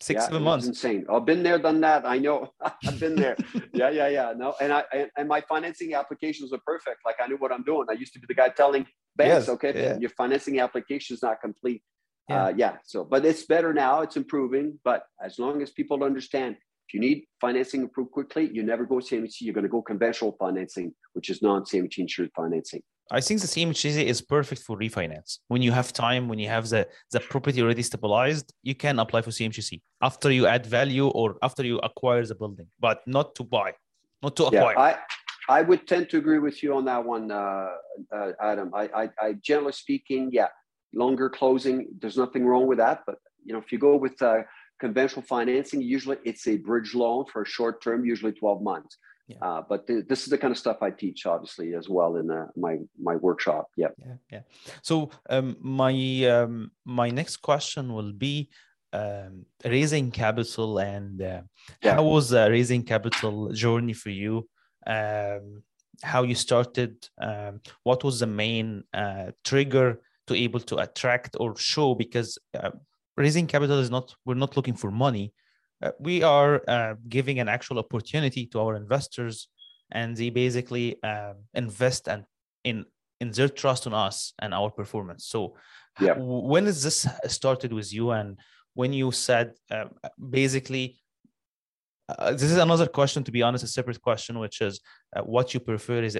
six, 0.00 0.18
yeah, 0.18 0.26
seven 0.26 0.42
months. 0.42 0.66
Insane. 0.66 1.06
I've 1.10 1.24
been 1.24 1.42
there, 1.42 1.58
done 1.58 1.80
that. 1.80 2.04
I 2.06 2.18
know. 2.18 2.52
I've 2.60 3.00
been 3.00 3.16
there. 3.16 3.36
yeah, 3.72 3.90
yeah, 3.90 4.08
yeah. 4.08 4.32
No, 4.36 4.54
and 4.60 4.72
I 4.72 4.84
and, 4.92 5.10
and, 5.16 5.28
my 5.28 5.40
financing 5.40 5.94
applications 5.94 6.52
are 6.52 6.60
perfect. 6.66 6.98
Like 7.04 7.16
I 7.22 7.26
knew 7.26 7.36
what 7.36 7.52
I'm 7.52 7.64
doing. 7.64 7.86
I 7.88 7.94
used 7.94 8.12
to 8.14 8.20
be 8.20 8.26
the 8.28 8.34
guy 8.34 8.48
telling 8.48 8.86
banks, 9.16 9.46
yes, 9.46 9.48
okay, 9.48 9.72
yeah. 9.74 9.98
your 9.98 10.10
financing 10.10 10.60
application 10.60 11.14
is 11.14 11.22
not 11.22 11.40
complete. 11.40 11.82
Yeah. 12.30 12.44
Uh, 12.44 12.52
yeah. 12.56 12.76
So, 12.84 13.04
but 13.04 13.24
it's 13.24 13.44
better 13.44 13.72
now. 13.74 14.02
It's 14.02 14.16
improving. 14.16 14.78
But 14.84 15.04
as 15.24 15.38
long 15.38 15.62
as 15.62 15.70
people 15.70 16.04
understand 16.04 16.56
if 16.88 16.94
you 16.94 17.00
need 17.00 17.24
financing 17.40 17.84
approved 17.84 18.10
quickly, 18.10 18.50
you 18.52 18.62
never 18.62 18.84
go 18.84 18.96
CMHC. 18.96 19.42
You're 19.42 19.54
going 19.54 19.62
to 19.62 19.68
go 19.68 19.82
conventional 19.82 20.32
financing, 20.38 20.92
which 21.12 21.30
is 21.30 21.40
non-CMHC 21.40 21.98
insured 21.98 22.30
financing. 22.34 22.82
I 23.12 23.20
think 23.20 23.40
the 23.40 23.46
CMHC 23.46 24.04
is 24.04 24.20
perfect 24.20 24.62
for 24.62 24.76
refinance. 24.78 25.38
When 25.48 25.62
you 25.62 25.72
have 25.72 25.92
time, 25.92 26.28
when 26.28 26.38
you 26.38 26.48
have 26.48 26.68
the, 26.68 26.86
the 27.10 27.20
property 27.20 27.60
already 27.62 27.82
stabilized, 27.82 28.52
you 28.62 28.74
can 28.74 28.98
apply 28.98 29.22
for 29.22 29.30
CMHC 29.30 29.80
after 30.00 30.30
you 30.30 30.46
add 30.46 30.66
value 30.66 31.08
or 31.08 31.36
after 31.42 31.64
you 31.64 31.78
acquire 31.78 32.24
the 32.24 32.36
building, 32.36 32.66
but 32.78 33.00
not 33.06 33.34
to 33.36 33.44
buy, 33.44 33.72
not 34.22 34.36
to 34.36 34.46
acquire. 34.46 34.74
Yeah, 34.76 34.96
I, 35.48 35.58
I 35.58 35.62
would 35.62 35.88
tend 35.88 36.08
to 36.10 36.18
agree 36.18 36.38
with 36.38 36.62
you 36.62 36.76
on 36.76 36.84
that 36.84 37.04
one, 37.04 37.32
uh, 37.32 37.68
uh, 38.14 38.32
Adam. 38.40 38.72
I, 38.74 38.84
I, 38.94 39.10
I, 39.20 39.32
generally 39.42 39.72
speaking, 39.72 40.30
yeah, 40.32 40.48
longer 40.94 41.30
closing, 41.30 41.88
there's 42.00 42.16
nothing 42.16 42.44
wrong 42.46 42.66
with 42.66 42.78
that. 42.78 43.02
But 43.06 43.18
you 43.44 43.52
know, 43.52 43.60
if 43.60 43.72
you 43.72 43.78
go 43.78 43.96
with 43.96 44.20
uh, 44.22 44.42
conventional 44.78 45.22
financing, 45.22 45.80
usually 45.80 46.18
it's 46.24 46.46
a 46.46 46.56
bridge 46.56 46.94
loan 46.94 47.24
for 47.32 47.42
a 47.42 47.46
short 47.46 47.82
term, 47.82 48.04
usually 48.04 48.32
12 48.32 48.62
months. 48.62 48.96
Yeah. 49.28 49.36
Uh, 49.42 49.62
but 49.68 49.86
th- 49.86 50.06
this 50.08 50.24
is 50.24 50.28
the 50.28 50.38
kind 50.38 50.50
of 50.50 50.58
stuff 50.58 50.78
I 50.82 50.90
teach, 50.90 51.24
obviously, 51.24 51.74
as 51.74 51.88
well 51.88 52.16
in 52.16 52.30
uh, 52.30 52.46
my 52.56 52.78
my 53.00 53.14
workshop. 53.16 53.68
Yeah. 53.76 53.92
Yeah. 53.98 54.14
Yeah. 54.32 54.40
So 54.82 55.10
um, 55.28 55.56
my 55.60 55.94
um, 56.24 56.72
my 56.84 57.10
next 57.10 57.36
question 57.36 57.92
will 57.92 58.12
be 58.12 58.50
um, 58.92 59.46
raising 59.64 60.10
capital 60.10 60.78
and 60.78 61.22
uh, 61.22 61.42
yeah. 61.82 61.94
how 61.94 62.02
was 62.02 62.30
the 62.30 62.50
raising 62.50 62.82
capital 62.82 63.52
journey 63.52 63.92
for 63.92 64.10
you? 64.10 64.48
Um, 64.84 65.62
how 66.02 66.24
you 66.24 66.34
started? 66.34 66.96
Um, 67.20 67.60
what 67.84 68.02
was 68.02 68.20
the 68.20 68.26
main 68.26 68.82
uh, 68.92 69.30
trigger 69.44 70.00
to 70.30 70.34
able 70.46 70.62
to 70.70 70.76
attract 70.78 71.36
or 71.40 71.56
show? 71.56 71.94
Because 71.94 72.38
uh, 72.58 72.70
raising 73.16 73.46
capital 73.46 73.78
is 73.78 73.90
not 73.90 74.14
we're 74.24 74.42
not 74.44 74.56
looking 74.56 74.76
for 74.82 74.90
money 74.90 75.26
uh, 75.82 75.92
we 75.98 76.22
are 76.22 76.62
uh, 76.68 76.94
giving 77.08 77.36
an 77.40 77.48
actual 77.56 77.78
opportunity 77.78 78.46
to 78.46 78.60
our 78.62 78.74
investors 78.76 79.48
and 79.92 80.16
they 80.16 80.30
basically 80.30 80.86
uh, 81.02 81.34
invest 81.54 82.08
and 82.08 82.24
in 82.64 82.84
in 83.22 83.30
their 83.36 83.50
trust 83.60 83.86
on 83.86 83.94
us 84.06 84.32
and 84.42 84.50
our 84.54 84.70
performance 84.80 85.22
so 85.26 85.40
yeah. 86.00 86.14
when 86.16 86.66
is 86.66 86.82
this 86.82 86.98
started 87.26 87.72
with 87.78 87.92
you 87.92 88.10
and 88.18 88.38
when 88.74 88.92
you 89.00 89.08
said 89.12 89.46
uh, 89.70 89.86
basically 90.40 90.84
uh, 92.08 92.32
this 92.32 92.50
is 92.54 92.56
another 92.56 92.88
question, 92.88 93.22
to 93.22 93.30
be 93.30 93.40
honest, 93.40 93.62
a 93.62 93.68
separate 93.68 94.02
question, 94.02 94.40
which 94.40 94.60
is 94.60 94.80
uh, 95.14 95.22
what 95.22 95.54
you 95.54 95.60
prefer 95.60 96.02
is 96.02 96.18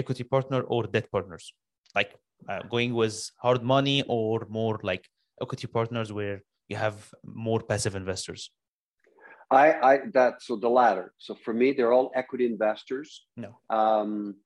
equity 0.00 0.24
partner 0.34 0.60
or 0.72 0.82
debt 0.82 1.10
partners? 1.10 1.54
Like 1.94 2.14
uh, 2.48 2.62
going 2.70 2.94
with 2.94 3.30
hard 3.40 3.62
money 3.62 4.02
or 4.08 4.46
more 4.48 4.80
like 4.82 5.06
equity 5.40 5.66
partners 5.66 6.12
where 6.12 6.42
you 6.68 6.76
have 6.76 6.96
more 7.24 7.60
passive 7.60 7.94
investors? 7.94 8.50
I, 9.50 9.66
I 9.90 9.98
that 10.14 10.42
so 10.42 10.56
the 10.56 10.68
latter. 10.68 11.12
So 11.18 11.34
for 11.44 11.52
me, 11.52 11.72
they're 11.72 11.92
all 11.92 12.10
equity 12.14 12.46
investors. 12.46 13.26
No. 13.36 13.58
Um, 13.68 14.36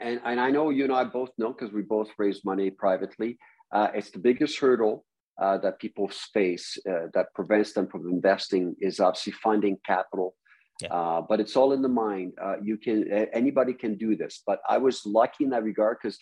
and 0.00 0.20
and 0.24 0.40
I 0.40 0.50
know 0.50 0.70
you 0.70 0.84
and 0.84 0.92
I 0.92 1.04
both 1.04 1.30
know 1.38 1.52
because 1.52 1.72
we 1.72 1.82
both 1.82 2.10
raise 2.18 2.44
money 2.44 2.70
privately. 2.70 3.38
Uh, 3.72 3.88
it's 3.94 4.10
the 4.10 4.18
biggest 4.18 4.58
hurdle 4.58 5.04
uh, 5.40 5.58
that 5.58 5.78
people 5.78 6.08
face 6.32 6.78
uh, 6.90 7.06
that 7.14 7.26
prevents 7.34 7.72
them 7.72 7.86
from 7.86 8.08
investing 8.08 8.74
is 8.80 9.00
obviously 9.00 9.32
finding 9.32 9.76
capital. 9.86 10.34
Yeah. 10.80 10.92
Uh, 10.92 11.22
but 11.26 11.40
it's 11.40 11.56
all 11.56 11.72
in 11.72 11.80
the 11.80 11.88
mind. 11.88 12.34
Uh, 12.42 12.56
you 12.62 12.76
can 12.76 13.10
anybody 13.32 13.74
can 13.74 13.96
do 13.96 14.16
this. 14.16 14.42
But 14.46 14.58
I 14.68 14.78
was 14.78 15.06
lucky 15.06 15.44
in 15.44 15.50
that 15.50 15.62
regard 15.62 15.98
because 16.02 16.18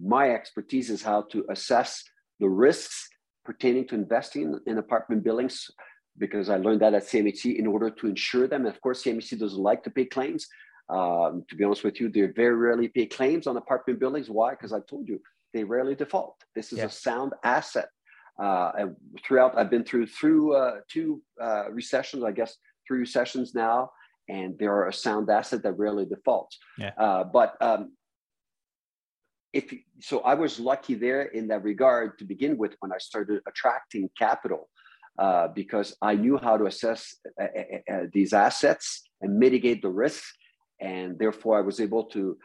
my 0.00 0.30
expertise 0.30 0.90
is 0.90 1.02
how 1.02 1.22
to 1.32 1.44
assess 1.50 2.02
the 2.40 2.48
risks 2.48 3.08
pertaining 3.44 3.86
to 3.88 3.94
investing 3.94 4.58
in 4.66 4.78
apartment 4.78 5.24
buildings 5.24 5.70
because 6.18 6.48
I 6.50 6.56
learned 6.56 6.80
that 6.80 6.94
at 6.94 7.04
CMHC 7.04 7.56
in 7.58 7.66
order 7.66 7.90
to 7.90 8.06
insure 8.06 8.46
them. 8.46 8.66
And 8.66 8.74
of 8.74 8.80
course, 8.80 9.02
CMHC 9.02 9.38
doesn't 9.38 9.58
like 9.58 9.82
to 9.84 9.90
pay 9.90 10.04
claims. 10.04 10.46
Um, 10.88 11.44
to 11.48 11.56
be 11.56 11.64
honest 11.64 11.84
with 11.84 12.00
you, 12.00 12.08
they 12.08 12.22
very 12.26 12.56
rarely 12.56 12.88
pay 12.88 13.06
claims 13.06 13.46
on 13.46 13.56
apartment 13.56 14.00
buildings. 14.00 14.28
Why? 14.30 14.50
Because 14.50 14.72
I 14.72 14.80
told 14.88 15.08
you 15.08 15.20
they 15.54 15.64
rarely 15.64 15.94
default. 15.94 16.36
This 16.54 16.72
is 16.72 16.78
yeah. 16.78 16.86
a 16.86 16.90
sound 16.90 17.32
asset. 17.44 17.88
Uh, 18.38 18.86
throughout, 19.24 19.58
I've 19.58 19.70
been 19.70 19.84
through 19.84 20.06
through 20.06 20.54
uh, 20.54 20.76
two 20.88 21.20
uh, 21.40 21.70
recessions, 21.70 22.22
I 22.22 22.32
guess 22.32 22.56
three 22.86 23.00
recessions 23.00 23.54
now, 23.54 23.90
and 24.28 24.56
they 24.58 24.66
are 24.66 24.88
a 24.88 24.92
sound 24.92 25.28
asset 25.28 25.62
that 25.64 25.72
rarely 25.72 26.06
defaults. 26.06 26.58
Yeah. 26.78 26.92
Uh, 26.96 27.24
but 27.24 27.56
um, 27.60 27.92
if 29.58 29.64
so, 30.00 30.16
I 30.32 30.34
was 30.34 30.52
lucky 30.70 30.94
there 31.06 31.22
in 31.38 31.44
that 31.50 31.62
regard 31.72 32.18
to 32.18 32.24
begin 32.24 32.52
with 32.62 32.72
when 32.80 32.92
I 32.92 32.98
started 32.98 33.36
attracting 33.50 34.04
capital. 34.24 34.62
Uh, 35.26 35.48
because 35.62 35.88
I 36.00 36.14
knew 36.14 36.36
how 36.38 36.56
to 36.56 36.66
assess 36.72 37.02
uh, 37.42 37.44
uh, 37.44 37.92
uh, 37.92 38.04
these 38.16 38.32
assets 38.32 39.02
and 39.20 39.30
mitigate 39.44 39.80
the 39.82 39.94
risks, 40.04 40.32
and 40.80 41.18
therefore 41.18 41.58
I 41.58 41.64
was 41.70 41.80
able 41.80 42.04
to 42.14 42.38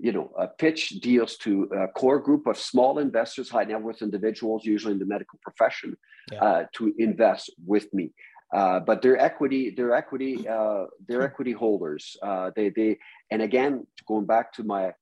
you 0.00 0.12
know, 0.12 0.32
uh, 0.38 0.46
pitch 0.46 0.82
deals 1.00 1.36
to 1.36 1.68
a 1.82 1.88
core 1.88 2.18
group 2.18 2.46
of 2.46 2.56
small 2.56 2.98
investors, 2.98 3.50
high 3.50 3.64
net 3.64 3.80
worth 3.82 4.02
individuals, 4.02 4.64
usually 4.64 4.94
in 4.94 4.98
the 4.98 5.10
medical 5.16 5.38
profession, 5.42 5.96
yeah. 6.32 6.42
uh, 6.44 6.64
to 6.74 6.92
invest 6.98 7.50
with 7.66 7.92
me. 7.92 8.10
Uh, 8.52 8.80
but 8.80 9.00
their 9.02 9.18
equity, 9.18 9.70
their 9.70 9.94
equity, 9.94 10.48
uh, 10.48 10.84
their 11.06 11.22
equity 11.22 11.52
holders. 11.52 12.16
Uh, 12.22 12.50
they, 12.56 12.70
they, 12.70 12.98
and 13.30 13.42
again, 13.42 13.86
going 14.08 14.26
back 14.26 14.52
to 14.52 14.64
my 14.64 14.92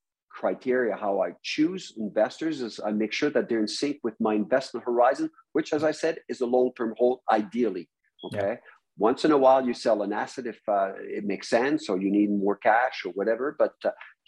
criteria, 0.40 0.94
how 1.04 1.14
I 1.26 1.30
choose 1.42 1.82
investors 2.06 2.56
is 2.66 2.80
I 2.88 2.90
make 3.02 3.12
sure 3.12 3.30
that 3.30 3.44
they're 3.48 3.64
in 3.66 3.72
sync 3.80 3.96
with 4.06 4.16
my 4.26 4.34
investment 4.34 4.84
horizon, 4.90 5.28
which, 5.56 5.72
as 5.76 5.82
I 5.90 5.92
said, 6.02 6.14
is 6.28 6.40
a 6.40 6.46
long-term 6.56 6.94
hold, 6.98 7.20
ideally. 7.40 7.88
Okay. 8.26 8.52
Yeah. 8.54 8.56
Once 9.08 9.24
in 9.24 9.32
a 9.38 9.38
while, 9.44 9.62
you 9.68 9.74
sell 9.74 10.02
an 10.02 10.12
asset 10.12 10.46
if 10.54 10.60
uh, 10.66 10.90
it 11.18 11.24
makes 11.32 11.48
sense, 11.48 11.88
or 11.88 11.96
you 12.04 12.10
need 12.10 12.30
more 12.30 12.56
cash 12.56 12.96
or 13.06 13.12
whatever. 13.18 13.54
But 13.62 13.72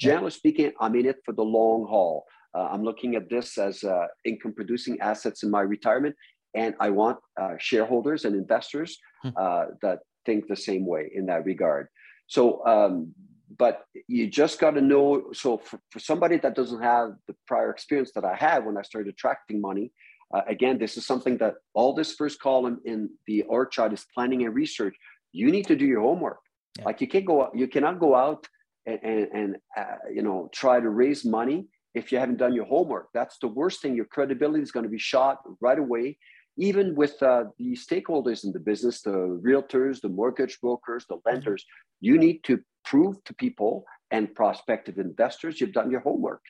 Generally 0.00 0.30
speaking, 0.30 0.72
I'm 0.80 0.94
in 0.96 1.06
it 1.06 1.18
for 1.24 1.32
the 1.32 1.42
long 1.42 1.86
haul. 1.86 2.24
Uh, 2.56 2.68
I'm 2.72 2.82
looking 2.82 3.16
at 3.16 3.28
this 3.28 3.58
as 3.58 3.84
uh, 3.84 4.06
income 4.24 4.54
producing 4.54 4.98
assets 5.00 5.42
in 5.42 5.50
my 5.50 5.60
retirement, 5.60 6.16
and 6.54 6.74
I 6.80 6.88
want 6.90 7.18
uh, 7.40 7.54
shareholders 7.58 8.24
and 8.24 8.34
investors 8.34 8.98
hmm. 9.22 9.28
uh, 9.36 9.66
that 9.82 9.98
think 10.24 10.48
the 10.48 10.56
same 10.56 10.86
way 10.86 11.10
in 11.14 11.26
that 11.26 11.44
regard. 11.44 11.88
So, 12.26 12.64
um, 12.66 13.14
but 13.58 13.84
you 14.06 14.28
just 14.28 14.60
got 14.60 14.72
to 14.72 14.80
know. 14.80 15.32
So, 15.32 15.58
for, 15.58 15.80
for, 15.90 15.98
somebody 15.98 16.36
that 16.38 16.54
doesn't 16.54 16.82
have 16.82 17.12
the 17.26 17.34
prior 17.46 17.70
experience 17.70 18.12
that 18.14 18.24
I 18.24 18.34
had 18.34 18.64
when 18.64 18.76
I 18.76 18.82
started 18.82 19.12
attracting 19.12 19.60
money, 19.60 19.92
uh, 20.34 20.42
again, 20.46 20.78
this 20.78 20.96
is 20.96 21.06
something 21.06 21.36
that 21.38 21.54
all 21.74 21.92
this 21.94 22.14
first 22.14 22.40
column 22.40 22.80
in 22.84 23.10
the 23.26 23.42
org 23.42 23.70
chart 23.70 23.92
is 23.92 24.06
planning 24.14 24.44
and 24.44 24.54
research. 24.54 24.94
You 25.32 25.50
need 25.50 25.66
to 25.66 25.76
do 25.76 25.84
your 25.84 26.02
homework. 26.02 26.38
Yeah. 26.78 26.84
Like 26.84 27.00
you 27.00 27.08
can't 27.08 27.26
go, 27.26 27.50
you 27.54 27.66
cannot 27.66 27.98
go 27.98 28.14
out 28.14 28.46
and, 28.86 28.98
and, 29.02 29.28
and 29.32 29.56
uh, 29.76 29.96
you 30.12 30.22
know 30.22 30.48
try 30.52 30.80
to 30.80 30.90
raise 30.90 31.24
money 31.24 31.66
if 31.94 32.12
you 32.12 32.18
haven't 32.18 32.38
done 32.38 32.52
your 32.52 32.64
homework 32.64 33.08
that's 33.12 33.38
the 33.38 33.48
worst 33.48 33.82
thing 33.82 33.94
your 33.94 34.06
credibility 34.06 34.62
is 34.62 34.72
going 34.72 34.84
to 34.84 34.90
be 34.90 34.98
shot 34.98 35.38
right 35.60 35.78
away 35.78 36.16
even 36.56 36.94
with 36.94 37.22
uh, 37.22 37.44
the 37.58 37.76
stakeholders 37.76 38.44
in 38.44 38.52
the 38.52 38.58
business 38.58 39.02
the 39.02 39.40
realtors 39.44 40.00
the 40.00 40.08
mortgage 40.08 40.58
brokers 40.60 41.04
the 41.08 41.18
lenders 41.26 41.64
you 42.00 42.18
need 42.18 42.42
to 42.44 42.60
prove 42.90 43.22
to 43.24 43.32
people 43.34 43.84
and 44.10 44.34
prospective 44.34 44.98
investors 44.98 45.60
you've 45.60 45.76
done 45.80 45.90
your 45.90 46.00
homework 46.08 46.42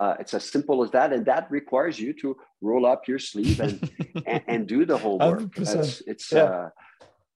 uh, 0.00 0.14
it's 0.20 0.34
as 0.34 0.44
simple 0.44 0.84
as 0.84 0.90
that 0.90 1.12
and 1.14 1.24
that 1.24 1.50
requires 1.50 1.98
you 1.98 2.12
to 2.12 2.36
roll 2.60 2.84
up 2.92 3.08
your 3.08 3.18
sleeve 3.18 3.58
and 3.60 3.90
and, 4.26 4.42
and, 4.46 4.66
do 4.66 4.84
the 4.84 4.98
homework 4.98 5.56
it's 6.06 6.32
yeah. 6.32 6.42
uh, 6.42 6.68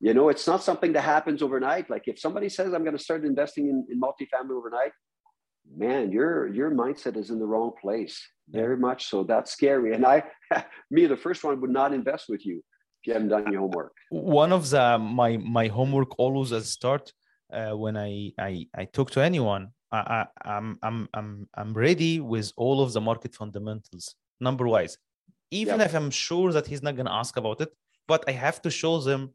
you 0.01 0.15
know, 0.15 0.31
it's 0.31 0.47
not 0.47 0.63
something 0.63 0.95
that 0.95 1.03
happens 1.03 1.43
overnight. 1.43 1.91
Like 1.91 2.09
if 2.09 2.19
somebody 2.19 2.49
says 2.49 2.73
I'm 2.73 2.85
going 2.85 2.97
to 2.97 3.03
start 3.03 3.25
investing 3.25 3.69
in, 3.69 3.87
in 3.91 4.01
multifamily 4.01 4.57
overnight, 4.57 4.93
man, 5.77 6.11
your 6.11 6.49
your 6.49 6.71
mindset 6.71 7.17
is 7.17 7.29
in 7.31 7.39
the 7.39 7.47
wrong 7.47 7.73
place. 7.81 8.17
Very 8.49 8.79
much 8.79 9.09
so. 9.11 9.23
That's 9.23 9.53
scary. 9.53 9.95
And 9.95 10.05
I, 10.07 10.25
me, 10.91 11.07
the 11.07 11.19
first 11.19 11.45
one 11.45 11.61
would 11.61 11.71
not 11.71 11.93
invest 11.93 12.25
with 12.29 12.45
you 12.47 12.57
if 12.57 13.07
you 13.07 13.13
haven't 13.13 13.29
done 13.29 13.53
your 13.53 13.61
homework. 13.61 13.93
One 14.11 14.53
of 14.53 14.71
the 14.71 14.99
my 14.99 15.37
my 15.37 15.67
homework 15.69 16.19
always 16.19 16.51
at 16.53 16.65
start 16.65 17.13
uh, 17.53 17.77
when 17.77 17.97
I, 17.97 18.33
I 18.39 18.67
I 18.75 18.85
talk 18.85 19.11
to 19.13 19.21
anyone, 19.21 19.69
I, 19.93 19.99
I 19.99 20.27
I'm 20.57 20.79
I'm 20.83 21.09
I'm 21.15 21.49
I'm 21.55 21.73
ready 21.75 22.21
with 22.21 22.53
all 22.57 22.83
of 22.83 22.93
the 22.93 23.01
market 23.01 23.35
fundamentals 23.35 24.15
number 24.41 24.67
wise, 24.67 24.99
even 25.51 25.81
if 25.81 25.95
I'm 25.95 26.11
sure 26.11 26.53
that 26.53 26.67
he's 26.67 26.83
not 26.83 26.97
going 26.97 27.07
to 27.07 27.13
ask 27.13 27.37
about 27.37 27.61
it, 27.61 27.71
but 28.09 28.25
I 28.29 28.33
have 28.33 28.63
to 28.63 28.71
show 28.71 29.01
them 29.01 29.31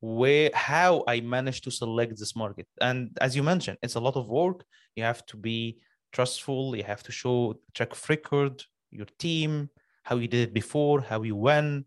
where 0.00 0.50
how 0.54 1.04
I 1.06 1.20
managed 1.20 1.64
to 1.64 1.70
select 1.70 2.18
this 2.18 2.34
market. 2.34 2.66
And 2.80 3.16
as 3.20 3.36
you 3.36 3.42
mentioned, 3.42 3.78
it's 3.82 3.96
a 3.96 4.00
lot 4.00 4.16
of 4.16 4.28
work. 4.28 4.64
You 4.96 5.04
have 5.04 5.24
to 5.26 5.36
be 5.36 5.80
trustful. 6.12 6.74
You 6.74 6.84
have 6.84 7.02
to 7.04 7.12
show 7.12 7.60
track 7.74 7.92
record, 8.08 8.62
your 8.90 9.06
team, 9.18 9.68
how 10.02 10.16
you 10.16 10.28
did 10.28 10.48
it 10.48 10.54
before, 10.54 11.00
how 11.00 11.22
you 11.22 11.36
went, 11.36 11.86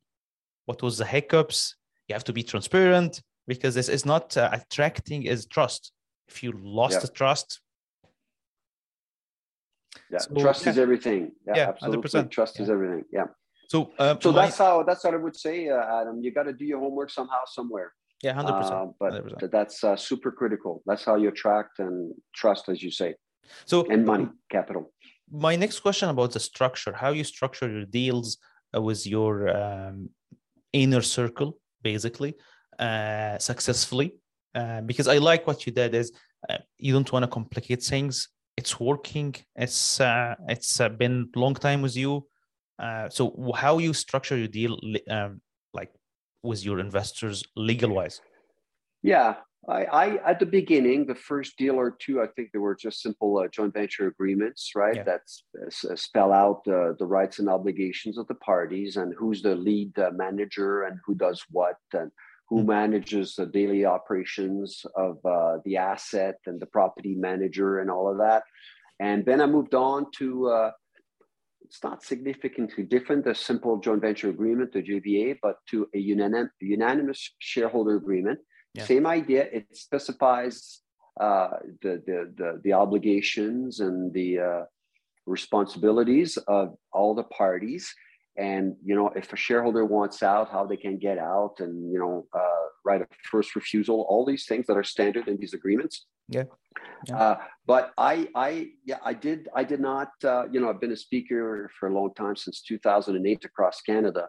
what 0.66 0.82
was 0.82 0.98
the 0.98 1.06
hiccups. 1.06 1.76
You 2.08 2.14
have 2.14 2.24
to 2.26 2.34
be 2.34 2.44
transparent 2.44 3.22
because 3.48 3.76
this 3.76 3.90
is 3.90 4.06
not 4.06 4.36
uh, 4.38 4.50
attracting 4.52 5.24
is 5.24 5.46
trust. 5.46 5.92
If 6.28 6.44
you 6.44 6.54
lost 6.54 6.96
yeah. 6.96 7.00
the 7.00 7.08
trust, 7.10 7.60
yeah, 10.10 10.20
so, 10.20 10.36
trust 10.36 10.66
yeah. 10.66 10.72
is 10.72 10.78
everything. 10.78 11.32
Yeah, 11.48 11.54
yeah 11.56 11.70
absolutely. 11.70 12.10
100%. 12.10 12.32
Trust 12.32 12.60
is 12.60 12.70
everything. 12.70 13.04
Yeah. 13.12 13.26
So, 13.68 13.92
uh, 13.98 14.16
so 14.20 14.32
my, 14.32 14.46
that's 14.46 14.58
how 14.58 14.84
that's 14.84 15.04
what 15.04 15.14
I 15.14 15.18
would 15.18 15.36
say, 15.36 15.70
uh, 15.70 16.02
Adam. 16.02 16.22
You 16.22 16.32
got 16.32 16.44
to 16.44 16.54
do 16.54 16.66
your 16.66 16.80
homework 16.80 17.10
somehow, 17.10 17.44
somewhere. 17.46 17.94
Yeah, 18.22 18.34
hundred 18.34 18.54
uh, 18.54 18.62
percent. 18.62 18.92
But 19.00 19.12
100%. 19.14 19.52
that's 19.52 19.84
uh, 19.84 19.96
super 19.96 20.32
critical. 20.32 20.82
That's 20.86 21.04
how 21.04 21.16
you 21.16 21.30
attract 21.30 21.80
and 21.80 22.14
trust, 22.36 22.70
as 22.70 22.82
you 22.84 22.92
say. 22.92 23.16
So 23.66 23.86
and 23.90 24.06
money, 24.06 24.28
capital. 24.50 24.92
My 25.32 25.56
next 25.56 25.80
question 25.80 26.10
about 26.10 26.32
the 26.32 26.40
structure: 26.40 26.94
how 26.94 27.10
you 27.10 27.24
structure 27.24 27.70
your 27.70 27.86
deals 27.86 28.38
uh, 28.76 28.82
with 28.82 29.08
your 29.08 29.34
um, 29.50 30.10
inner 30.72 31.02
circle, 31.02 31.58
basically, 31.82 32.36
uh, 32.80 33.38
successfully. 33.38 34.16
Uh, 34.56 34.82
because 34.82 35.08
I 35.08 35.18
like 35.18 35.48
what 35.48 35.66
you 35.66 35.72
did 35.72 35.96
is 35.96 36.12
uh, 36.50 36.58
you 36.78 36.94
don't 36.94 37.12
want 37.12 37.24
to 37.24 37.28
complicate 37.28 37.82
things. 37.82 38.30
It's 38.56 38.80
working. 38.80 39.36
It's 39.56 40.00
uh, 40.00 40.36
it's 40.48 40.80
uh, 40.80 40.90
been 40.90 41.30
long 41.36 41.56
time 41.56 41.82
with 41.82 41.96
you. 41.96 42.28
Uh, 42.78 43.10
so 43.10 43.52
how 43.56 43.80
you 43.80 43.94
structure 43.94 44.38
your 44.38 44.48
deal 44.48 44.78
um, 45.10 45.42
like 45.74 45.92
with 46.44 46.64
your 46.64 46.80
investors 46.80 47.44
legal 47.56 47.92
wise? 47.92 48.22
Yeah, 49.02 49.36
I, 49.68 49.86
I, 49.86 50.30
at 50.30 50.40
the 50.40 50.46
beginning, 50.46 51.06
the 51.06 51.16
first 51.16 51.58
deal 51.58 51.76
or 51.76 51.92
two, 51.92 52.22
I 52.22 52.28
think 52.28 52.52
there 52.52 52.62
were 52.62 52.76
just 52.76 53.02
simple 53.02 53.38
uh, 53.38 53.48
joint 53.48 53.74
venture 53.74 54.08
agreements, 54.08 54.72
right? 54.76 54.96
Yeah. 54.96 55.04
That 55.04 55.22
spell 55.98 56.34
out 56.34 56.68
uh, 56.68 56.94
the 57.00 57.06
rights 57.06 57.40
and 57.40 57.48
obligations 57.48 58.18
of 58.18 58.28
the 58.28 58.36
parties 58.36 58.98
and 58.98 59.14
who's 59.18 59.42
the 59.42 59.56
lead 59.56 59.98
uh, 59.98 60.12
manager 60.14 60.84
and 60.84 61.00
who 61.06 61.16
does 61.16 61.42
what 61.50 61.78
and 61.94 62.12
who 62.54 62.64
manages 62.64 63.34
the 63.34 63.48
daily 63.48 63.84
operations 63.84 64.86
of 64.96 65.18
uh, 65.26 65.58
the 65.66 65.76
asset 65.76 66.36
and 66.46 66.62
the 66.62 66.68
property 66.68 67.16
manager 67.16 67.80
and 67.80 67.90
all 67.90 68.08
of 68.08 68.20
that. 68.20 68.44
And 69.00 69.26
then 69.26 69.42
I 69.42 69.48
moved 69.48 69.74
on 69.74 70.06
to 70.20 70.50
uh, 70.50 70.72
it's 71.66 71.84
not 71.84 72.04
significantly 72.04 72.84
different, 72.84 73.26
the 73.26 73.34
simple 73.34 73.80
joint 73.80 74.02
venture 74.02 74.30
agreement, 74.30 74.72
the 74.72 74.84
JVA, 74.84 75.40
but 75.42 75.56
to 75.72 75.88
a 75.96 75.98
unanim- 75.98 76.50
unanimous 76.62 77.32
shareholder 77.40 77.96
agreement. 77.96 78.38
Yeah. 78.76 78.86
Same 78.86 79.08
idea. 79.08 79.48
It 79.52 79.76
specifies 79.76 80.82
uh, 81.20 81.58
the, 81.82 82.04
the, 82.06 82.34
the, 82.38 82.62
the, 82.64 82.74
obligations 82.74 83.80
and 83.80 84.14
the 84.14 84.40
uh, 84.40 84.64
responsibilities 85.26 86.38
of 86.48 86.76
all 86.92 87.16
the 87.16 87.24
parties. 87.24 87.92
And 88.38 88.76
you 88.84 88.96
know 88.96 89.10
if 89.16 89.32
a 89.32 89.36
shareholder 89.36 89.86
wants 89.86 90.24
out 90.24 90.50
how 90.52 90.66
they 90.66 90.78
can 90.78 90.98
get 90.98 91.18
out 91.18 91.56
and 91.60 91.92
you 91.92 92.00
know 92.00 92.26
uh, 92.34 92.66
right 92.84 93.02
of 93.02 93.08
first 93.30 93.56
refusal 93.56 94.06
all 94.10 94.26
these 94.26 94.46
things 94.46 94.66
that 94.68 94.78
are 94.78 94.84
standard 94.84 95.28
in 95.28 95.38
these 95.38 95.54
agreements. 95.54 96.06
Yeah, 96.30 96.44
yeah. 97.08 97.18
Uh, 97.18 97.38
but 97.68 97.92
i 97.98 98.28
i 98.36 98.70
yeah 98.86 98.98
i 99.04 99.14
did 99.14 99.50
i 99.56 99.64
did 99.64 99.80
not 99.80 100.10
uh, 100.24 100.46
you 100.52 100.60
know 100.60 100.70
i've 100.70 100.82
been 100.82 100.92
a 100.92 100.98
speaker 100.98 101.70
for 101.80 101.90
a 101.90 101.94
long 101.94 102.14
time 102.16 102.36
since 102.36 102.62
2008 102.62 103.46
across 103.46 103.82
canada. 103.82 104.28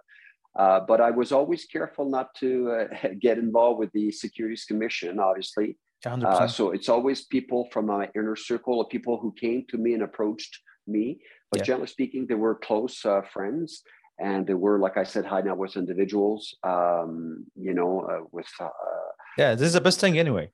Uh, 0.56 0.80
but 0.80 1.00
i 1.00 1.10
was 1.10 1.32
always 1.32 1.64
careful 1.64 2.08
not 2.08 2.34
to 2.34 2.70
uh, 2.70 3.08
get 3.20 3.38
involved 3.38 3.78
with 3.78 3.90
the 3.92 4.10
securities 4.10 4.64
commission 4.64 5.18
obviously. 5.18 5.76
Uh, 6.06 6.46
so 6.46 6.70
it's 6.72 6.90
always 6.90 7.24
people 7.24 7.66
from 7.72 7.86
my 7.86 8.10
inner 8.14 8.36
circle 8.36 8.78
of 8.78 8.90
people 8.90 9.18
who 9.18 9.32
came 9.40 9.64
to 9.70 9.78
me 9.78 9.94
and 9.94 10.02
approached 10.02 10.60
me 10.86 11.18
but 11.50 11.60
yeah. 11.60 11.64
generally 11.64 11.86
speaking, 11.86 12.26
they 12.26 12.34
were 12.34 12.54
close 12.54 13.04
uh, 13.04 13.22
friends 13.32 13.82
and 14.18 14.46
they 14.46 14.54
were, 14.54 14.78
like 14.78 14.96
I 14.96 15.04
said, 15.04 15.24
high 15.24 15.40
net 15.40 15.56
worth 15.56 15.76
individuals, 15.76 16.56
um, 16.62 17.44
you 17.56 17.74
know, 17.74 18.00
uh, 18.02 18.26
with. 18.32 18.48
Uh, 18.60 18.68
yeah, 19.36 19.54
this 19.54 19.68
is 19.68 19.72
the 19.74 19.80
best 19.80 20.00
thing 20.00 20.18
anyway. 20.18 20.50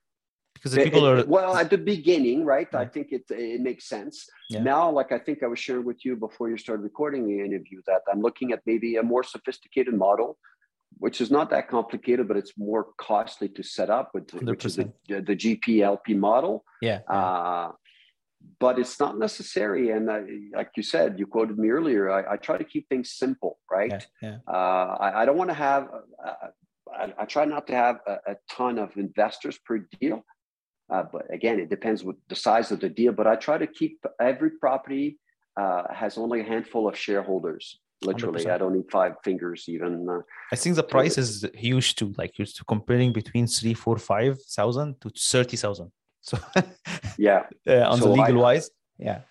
Because 0.53 0.73
the 0.73 0.83
people 0.83 1.05
it, 1.05 1.19
are. 1.19 1.25
Well, 1.25 1.55
at 1.55 1.69
the 1.69 1.77
beginning, 1.77 2.45
right? 2.45 2.67
Yeah. 2.71 2.79
I 2.79 2.85
think 2.85 3.07
it, 3.11 3.23
it 3.29 3.61
makes 3.61 3.87
sense. 3.87 4.27
Yeah. 4.49 4.61
Now, 4.61 4.91
like 4.91 5.11
I 5.11 5.17
think 5.17 5.43
I 5.43 5.47
was 5.47 5.59
sharing 5.59 5.85
with 5.85 6.05
you 6.05 6.15
before 6.15 6.49
you 6.49 6.57
started 6.57 6.83
recording 6.83 7.27
the 7.27 7.39
interview, 7.39 7.81
that 7.87 8.01
I'm 8.11 8.21
looking 8.21 8.51
at 8.51 8.61
maybe 8.65 8.97
a 8.97 9.03
more 9.03 9.23
sophisticated 9.23 9.93
model 9.95 10.37
which 10.97 11.21
is 11.21 11.31
not 11.31 11.49
that 11.49 11.67
complicated, 11.67 12.27
but 12.27 12.37
it's 12.37 12.53
more 12.57 12.89
costly 12.97 13.49
to 13.49 13.63
set 13.63 13.89
up, 13.89 14.11
with, 14.13 14.31
which 14.33 14.65
is 14.65 14.75
the, 14.75 14.91
the 15.07 15.35
GPLP 15.35 16.15
model. 16.15 16.63
Yeah. 16.81 16.99
Uh, 17.07 17.71
but 18.59 18.77
it's 18.77 18.99
not 18.99 19.17
necessary. 19.17 19.89
And 19.89 20.09
uh, 20.09 20.19
like 20.55 20.69
you 20.77 20.83
said, 20.83 21.17
you 21.17 21.25
quoted 21.25 21.57
me 21.57 21.69
earlier. 21.69 22.11
I, 22.11 22.33
I 22.33 22.37
try 22.37 22.57
to 22.57 22.63
keep 22.63 22.87
things 22.87 23.11
simple, 23.11 23.59
right? 23.69 23.91
Yeah, 23.91 24.01
yeah. 24.21 24.37
Uh, 24.47 24.95
I, 24.99 25.21
I, 25.21 25.25
don't 25.25 25.37
want 25.37 25.49
to 25.49 25.55
have. 25.55 25.87
Uh, 26.25 26.33
I, 26.95 27.13
I, 27.21 27.25
try 27.25 27.45
not 27.45 27.65
to 27.67 27.75
have 27.75 27.97
a, 28.07 28.13
a 28.33 28.35
ton 28.49 28.77
of 28.77 28.95
investors 28.97 29.57
per 29.65 29.79
deal. 29.99 30.23
Uh, 30.93 31.03
but 31.11 31.23
again, 31.33 31.59
it 31.59 31.69
depends 31.69 32.03
with 32.03 32.17
the 32.29 32.35
size 32.35 32.71
of 32.71 32.79
the 32.79 32.89
deal. 32.89 33.13
But 33.13 33.25
I 33.25 33.35
try 33.35 33.57
to 33.57 33.67
keep 33.67 34.05
every 34.19 34.51
property 34.51 35.17
uh, 35.59 35.83
has 35.91 36.17
only 36.17 36.41
a 36.41 36.43
handful 36.43 36.87
of 36.87 36.95
shareholders. 36.97 37.79
Literally, 38.03 38.43
100%. 38.45 38.51
I 38.51 38.57
don't 38.57 38.73
need 38.73 38.89
five 38.91 39.13
fingers 39.23 39.65
even. 39.67 40.07
Uh, 40.09 40.21
I 40.51 40.55
think 40.55 40.75
the 40.75 40.83
price 40.83 41.17
is 41.17 41.45
huge 41.53 41.95
too. 41.95 42.13
Like 42.17 42.37
you're 42.37 42.47
comparing 42.67 43.13
between 43.13 43.45
three, 43.47 43.75
four, 43.75 43.97
five 43.97 44.41
thousand 44.57 44.99
to 45.01 45.11
thirty 45.15 45.55
thousand. 45.55 45.91
So 46.21 46.37
yeah, 47.17 47.47
uh, 47.67 47.89
on 47.89 47.99
so 47.99 48.05
the 48.05 48.11
legal 48.11 48.39
I, 48.39 48.53
wise, 48.53 48.69
yeah. 48.97 49.21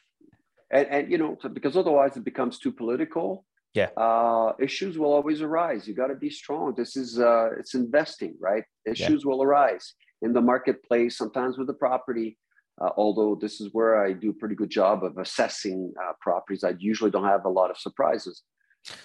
And, 0.70 0.86
and 0.88 1.10
you 1.10 1.18
know, 1.18 1.38
because 1.52 1.76
otherwise 1.76 2.16
it 2.16 2.24
becomes 2.24 2.58
too 2.58 2.72
political. 2.72 3.44
Yeah. 3.74 3.90
Uh, 3.96 4.52
issues 4.58 4.98
will 4.98 5.12
always 5.12 5.42
arise. 5.42 5.86
You 5.86 5.94
got 5.94 6.08
to 6.08 6.16
be 6.16 6.30
strong. 6.30 6.74
This 6.76 6.96
is 6.96 7.20
uh, 7.20 7.50
it's 7.58 7.74
investing, 7.74 8.36
right? 8.40 8.64
Issues 8.84 9.22
yeah. 9.24 9.30
will 9.30 9.42
arise 9.42 9.94
in 10.22 10.32
the 10.32 10.40
marketplace. 10.40 11.16
Sometimes 11.16 11.56
with 11.58 11.66
the 11.66 11.74
property. 11.74 12.36
Uh, 12.80 12.88
although 12.96 13.34
this 13.38 13.60
is 13.60 13.68
where 13.72 14.02
I 14.02 14.14
do 14.14 14.30
a 14.30 14.32
pretty 14.32 14.54
good 14.54 14.70
job 14.70 15.04
of 15.04 15.18
assessing 15.18 15.92
uh, 16.02 16.12
properties, 16.20 16.64
I 16.64 16.74
usually 16.78 17.10
don't 17.10 17.24
have 17.24 17.44
a 17.44 17.48
lot 17.50 17.70
of 17.70 17.76
surprises. 17.76 18.42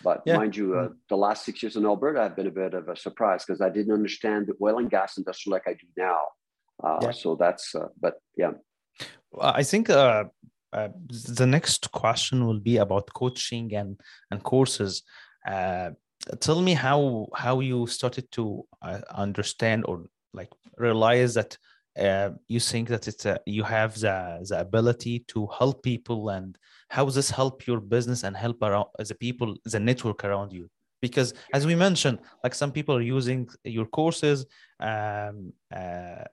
But 0.01 0.21
yeah. 0.25 0.38
mind 0.38 0.55
you, 0.55 0.75
uh, 0.75 0.89
the 1.09 1.17
last 1.17 1.43
six 1.43 1.61
years 1.61 1.75
in 1.75 1.86
Alberta 1.86 2.21
have 2.21 2.36
been 2.36 2.47
a 2.47 2.51
bit 2.51 2.73
of 2.73 2.88
a 2.88 2.95
surprise 2.95 3.43
because 3.45 3.59
I 3.61 3.69
didn't 3.69 3.93
understand 3.93 4.47
the 4.47 4.53
oil 4.61 4.79
and 4.79 4.89
gas 4.89 5.17
industry 5.17 5.51
like 5.51 5.63
I 5.67 5.73
do 5.73 5.88
now. 5.97 6.21
Uh, 6.84 6.99
yeah. 7.01 7.11
So 7.11 7.36
that's, 7.36 7.76
uh, 7.76 7.88
but 7.99 8.15
yeah. 8.38 8.51
I 9.41 9.63
think 9.63 9.89
uh, 9.89 10.26
uh, 10.73 10.89
the 11.09 11.45
next 11.45 11.91
question 11.91 12.45
will 12.45 12.59
be 12.59 12.78
about 12.78 13.13
coaching 13.13 13.73
and 13.76 13.99
and 14.32 14.43
courses. 14.43 15.03
Uh, 15.47 15.91
tell 16.39 16.61
me 16.61 16.73
how 16.73 17.28
how 17.36 17.59
you 17.59 17.88
started 17.88 18.30
to 18.32 18.65
uh, 18.82 19.01
understand 19.13 19.86
or 19.88 20.05
like 20.34 20.49
realize 20.78 21.34
that 21.34 21.57
uh, 21.97 22.32
you 22.47 22.59
think 22.59 22.89
that 22.89 23.07
it's 23.07 23.26
a, 23.26 23.39
you 23.45 23.63
have 23.63 23.97
the 23.99 24.45
the 24.49 24.59
ability 24.59 25.19
to 25.28 25.47
help 25.57 25.84
people 25.84 26.30
and 26.30 26.57
how 26.89 27.05
does 27.05 27.15
this 27.15 27.30
help 27.30 27.65
your 27.67 27.80
business 27.80 28.23
and 28.23 28.36
help 28.36 28.61
around 28.61 28.88
the 28.99 29.15
people 29.15 29.55
the 29.65 29.80
network 29.80 30.23
around 30.26 30.51
you 30.51 30.69
because 31.01 31.34
as 31.53 31.65
we 31.65 31.76
mentioned 31.76 32.19
like 32.43 32.55
some 32.55 32.71
people 32.71 32.95
are 32.95 33.01
using 33.17 33.47
your 33.63 33.86
courses 33.86 34.45
um, 34.80 35.53
uh, 35.73 36.23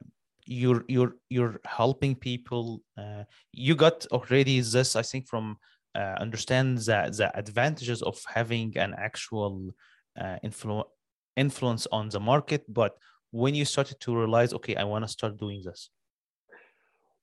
you're 0.47 0.85
you're 0.89 1.15
you're 1.29 1.61
helping 1.65 2.15
people 2.15 2.83
uh, 2.99 3.25
you 3.53 3.75
got 3.75 4.07
already 4.07 4.61
this 4.61 4.97
i 4.97 5.03
think 5.03 5.29
from 5.29 5.57
uh, 5.95 6.17
understand 6.19 6.79
the, 6.79 7.13
the 7.17 7.31
advantages 7.39 8.03
of 8.03 8.19
having 8.27 8.77
an 8.79 8.95
actual 8.97 9.71
uh, 10.21 10.37
influ- 10.45 10.89
influence 11.37 11.87
on 11.93 12.09
the 12.09 12.21
market 12.21 12.65
but 12.69 12.97
when 13.31 13.55
you 13.55 13.65
started 13.65 13.99
to 14.01 14.17
realize 14.17 14.53
okay 14.53 14.75
i 14.77 14.85
want 14.85 15.05
to 15.05 15.09
start 15.09 15.39
doing 15.39 15.63
this? 15.65 15.91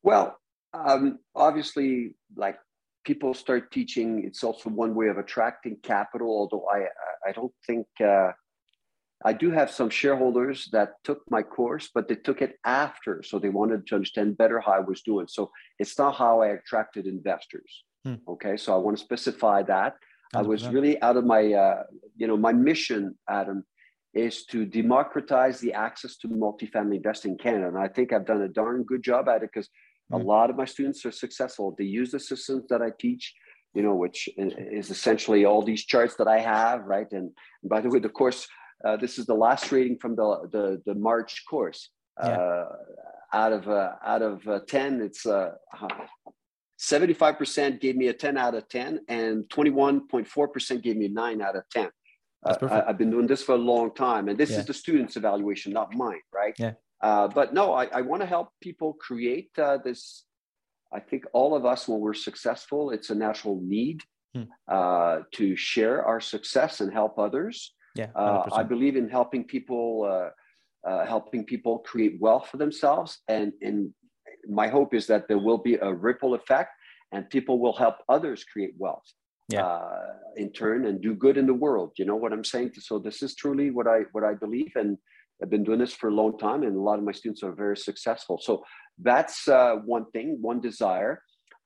Well 0.03 0.38
um, 0.74 1.20
obviously 1.36 2.15
like 2.36 2.57
people 3.05 3.34
start 3.34 3.72
teaching 3.72 4.24
it's 4.24 4.43
also 4.43 4.70
one 4.70 4.93
way 4.93 5.07
of 5.07 5.17
attracting 5.17 5.78
capital 5.84 6.28
although 6.28 6.67
i 6.72 6.86
i 7.28 7.32
don't 7.32 7.53
think 7.65 7.88
uh, 8.01 8.32
I 9.26 9.34
do 9.34 9.51
have 9.51 9.70
some 9.70 9.89
shareholders 9.89 10.70
that 10.72 10.93
took 11.03 11.22
my 11.30 11.41
course, 11.41 11.89
but 11.93 12.07
they 12.07 12.15
took 12.15 12.41
it 12.41 12.57
after. 12.65 13.22
So 13.22 13.38
they 13.38 13.49
wanted 13.49 13.86
to 13.88 13.95
understand 13.95 14.38
better 14.38 14.59
how 14.61 14.74
I 14.74 14.80
was 14.80 15.01
doing. 15.01 15.28
So 15.28 15.51
it's 15.78 15.97
not 15.97 16.15
how 16.15 16.41
I 16.41 16.49
attracted 16.49 17.05
investors. 17.05 17.84
Hmm. 18.05 18.15
Okay. 18.28 18.55
So 18.55 18.74
I 18.74 18.78
want 18.78 18.97
to 18.97 19.03
specify 19.03 19.63
that. 19.63 19.95
100%. 20.34 20.39
I 20.39 20.41
was 20.43 20.67
really 20.67 21.01
out 21.01 21.17
of 21.17 21.26
my, 21.26 21.53
uh, 21.53 21.84
you 22.15 22.28
know, 22.28 22.38
my 22.38 22.53
mission, 22.53 23.15
Adam, 23.30 23.65
is 24.13 24.45
to 24.45 24.65
democratize 24.65 25.59
the 25.59 25.74
access 25.74 26.15
to 26.17 26.28
multifamily 26.30 26.95
investing 26.95 27.32
in 27.32 27.38
Canada. 27.38 27.67
And 27.67 27.78
I 27.78 27.89
think 27.89 28.13
I've 28.13 28.26
done 28.26 28.41
a 28.41 28.47
darn 28.47 28.84
good 28.84 29.03
job 29.03 29.28
at 29.28 29.43
it 29.43 29.49
because 29.53 29.70
hmm. 30.09 30.15
a 30.15 30.17
lot 30.17 30.49
of 30.49 30.55
my 30.55 30.65
students 30.65 31.05
are 31.05 31.11
successful. 31.11 31.76
They 31.78 31.84
use 31.84 32.11
the 32.11 32.20
systems 32.22 32.67
that 32.70 32.82
I 32.82 32.91
teach 32.97 33.34
you 33.74 33.84
know, 33.84 33.93
which 33.93 34.28
is 34.38 34.89
essentially 34.89 35.45
all 35.45 35.61
these 35.61 35.86
charts 35.86 36.15
that 36.15 36.28
I 36.28 36.39
have, 36.39 36.86
right? 36.86 37.05
And 37.11 37.32
by 37.63 37.82
the 37.82 37.89
way, 37.89 37.99
the 37.99 38.09
course 38.09 38.47
uh, 38.86 38.97
this 38.97 39.17
is 39.19 39.25
the 39.25 39.34
last 39.34 39.71
rating 39.71 39.97
from 39.97 40.15
the 40.15 40.47
the, 40.51 40.82
the 40.86 40.95
March 40.95 41.43
course. 41.49 41.89
Yeah. 42.21 42.30
Uh, 42.30 42.75
out 43.34 43.53
of 43.53 43.69
uh, 43.69 43.91
out 44.03 44.21
of 44.21 44.47
uh, 44.47 44.59
ten, 44.67 45.01
it's 45.01 45.25
uh, 45.25 45.51
seventy-five 46.77 47.38
percent 47.38 47.82
gave 47.82 47.95
me 47.95 48.07
a 48.07 48.13
ten 48.13 48.38
out 48.38 48.55
of 48.55 48.67
ten, 48.69 49.01
and 49.07 49.49
twenty-one 49.49 50.07
point 50.07 50.27
four 50.27 50.47
percent 50.47 50.82
gave 50.82 50.97
me 50.97 51.05
a 51.05 51.09
nine 51.09 51.41
out 51.41 51.55
of 51.55 51.63
ten. 51.69 51.89
I, 52.45 52.84
have 52.88 52.97
been 52.97 53.11
doing 53.11 53.27
this 53.27 53.43
for 53.43 53.55
a 53.55 53.57
long 53.57 53.93
time, 53.93 54.30
and 54.30 54.38
this 54.38 54.51
yeah. 54.51 54.59
is 54.59 54.65
the 54.65 54.73
students' 54.73 55.17
evaluation, 55.17 55.73
not 55.73 55.93
mine, 55.93 56.21
right? 56.34 56.55
Yeah. 56.57 56.73
but 57.01 57.53
no, 57.53 57.73
I, 57.73 57.86
I 57.88 58.01
want 58.01 58.21
to 58.21 58.25
help 58.25 58.49
people 58.61 58.93
create 58.93 59.53
this. 59.55 60.23
I 60.91 61.01
think 61.01 61.25
all 61.34 61.53
of 61.53 61.65
us, 61.65 61.88
when 61.88 61.99
we're 61.99 62.13
successful, 62.13 62.91
it's 62.91 63.09
a 63.09 63.15
natural 63.15 63.59
need 63.61 64.03
hmm. 64.34 64.43
to 64.69 65.55
share 65.57 66.03
our 66.05 66.21
success 66.21 66.80
and 66.80 66.91
help 66.93 67.19
others. 67.19 67.75
Yeah, 68.00 68.12
uh, 68.16 68.43
I 68.62 68.64
believe 68.74 68.95
in 69.02 69.08
helping 69.10 69.43
people, 69.56 69.88
uh, 70.14 70.30
uh, 70.89 71.04
helping 71.14 71.43
people 71.54 71.76
create 71.80 72.14
wealth 72.26 72.45
for 72.50 72.58
themselves, 72.66 73.12
and 73.28 73.47
and 73.68 73.78
my 74.62 74.68
hope 74.78 74.91
is 75.00 75.06
that 75.12 75.28
there 75.30 75.41
will 75.47 75.62
be 75.70 75.76
a 75.89 75.91
ripple 76.08 76.34
effect, 76.39 76.72
and 77.14 77.22
people 77.36 77.56
will 77.64 77.78
help 77.86 77.97
others 78.16 78.39
create 78.52 78.74
wealth. 78.84 79.08
Yeah. 79.50 79.66
Uh, 79.66 80.14
in 80.43 80.50
turn, 80.62 80.80
and 80.88 80.95
do 81.02 81.12
good 81.26 81.38
in 81.41 81.47
the 81.52 81.60
world. 81.66 81.89
You 82.00 82.06
know 82.10 82.20
what 82.24 82.32
I'm 82.36 82.47
saying? 82.54 82.70
So 82.89 82.93
this 83.00 83.18
is 83.26 83.32
truly 83.41 83.68
what 83.78 83.88
I 83.95 84.00
what 84.14 84.24
I 84.24 84.34
believe, 84.45 84.74
and 84.82 84.89
I've 85.41 85.50
been 85.56 85.64
doing 85.64 85.80
this 85.80 85.95
for 86.00 86.08
a 86.10 86.18
long 86.22 86.34
time, 86.38 86.62
and 86.64 86.76
a 86.76 86.86
lot 86.89 87.00
of 87.00 87.06
my 87.10 87.16
students 87.20 87.43
are 87.43 87.56
very 87.66 87.78
successful. 87.89 88.38
So 88.47 88.64
that's 89.10 89.47
uh, 89.47 89.76
one 89.95 90.06
thing, 90.12 90.38
one 90.52 90.60
desire. 90.70 91.14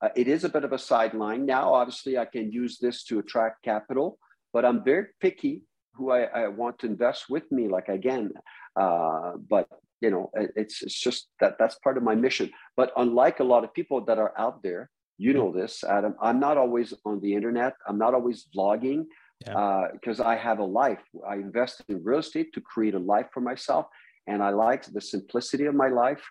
Uh, 0.01 0.09
it 0.15 0.27
is 0.27 0.43
a 0.43 0.49
bit 0.55 0.63
of 0.63 0.73
a 0.73 0.77
sideline 0.91 1.45
now. 1.45 1.73
Obviously, 1.73 2.17
I 2.17 2.25
can 2.25 2.51
use 2.51 2.77
this 2.79 3.03
to 3.05 3.19
attract 3.19 3.63
capital, 3.63 4.17
but 4.53 4.63
I'm 4.65 4.83
very 4.83 5.07
picky 5.19 5.63
who 5.95 6.11
I, 6.11 6.23
I 6.23 6.47
want 6.47 6.79
to 6.79 6.87
invest 6.87 7.29
with 7.29 7.51
me 7.51 7.67
like 7.67 7.89
again 7.89 8.31
uh, 8.79 9.33
but 9.49 9.67
you 10.01 10.09
know 10.09 10.31
it's, 10.55 10.81
it's 10.81 10.99
just 10.99 11.27
that 11.39 11.55
that's 11.59 11.75
part 11.75 11.97
of 11.97 12.03
my 12.03 12.15
mission. 12.15 12.51
But 12.75 12.91
unlike 12.97 13.39
a 13.39 13.43
lot 13.43 13.63
of 13.63 13.73
people 13.73 14.03
that 14.05 14.17
are 14.17 14.33
out 14.37 14.61
there 14.63 14.89
you 15.19 15.31
know 15.31 15.51
this 15.51 15.83
adam 15.83 16.15
i'm 16.21 16.39
not 16.39 16.57
always 16.57 16.93
on 17.05 17.19
the 17.21 17.33
internet. 17.35 17.73
I'm 17.87 17.99
not 17.99 18.13
always 18.13 18.47
vlogging 18.55 19.05
because 19.39 20.19
yeah. 20.19 20.25
uh, 20.25 20.33
i 20.33 20.35
have 20.35 20.59
a 20.59 20.69
life. 20.83 21.03
I 21.27 21.35
invest 21.35 21.83
in 21.87 22.03
real 22.03 22.19
estate 22.19 22.53
to 22.53 22.61
create 22.61 22.95
a 22.95 22.99
life 22.99 23.27
for 23.33 23.41
myself 23.41 23.85
and 24.27 24.41
i 24.41 24.49
like 24.49 24.83
the 24.85 25.01
simplicity 25.01 25.65
of 25.65 25.75
my 25.75 25.89
life. 25.89 26.23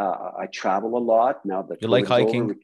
Uh, 0.00 0.30
i 0.42 0.46
travel 0.46 0.96
a 0.96 1.04
lot 1.14 1.44
now 1.44 1.62
that 1.62 1.82
you 1.82 1.88
like 1.88 2.06
hiking? 2.06 2.44
Over, 2.44 2.56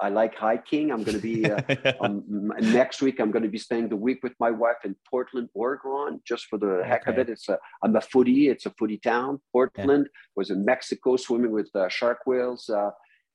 I 0.00 0.08
like 0.10 0.34
hiking. 0.36 0.92
I'm 0.92 1.02
going 1.02 1.16
to 1.16 1.22
be 1.22 1.50
uh, 1.50 1.60
um, 2.00 2.52
next 2.60 3.02
week. 3.02 3.20
I'm 3.20 3.30
going 3.30 3.42
to 3.42 3.48
be 3.48 3.58
spending 3.58 3.88
the 3.88 3.96
week 3.96 4.22
with 4.22 4.34
my 4.38 4.50
wife 4.50 4.84
in 4.84 4.94
Portland, 5.08 5.48
Oregon, 5.54 6.20
just 6.24 6.46
for 6.46 6.58
the 6.58 6.82
heck 6.84 7.06
of 7.06 7.18
it. 7.18 7.28
It's 7.28 7.48
a 7.48 7.58
I'm 7.82 7.96
a 7.96 8.00
foodie. 8.00 8.50
It's 8.50 8.66
a 8.66 8.70
foodie 8.70 9.02
town. 9.02 9.40
Portland 9.52 10.08
yeah. 10.08 10.20
was 10.36 10.50
in 10.50 10.64
Mexico 10.64 11.16
swimming 11.16 11.50
with 11.50 11.68
uh, 11.74 11.88
shark 11.88 12.20
whales 12.26 12.68
uh, 12.68 12.90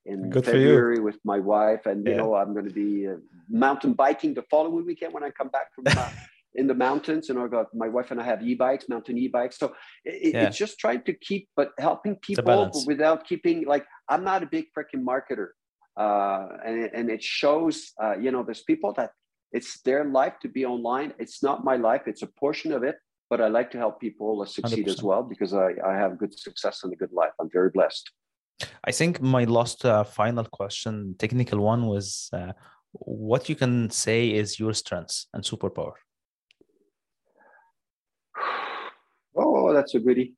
in 0.05 0.29
Good 0.29 0.45
February 0.45 0.99
with 0.99 1.17
my 1.23 1.39
wife, 1.39 1.85
and 1.85 2.05
yeah. 2.05 2.11
you 2.11 2.17
know 2.17 2.35
I'm 2.35 2.53
going 2.53 2.67
to 2.67 2.73
be 2.73 3.07
uh, 3.07 3.15
mountain 3.49 3.93
biking 3.93 4.33
the 4.33 4.43
following 4.49 4.85
weekend 4.85 5.13
when 5.13 5.23
I 5.23 5.31
come 5.31 5.49
back 5.49 5.73
from 5.75 5.85
uh, 5.87 6.09
in 6.55 6.67
the 6.67 6.73
mountains. 6.73 7.29
And 7.29 7.39
I 7.39 7.47
got 7.47 7.67
my 7.73 7.87
wife 7.87 8.11
and 8.11 8.21
I 8.21 8.23
have 8.23 8.43
e-bikes, 8.43 8.87
mountain 8.89 9.17
e-bikes. 9.17 9.57
So 9.57 9.73
it, 10.05 10.33
yeah. 10.33 10.43
it's 10.43 10.57
just 10.57 10.79
trying 10.79 11.03
to 11.03 11.13
keep, 11.13 11.49
but 11.55 11.71
helping 11.79 12.15
people 12.17 12.71
without 12.85 13.25
keeping 13.25 13.65
like 13.65 13.85
I'm 14.09 14.23
not 14.23 14.43
a 14.43 14.45
big 14.45 14.65
freaking 14.77 15.03
marketer, 15.03 15.49
uh, 15.97 16.47
and 16.65 16.89
and 16.93 17.09
it 17.09 17.23
shows. 17.23 17.91
Uh, 18.01 18.15
you 18.17 18.31
know, 18.31 18.43
there's 18.43 18.63
people 18.63 18.93
that 18.93 19.11
it's 19.51 19.81
their 19.81 20.03
life 20.05 20.33
to 20.41 20.47
be 20.47 20.65
online. 20.65 21.13
It's 21.19 21.43
not 21.43 21.63
my 21.63 21.75
life. 21.75 22.03
It's 22.07 22.23
a 22.23 22.27
portion 22.27 22.71
of 22.71 22.83
it, 22.83 22.95
but 23.29 23.39
I 23.41 23.47
like 23.47 23.69
to 23.71 23.77
help 23.77 23.99
people 23.99 24.45
succeed 24.45 24.87
100%. 24.87 24.89
as 24.89 25.03
well 25.03 25.23
because 25.23 25.53
I 25.53 25.69
I 25.85 25.93
have 25.95 26.17
good 26.17 26.33
success 26.37 26.83
and 26.83 26.93
a 26.93 26.95
good 26.95 27.13
life. 27.13 27.33
I'm 27.39 27.49
very 27.51 27.69
blessed. 27.69 28.09
I 28.83 28.91
think 28.91 29.21
my 29.21 29.43
last 29.45 29.85
uh, 29.85 30.03
final 30.03 30.45
question, 30.45 31.15
technical 31.17 31.59
one, 31.59 31.87
was 31.87 32.29
uh, 32.33 32.53
what 32.91 33.49
you 33.49 33.55
can 33.55 33.89
say 33.89 34.31
is 34.31 34.59
your 34.59 34.73
strengths 34.73 35.27
and 35.33 35.43
superpower. 35.43 35.93
Oh, 39.35 39.73
that's 39.73 39.95
a 39.95 39.99
goodie. 39.99 40.35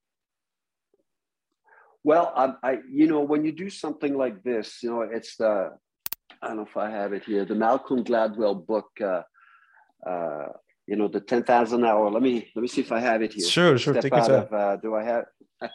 Well, 2.05 2.31
I, 2.35 2.53
I, 2.61 2.77
you 2.87 3.07
know, 3.07 3.21
when 3.21 3.43
you 3.43 3.51
do 3.51 3.67
something 3.67 4.15
like 4.15 4.43
this, 4.43 4.83
you 4.83 4.91
know, 4.91 5.01
it's 5.01 5.37
the, 5.37 5.71
I 6.39 6.47
don't 6.47 6.57
know 6.57 6.61
if 6.61 6.77
I 6.77 6.91
have 6.91 7.13
it 7.13 7.23
here, 7.23 7.45
the 7.45 7.55
Malcolm 7.55 8.03
Gladwell 8.03 8.63
book, 8.63 8.89
uh, 9.01 9.23
uh, 10.07 10.49
you 10.85 10.97
know, 10.97 11.07
the 11.07 11.19
10,000 11.19 11.83
hour. 11.83 12.11
Let 12.11 12.21
me, 12.21 12.47
let 12.55 12.61
me 12.61 12.67
see 12.67 12.81
if 12.81 12.91
I 12.91 12.99
have 12.99 13.23
it 13.23 13.33
here. 13.33 13.47
Sure, 13.47 13.75
sure. 13.79 13.95
Step 13.95 14.03
Take 14.03 14.13
out 14.13 14.29
of, 14.29 14.53
uh, 14.53 14.75
do 14.75 14.93
I 14.93 15.03
have, 15.03 15.25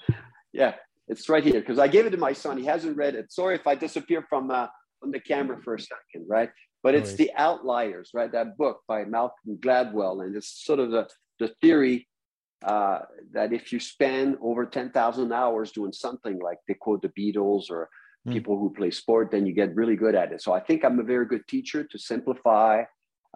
yeah, 0.53 0.75
it's 1.09 1.29
right 1.29 1.43
here. 1.43 1.61
Cause 1.63 1.81
I 1.81 1.89
gave 1.89 2.07
it 2.07 2.11
to 2.11 2.17
my 2.17 2.33
son. 2.33 2.57
He 2.59 2.65
hasn't 2.65 2.97
read 2.97 3.17
it. 3.17 3.33
Sorry 3.33 3.57
if 3.57 3.67
I 3.67 3.75
disappear 3.75 4.25
from, 4.29 4.53
uh, 4.53 4.69
from 5.01 5.11
the 5.11 5.19
camera 5.19 5.61
for 5.65 5.75
a 5.75 5.81
second, 5.81 6.29
right? 6.29 6.51
But 6.85 6.95
it's 6.95 7.15
the 7.15 7.33
outliers, 7.35 8.11
right? 8.15 8.31
That 8.31 8.57
book 8.57 8.83
by 8.87 9.05
Malcolm 9.05 9.59
Gladwell. 9.59 10.25
And 10.25 10.37
it's 10.37 10.65
sort 10.65 10.79
of 10.79 10.93
the, 10.93 11.09
the 11.41 11.49
theory 11.61 12.07
uh, 12.65 13.01
that 13.33 13.53
if 13.53 13.73
you 13.73 13.81
spend 13.81 14.37
over 14.43 14.67
10,000 14.67 15.33
hours 15.33 15.73
doing 15.73 15.93
something 15.93 16.39
like 16.41 16.59
they 16.69 16.75
quote 16.75 17.03
the 17.03 17.09
Beatles 17.09 17.71
or 17.71 17.89
mm. 18.27 18.33
people 18.33 18.59
who 18.59 18.73
play 18.73 18.91
sport, 18.91 19.31
then 19.31 19.47
you 19.47 19.53
get 19.53 19.75
really 19.75 19.97
good 19.97 20.15
at 20.15 20.33
it. 20.33 20.43
So 20.43 20.53
I 20.53 20.61
think 20.61 20.85
I'm 20.85 20.99
a 20.99 21.05
very 21.05 21.27
good 21.27 21.47
teacher 21.49 21.85
to 21.85 21.99
simplify, 21.99 22.85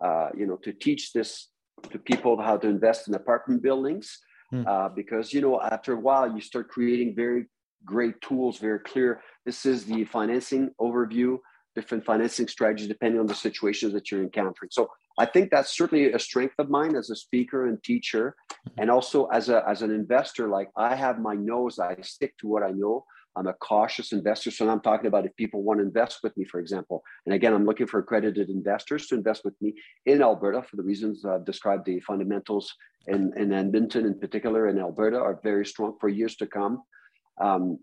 uh, 0.02 0.28
you 0.36 0.46
know, 0.46 0.56
to 0.62 0.72
teach 0.72 1.12
this 1.12 1.48
to 1.90 1.98
people 1.98 2.40
how 2.40 2.56
to 2.58 2.68
invest 2.68 3.08
in 3.08 3.14
apartment 3.14 3.62
buildings. 3.62 4.18
Mm. 4.52 4.66
Uh, 4.66 4.88
because, 4.90 5.32
you 5.32 5.40
know, 5.40 5.60
after 5.60 5.94
a 5.94 6.00
while, 6.00 6.32
you 6.32 6.40
start 6.40 6.68
creating 6.68 7.14
very 7.16 7.46
great 7.84 8.20
tools, 8.20 8.58
very 8.58 8.80
clear. 8.80 9.20
This 9.44 9.66
is 9.66 9.84
the 9.84 10.04
financing 10.04 10.70
overview, 10.80 11.38
different 11.74 12.04
financing 12.04 12.48
strategies 12.48 12.88
depending 12.88 13.20
on 13.20 13.26
the 13.26 13.34
situations 13.34 13.92
that 13.92 14.10
you're 14.10 14.22
encountering. 14.22 14.70
So 14.70 14.90
I 15.18 15.26
think 15.26 15.50
that's 15.50 15.76
certainly 15.76 16.12
a 16.12 16.18
strength 16.18 16.54
of 16.58 16.70
mine 16.70 16.96
as 16.96 17.10
a 17.10 17.16
speaker 17.16 17.66
and 17.68 17.82
teacher, 17.82 18.34
mm-hmm. 18.52 18.80
and 18.80 18.90
also 18.90 19.26
as 19.26 19.48
a 19.48 19.62
as 19.68 19.82
an 19.82 19.90
investor. 19.90 20.48
Like 20.48 20.70
I 20.76 20.94
have 20.94 21.18
my 21.18 21.34
nose, 21.34 21.78
I 21.78 21.96
stick 22.02 22.36
to 22.38 22.48
what 22.48 22.62
I 22.62 22.70
know. 22.70 23.04
I'm 23.36 23.48
a 23.48 23.52
cautious 23.54 24.12
investor, 24.12 24.52
so 24.52 24.68
I'm 24.68 24.80
talking 24.80 25.08
about 25.08 25.26
if 25.26 25.34
people 25.34 25.62
want 25.64 25.80
to 25.80 25.84
invest 25.84 26.20
with 26.22 26.36
me, 26.36 26.44
for 26.44 26.60
example. 26.60 27.02
And 27.26 27.34
again, 27.34 27.52
I'm 27.52 27.66
looking 27.66 27.88
for 27.88 27.98
accredited 27.98 28.48
investors 28.48 29.08
to 29.08 29.16
invest 29.16 29.44
with 29.44 29.60
me 29.60 29.74
in 30.06 30.22
Alberta 30.22 30.62
for 30.62 30.76
the 30.76 30.84
reasons 30.84 31.24
I've 31.24 31.44
described. 31.44 31.84
The 31.84 31.98
fundamentals 31.98 32.72
in, 33.08 33.32
in 33.36 33.52
Edmonton, 33.52 34.06
in 34.06 34.20
particular, 34.20 34.68
in 34.68 34.78
Alberta, 34.78 35.18
are 35.18 35.40
very 35.42 35.66
strong 35.66 35.96
for 36.00 36.08
years 36.08 36.36
to 36.36 36.46
come. 36.46 36.82
Um, 37.40 37.80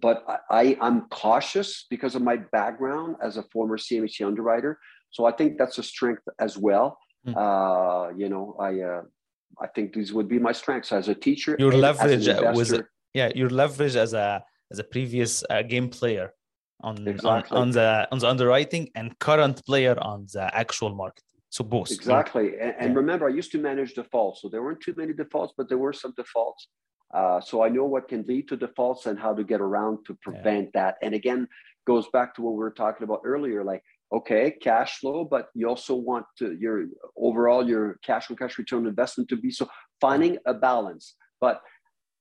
but 0.00 0.24
I, 0.50 0.76
I'm 0.80 1.02
cautious 1.08 1.86
because 1.90 2.14
of 2.14 2.22
my 2.22 2.36
background 2.36 3.16
as 3.22 3.36
a 3.36 3.42
former 3.44 3.76
CMHC 3.76 4.26
underwriter. 4.26 4.78
So 5.10 5.24
I 5.26 5.32
think 5.32 5.58
that's 5.58 5.78
a 5.78 5.82
strength 5.82 6.22
as 6.38 6.56
well. 6.56 6.98
Mm. 7.26 7.34
Uh, 7.36 8.14
you 8.16 8.28
know, 8.28 8.56
I 8.60 8.80
uh, 8.80 9.02
I 9.60 9.66
think 9.68 9.92
these 9.92 10.12
would 10.12 10.28
be 10.28 10.38
my 10.38 10.52
strengths 10.52 10.92
as 10.92 11.08
a 11.08 11.14
teacher. 11.14 11.56
Your 11.58 11.72
leverage 11.72 12.26
was 12.28 12.80
yeah, 13.14 13.30
your 13.34 13.50
leverage 13.50 13.96
as 13.96 14.14
a 14.14 14.42
as 14.70 14.78
a 14.78 14.84
previous 14.84 15.44
uh, 15.50 15.62
game 15.62 15.88
player 15.88 16.32
on, 16.82 17.06
exactly. 17.06 17.56
on 17.56 17.62
on 17.62 17.70
the 17.72 18.08
on 18.12 18.18
the 18.18 18.28
underwriting 18.28 18.90
and 18.94 19.18
current 19.18 19.64
player 19.66 19.96
on 20.00 20.26
the 20.32 20.54
actual 20.54 20.94
market. 20.94 21.24
So 21.50 21.64
both 21.64 21.90
exactly. 21.90 22.58
And, 22.60 22.74
and 22.78 22.90
yeah. 22.92 22.96
remember, 22.96 23.26
I 23.28 23.32
used 23.32 23.50
to 23.52 23.58
manage 23.58 23.94
defaults, 23.94 24.42
so 24.42 24.48
there 24.48 24.62
weren't 24.62 24.80
too 24.80 24.94
many 24.96 25.12
defaults, 25.12 25.52
but 25.56 25.68
there 25.68 25.78
were 25.78 25.92
some 25.92 26.14
defaults. 26.16 26.68
Uh, 27.12 27.40
so 27.40 27.62
I 27.62 27.68
know 27.68 27.84
what 27.84 28.08
can 28.08 28.24
lead 28.28 28.48
to 28.48 28.56
defaults 28.56 29.06
and 29.06 29.18
how 29.18 29.34
to 29.34 29.42
get 29.44 29.60
around 29.60 29.98
to 30.06 30.16
prevent 30.22 30.70
yeah. 30.74 30.82
that. 30.82 30.94
And 31.02 31.14
again, 31.14 31.48
goes 31.86 32.06
back 32.12 32.34
to 32.34 32.42
what 32.42 32.52
we 32.52 32.58
were 32.58 32.70
talking 32.70 33.04
about 33.04 33.22
earlier. 33.24 33.64
Like 33.64 33.82
okay, 34.12 34.50
cash 34.60 34.98
flow, 34.98 35.24
but 35.24 35.48
you 35.54 35.68
also 35.68 35.94
want 35.94 36.26
to, 36.38 36.56
your 36.58 36.86
overall 37.16 37.68
your 37.68 37.98
cash 38.04 38.30
on 38.30 38.36
cash 38.36 38.58
return 38.58 38.86
investment 38.86 39.28
to 39.28 39.36
be 39.36 39.50
so 39.50 39.68
finding 40.00 40.36
a 40.46 40.54
balance. 40.54 41.14
But 41.40 41.60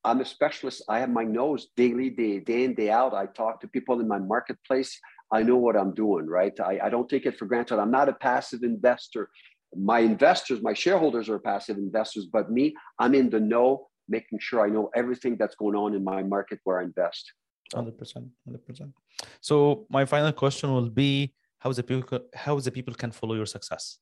I'm 0.03 0.21
a 0.21 0.25
specialist. 0.25 0.83
I 0.87 0.99
have 0.99 1.09
my 1.09 1.23
nose 1.23 1.67
daily, 1.75 2.09
day, 2.09 2.39
day 2.39 2.63
in, 2.63 2.73
day 2.75 2.89
out. 2.89 3.13
I 3.13 3.25
talk 3.25 3.59
to 3.61 3.67
people 3.67 3.99
in 3.99 4.07
my 4.07 4.19
marketplace. 4.19 4.97
I 5.31 5.43
know 5.43 5.57
what 5.57 5.75
I'm 5.75 5.93
doing, 5.93 6.25
right? 6.25 6.57
I, 6.59 6.79
I 6.83 6.89
don't 6.89 7.09
take 7.09 7.25
it 7.25 7.37
for 7.37 7.45
granted. 7.45 7.79
I'm 7.79 7.91
not 7.91 8.09
a 8.09 8.13
passive 8.13 8.63
investor. 8.63 9.29
My 9.75 9.99
investors, 9.99 10.61
my 10.61 10.73
shareholders 10.73 11.29
are 11.29 11.37
passive 11.37 11.77
investors, 11.77 12.27
but 12.31 12.49
me, 12.51 12.75
I'm 12.97 13.13
in 13.13 13.29
the 13.29 13.39
know, 13.39 13.88
making 14.09 14.39
sure 14.39 14.61
I 14.61 14.69
know 14.69 14.89
everything 14.95 15.37
that's 15.37 15.55
going 15.55 15.75
on 15.75 15.93
in 15.93 16.03
my 16.03 16.23
market 16.23 16.59
where 16.63 16.79
I 16.79 16.83
invest. 16.83 17.33
100%. 17.73 18.27
100%. 18.49 18.93
So, 19.41 19.85
my 19.89 20.05
final 20.05 20.31
question 20.31 20.73
will 20.73 20.89
be 20.89 21.33
how 21.59 21.71
the 21.73 21.83
people 21.83 22.19
how 22.33 22.57
the 22.59 22.71
people 22.71 22.93
can 22.93 23.11
follow 23.11 23.35
your 23.35 23.45
success 23.45 23.99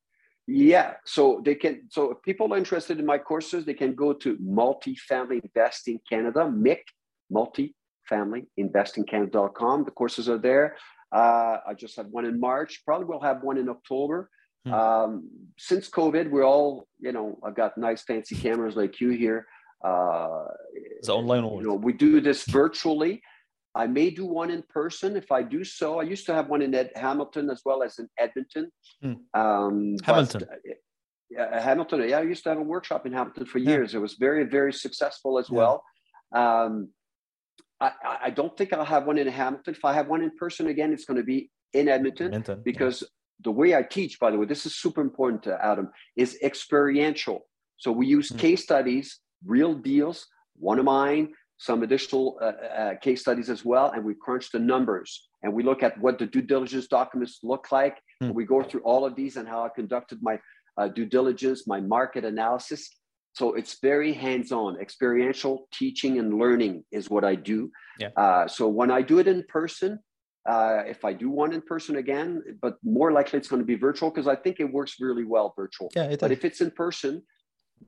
yeah 0.47 0.93
so 1.05 1.41
they 1.43 1.55
can 1.55 1.81
so 1.89 2.11
if 2.11 2.21
people 2.21 2.53
are 2.53 2.57
interested 2.57 2.99
in 2.99 3.05
my 3.05 3.17
courses 3.17 3.65
they 3.65 3.73
can 3.73 3.93
go 3.93 4.13
to 4.13 4.37
multifamily 4.37 5.43
investing 5.43 5.99
canada 6.09 6.49
mic 6.49 6.85
multifamilyinvestingcanada.com 7.33 9.83
the 9.83 9.91
courses 9.91 10.29
are 10.29 10.37
there 10.37 10.77
uh, 11.11 11.57
i 11.67 11.73
just 11.73 11.97
had 11.97 12.09
one 12.11 12.23
in 12.25 12.39
march 12.39 12.81
probably 12.85 13.05
we'll 13.05 13.19
have 13.19 13.43
one 13.43 13.57
in 13.57 13.67
october 13.67 14.29
hmm. 14.65 14.73
um, 14.73 15.29
since 15.57 15.89
covid 15.89 16.29
we're 16.29 16.45
all 16.45 16.87
you 16.99 17.11
know 17.11 17.37
i've 17.43 17.55
got 17.55 17.77
nice 17.77 18.03
fancy 18.03 18.35
cameras 18.35 18.77
like 18.77 19.01
you 19.01 19.09
here 19.09 19.45
uh, 19.83 20.45
it's 20.97 21.09
online 21.09 21.43
you 21.43 21.61
know, 21.61 21.75
we 21.75 21.93
do 21.93 22.19
this 22.21 22.45
virtually 22.45 23.21
I 23.77 23.85
may 23.85 24.09
do 24.09 24.25
one 24.25 24.49
in 24.49 24.63
person. 24.63 25.15
If 25.15 25.31
I 25.31 25.43
do 25.43 25.63
so, 25.63 25.99
I 25.99 26.03
used 26.03 26.25
to 26.25 26.33
have 26.33 26.49
one 26.49 26.63
in 26.63 26.73
Ed- 26.73 26.91
Hamilton 26.95 27.49
as 27.51 27.61
well 27.63 27.83
as 27.83 27.99
in 27.99 28.09
Edmonton. 28.17 28.71
Hmm. 29.03 29.13
Um, 29.39 29.95
Hamilton. 30.03 30.41
But, 30.49 30.49
uh, 30.49 30.73
yeah, 31.29 31.61
Hamilton. 31.61 32.09
Yeah, 32.09 32.17
I 32.17 32.23
used 32.23 32.43
to 32.43 32.49
have 32.49 32.57
a 32.57 32.63
workshop 32.63 33.05
in 33.05 33.13
Hamilton 33.13 33.45
for 33.45 33.59
years. 33.59 33.93
Yeah. 33.93 33.99
It 33.99 34.01
was 34.01 34.15
very, 34.15 34.45
very 34.45 34.73
successful 34.73 35.37
as 35.37 35.49
yeah. 35.49 35.57
well. 35.57 35.83
Um, 36.33 36.89
I, 37.79 37.91
I, 38.23 38.29
don't 38.31 38.57
think 38.57 38.73
I'll 38.73 38.83
have 38.83 39.05
one 39.05 39.19
in 39.19 39.27
Hamilton. 39.27 39.75
If 39.75 39.85
I 39.85 39.93
have 39.93 40.07
one 40.07 40.23
in 40.23 40.31
person 40.35 40.67
again, 40.67 40.91
it's 40.91 41.05
going 41.05 41.17
to 41.17 41.23
be 41.23 41.51
in 41.73 41.87
Edmonton, 41.87 42.27
Edmonton 42.27 42.61
because 42.65 43.03
yeah. 43.03 43.07
the 43.43 43.51
way 43.51 43.75
I 43.75 43.83
teach, 43.83 44.19
by 44.19 44.31
the 44.31 44.37
way, 44.39 44.47
this 44.47 44.65
is 44.65 44.75
super 44.75 45.01
important 45.01 45.43
to 45.43 45.63
Adam, 45.63 45.91
is 46.15 46.39
experiential. 46.41 47.47
So 47.77 47.91
we 47.91 48.07
use 48.07 48.29
hmm. 48.29 48.37
case 48.37 48.63
studies, 48.63 49.19
real 49.45 49.73
deals. 49.73 50.27
One 50.57 50.79
of 50.79 50.85
mine, 50.85 51.33
some 51.57 51.83
additional 51.83 52.37
uh, 52.41 52.45
uh, 52.45 52.95
case 52.95 53.21
studies 53.21 53.49
as 53.49 53.65
well, 53.65 53.91
and 53.91 54.03
we 54.03 54.13
crunch 54.13 54.51
the 54.51 54.59
numbers 54.59 55.27
and 55.43 55.53
we 55.53 55.63
look 55.63 55.83
at 55.83 55.99
what 55.99 56.19
the 56.19 56.25
due 56.25 56.41
diligence 56.41 56.87
documents 56.87 57.39
look 57.43 57.71
like. 57.71 57.99
Mm. 58.21 58.33
We 58.33 58.45
go 58.45 58.63
through 58.63 58.81
all 58.81 59.05
of 59.05 59.15
these 59.15 59.37
and 59.37 59.47
how 59.47 59.63
I 59.63 59.69
conducted 59.69 60.19
my 60.21 60.39
uh, 60.77 60.87
due 60.87 61.05
diligence, 61.05 61.67
my 61.67 61.79
market 61.79 62.25
analysis. 62.25 62.89
So 63.33 63.53
it's 63.53 63.79
very 63.81 64.13
hands-on, 64.13 64.79
experiential 64.79 65.67
teaching 65.71 66.17
and 66.17 66.39
learning 66.39 66.83
is 66.91 67.09
what 67.09 67.23
I 67.23 67.35
do. 67.35 67.71
Yeah. 67.99 68.09
Uh, 68.17 68.47
so 68.47 68.67
when 68.67 68.89
I 68.89 69.01
do 69.03 69.19
it 69.19 69.27
in 69.27 69.43
person, 69.47 69.99
uh, 70.47 70.83
if 70.87 71.03
I 71.05 71.13
do 71.13 71.29
one 71.29 71.53
in 71.53 71.61
person 71.61 71.97
again, 71.97 72.41
but 72.61 72.77
more 72.83 73.11
likely 73.11 73.37
it's 73.37 73.47
going 73.47 73.61
to 73.61 73.65
be 73.65 73.75
virtual 73.75 74.09
because 74.09 74.27
I 74.27 74.35
think 74.35 74.59
it 74.59 74.71
works 74.71 74.95
really 74.99 75.25
well 75.25 75.53
virtual. 75.55 75.91
Yeah, 75.95 76.15
but 76.19 76.31
if 76.31 76.45
it's 76.45 76.61
in 76.61 76.71
person, 76.71 77.21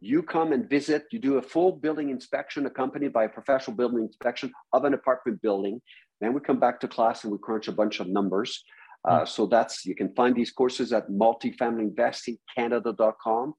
you 0.02 0.24
come 0.24 0.54
and 0.54 0.70
visit, 0.70 1.08
you 1.12 1.20
do 1.20 1.38
a 1.38 1.42
full 1.42 1.74
building 1.74 2.10
inspection 2.10 2.66
accompanied 2.66 3.12
by 3.14 3.26
a 3.26 3.30
professional 3.30 3.76
building 3.76 4.04
inspection 4.04 4.52
of 4.74 4.86
an 4.86 4.94
apartment 4.94 5.42
building. 5.42 5.82
Then 6.22 6.34
we 6.34 6.40
come 6.42 6.60
back 6.60 6.80
to 6.82 6.88
class 6.88 7.24
and 7.24 7.32
we 7.32 7.40
crunch 7.40 7.68
a 7.68 7.72
bunch 7.72 8.00
of 8.00 8.08
numbers. 8.08 8.64
Uh, 9.08 9.20
hmm. 9.20 9.26
so 9.26 9.46
that's, 9.46 9.86
you 9.86 9.96
can 9.96 10.14
find 10.14 10.36
these 10.36 10.52
courses 10.52 10.92
at 10.94 11.10
multifamilyinvestingcanada.com. 11.10 13.54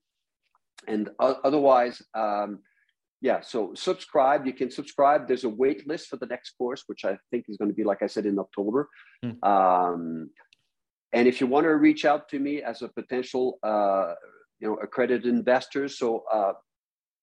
And 0.87 1.11
uh, 1.19 1.35
otherwise, 1.45 2.01
um, 2.15 2.61
yeah, 3.21 3.41
so 3.41 3.75
subscribe. 3.75 4.47
You 4.47 4.55
can 4.55 4.71
subscribe. 4.71 5.29
There's 5.29 5.45
a 5.45 5.49
wait 5.49 5.87
list 5.87 6.09
for 6.09 6.17
the 6.17 6.27
next 6.27 6.57
course, 6.57 6.85
which 6.87 7.05
I 7.05 7.19
think 7.31 7.45
is 7.49 7.59
going 7.59 7.71
to 7.71 7.75
be, 7.75 7.85
like 7.85 8.03
I 8.03 8.07
said, 8.07 8.25
in 8.25 8.39
October. 8.39 8.89
Mm. 9.25 9.45
Um, 9.47 10.31
and 11.13 11.29
if 11.29 11.41
you 11.41 11.47
want 11.47 11.65
to 11.65 11.75
reach 11.75 12.05
out 12.05 12.29
to 12.31 12.39
me 12.39 12.63
as 12.63 12.83
a 12.83 12.89
potential 12.89 13.59
uh, 13.63 14.15
you 14.61 14.69
know, 14.69 14.77
accredited 14.77 15.27
investors. 15.27 15.99
So 15.99 16.25
uh, 16.33 16.53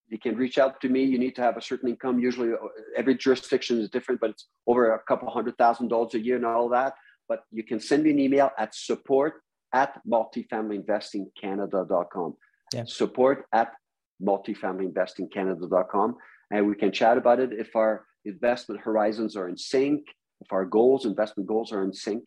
you 0.08 0.18
can 0.18 0.36
reach 0.36 0.58
out 0.58 0.80
to 0.80 0.88
me. 0.88 1.04
You 1.04 1.18
need 1.18 1.36
to 1.36 1.42
have 1.42 1.56
a 1.56 1.62
certain 1.62 1.88
income. 1.88 2.18
Usually, 2.18 2.52
uh, 2.52 2.56
every 2.96 3.14
jurisdiction 3.16 3.80
is 3.80 3.88
different, 3.90 4.20
but 4.20 4.30
it's 4.30 4.48
over 4.66 4.92
a 4.94 4.98
couple 5.00 5.30
hundred 5.30 5.56
thousand 5.58 5.86
dollars 5.88 6.14
a 6.14 6.20
year 6.20 6.36
and 6.36 6.46
all 6.46 6.68
that. 6.70 6.94
But 7.28 7.44
you 7.50 7.62
can 7.62 7.78
send 7.78 8.04
me 8.04 8.10
an 8.10 8.18
email 8.18 8.50
at 8.58 8.74
support 8.74 9.42
at 9.74 10.00
multifamilyinvestingcanada.com. 10.06 12.36
Yeah. 12.72 12.84
Support 12.86 13.44
at 13.52 13.74
multifamilyinvestingcanada.com. 14.22 16.16
And 16.50 16.66
we 16.66 16.74
can 16.74 16.90
chat 16.90 17.18
about 17.18 17.40
it 17.40 17.52
if 17.52 17.76
our 17.76 18.06
investment 18.24 18.80
horizons 18.80 19.36
are 19.36 19.48
in 19.48 19.58
sync, 19.58 20.06
if 20.40 20.50
our 20.52 20.64
goals, 20.64 21.04
investment 21.04 21.46
goals 21.46 21.70
are 21.72 21.84
in 21.84 21.92
sync. 21.92 22.24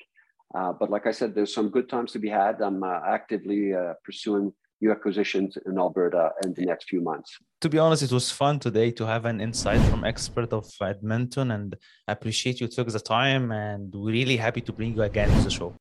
Uh, 0.54 0.72
but 0.74 0.92
like 0.92 1.08
I 1.08 1.12
said, 1.12 1.34
there's 1.34 1.54
some 1.54 1.70
good 1.70 1.88
times 1.90 2.12
to 2.12 2.20
be 2.20 2.30
had. 2.30 2.62
I'm 2.62 2.84
uh, 2.84 3.00
actively 3.08 3.74
uh, 3.74 3.94
pursuing 4.04 4.54
new 4.82 4.92
acquisitions 4.92 5.58
in 5.66 5.78
Alberta 5.78 6.32
in 6.44 6.54
the 6.54 6.66
next 6.66 6.90
few 6.90 7.02
months. 7.02 7.38
To 7.62 7.70
be 7.70 7.78
honest, 7.78 8.04
it 8.04 8.12
was 8.12 8.32
fun 8.32 8.60
today 8.60 8.92
to 8.92 9.06
have 9.06 9.26
an 9.26 9.40
insight 9.40 9.82
from 9.90 10.04
expert 10.04 10.52
of 10.52 10.66
Edmonton, 10.82 11.52
and 11.52 11.76
I 12.08 12.14
appreciate 12.14 12.60
you 12.60 12.68
took 12.68 12.88
the 12.88 13.00
time. 13.00 13.52
And 13.52 13.94
we're 13.94 14.12
really 14.12 14.38
happy 14.38 14.62
to 14.62 14.74
bring 14.74 14.96
you 14.96 15.04
again 15.04 15.30
to 15.30 15.44
the 15.44 15.50
show. 15.50 15.76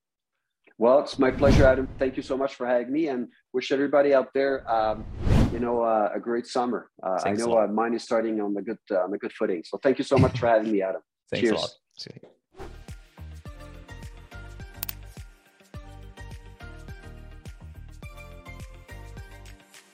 Well, 0.79 1.01
it's 1.01 1.19
my 1.19 1.31
pleasure, 1.31 1.67
Adam. 1.67 1.89
Thank 1.99 2.17
you 2.17 2.23
so 2.23 2.37
much 2.37 2.55
for 2.55 2.67
having 2.67 2.93
me, 2.93 3.09
and 3.09 3.29
wish 3.53 3.73
everybody 3.73 4.15
out 4.15 4.29
there, 4.33 4.71
um, 4.71 5.05
you 5.53 5.61
know, 5.61 5.83
uh, 5.83 6.11
a 6.15 6.21
great 6.21 6.47
summer. 6.47 6.91
Uh, 7.03 7.21
I 7.25 7.33
know 7.33 7.59
uh, 7.59 7.67
mine 7.67 7.95
is 7.95 8.03
starting 8.03 8.41
on 8.41 8.55
the 8.55 8.63
good 8.63 8.79
on 9.05 9.11
the 9.11 9.19
good 9.19 9.33
footing. 9.33 9.63
So 9.65 9.79
thank 9.83 9.99
you 9.99 10.05
so 10.05 10.17
much 10.17 10.39
for 10.39 10.47
having 10.47 10.73
me, 10.73 10.83
Adam. 10.83 11.03
Thanks 11.31 11.49
Cheers. 11.49 11.79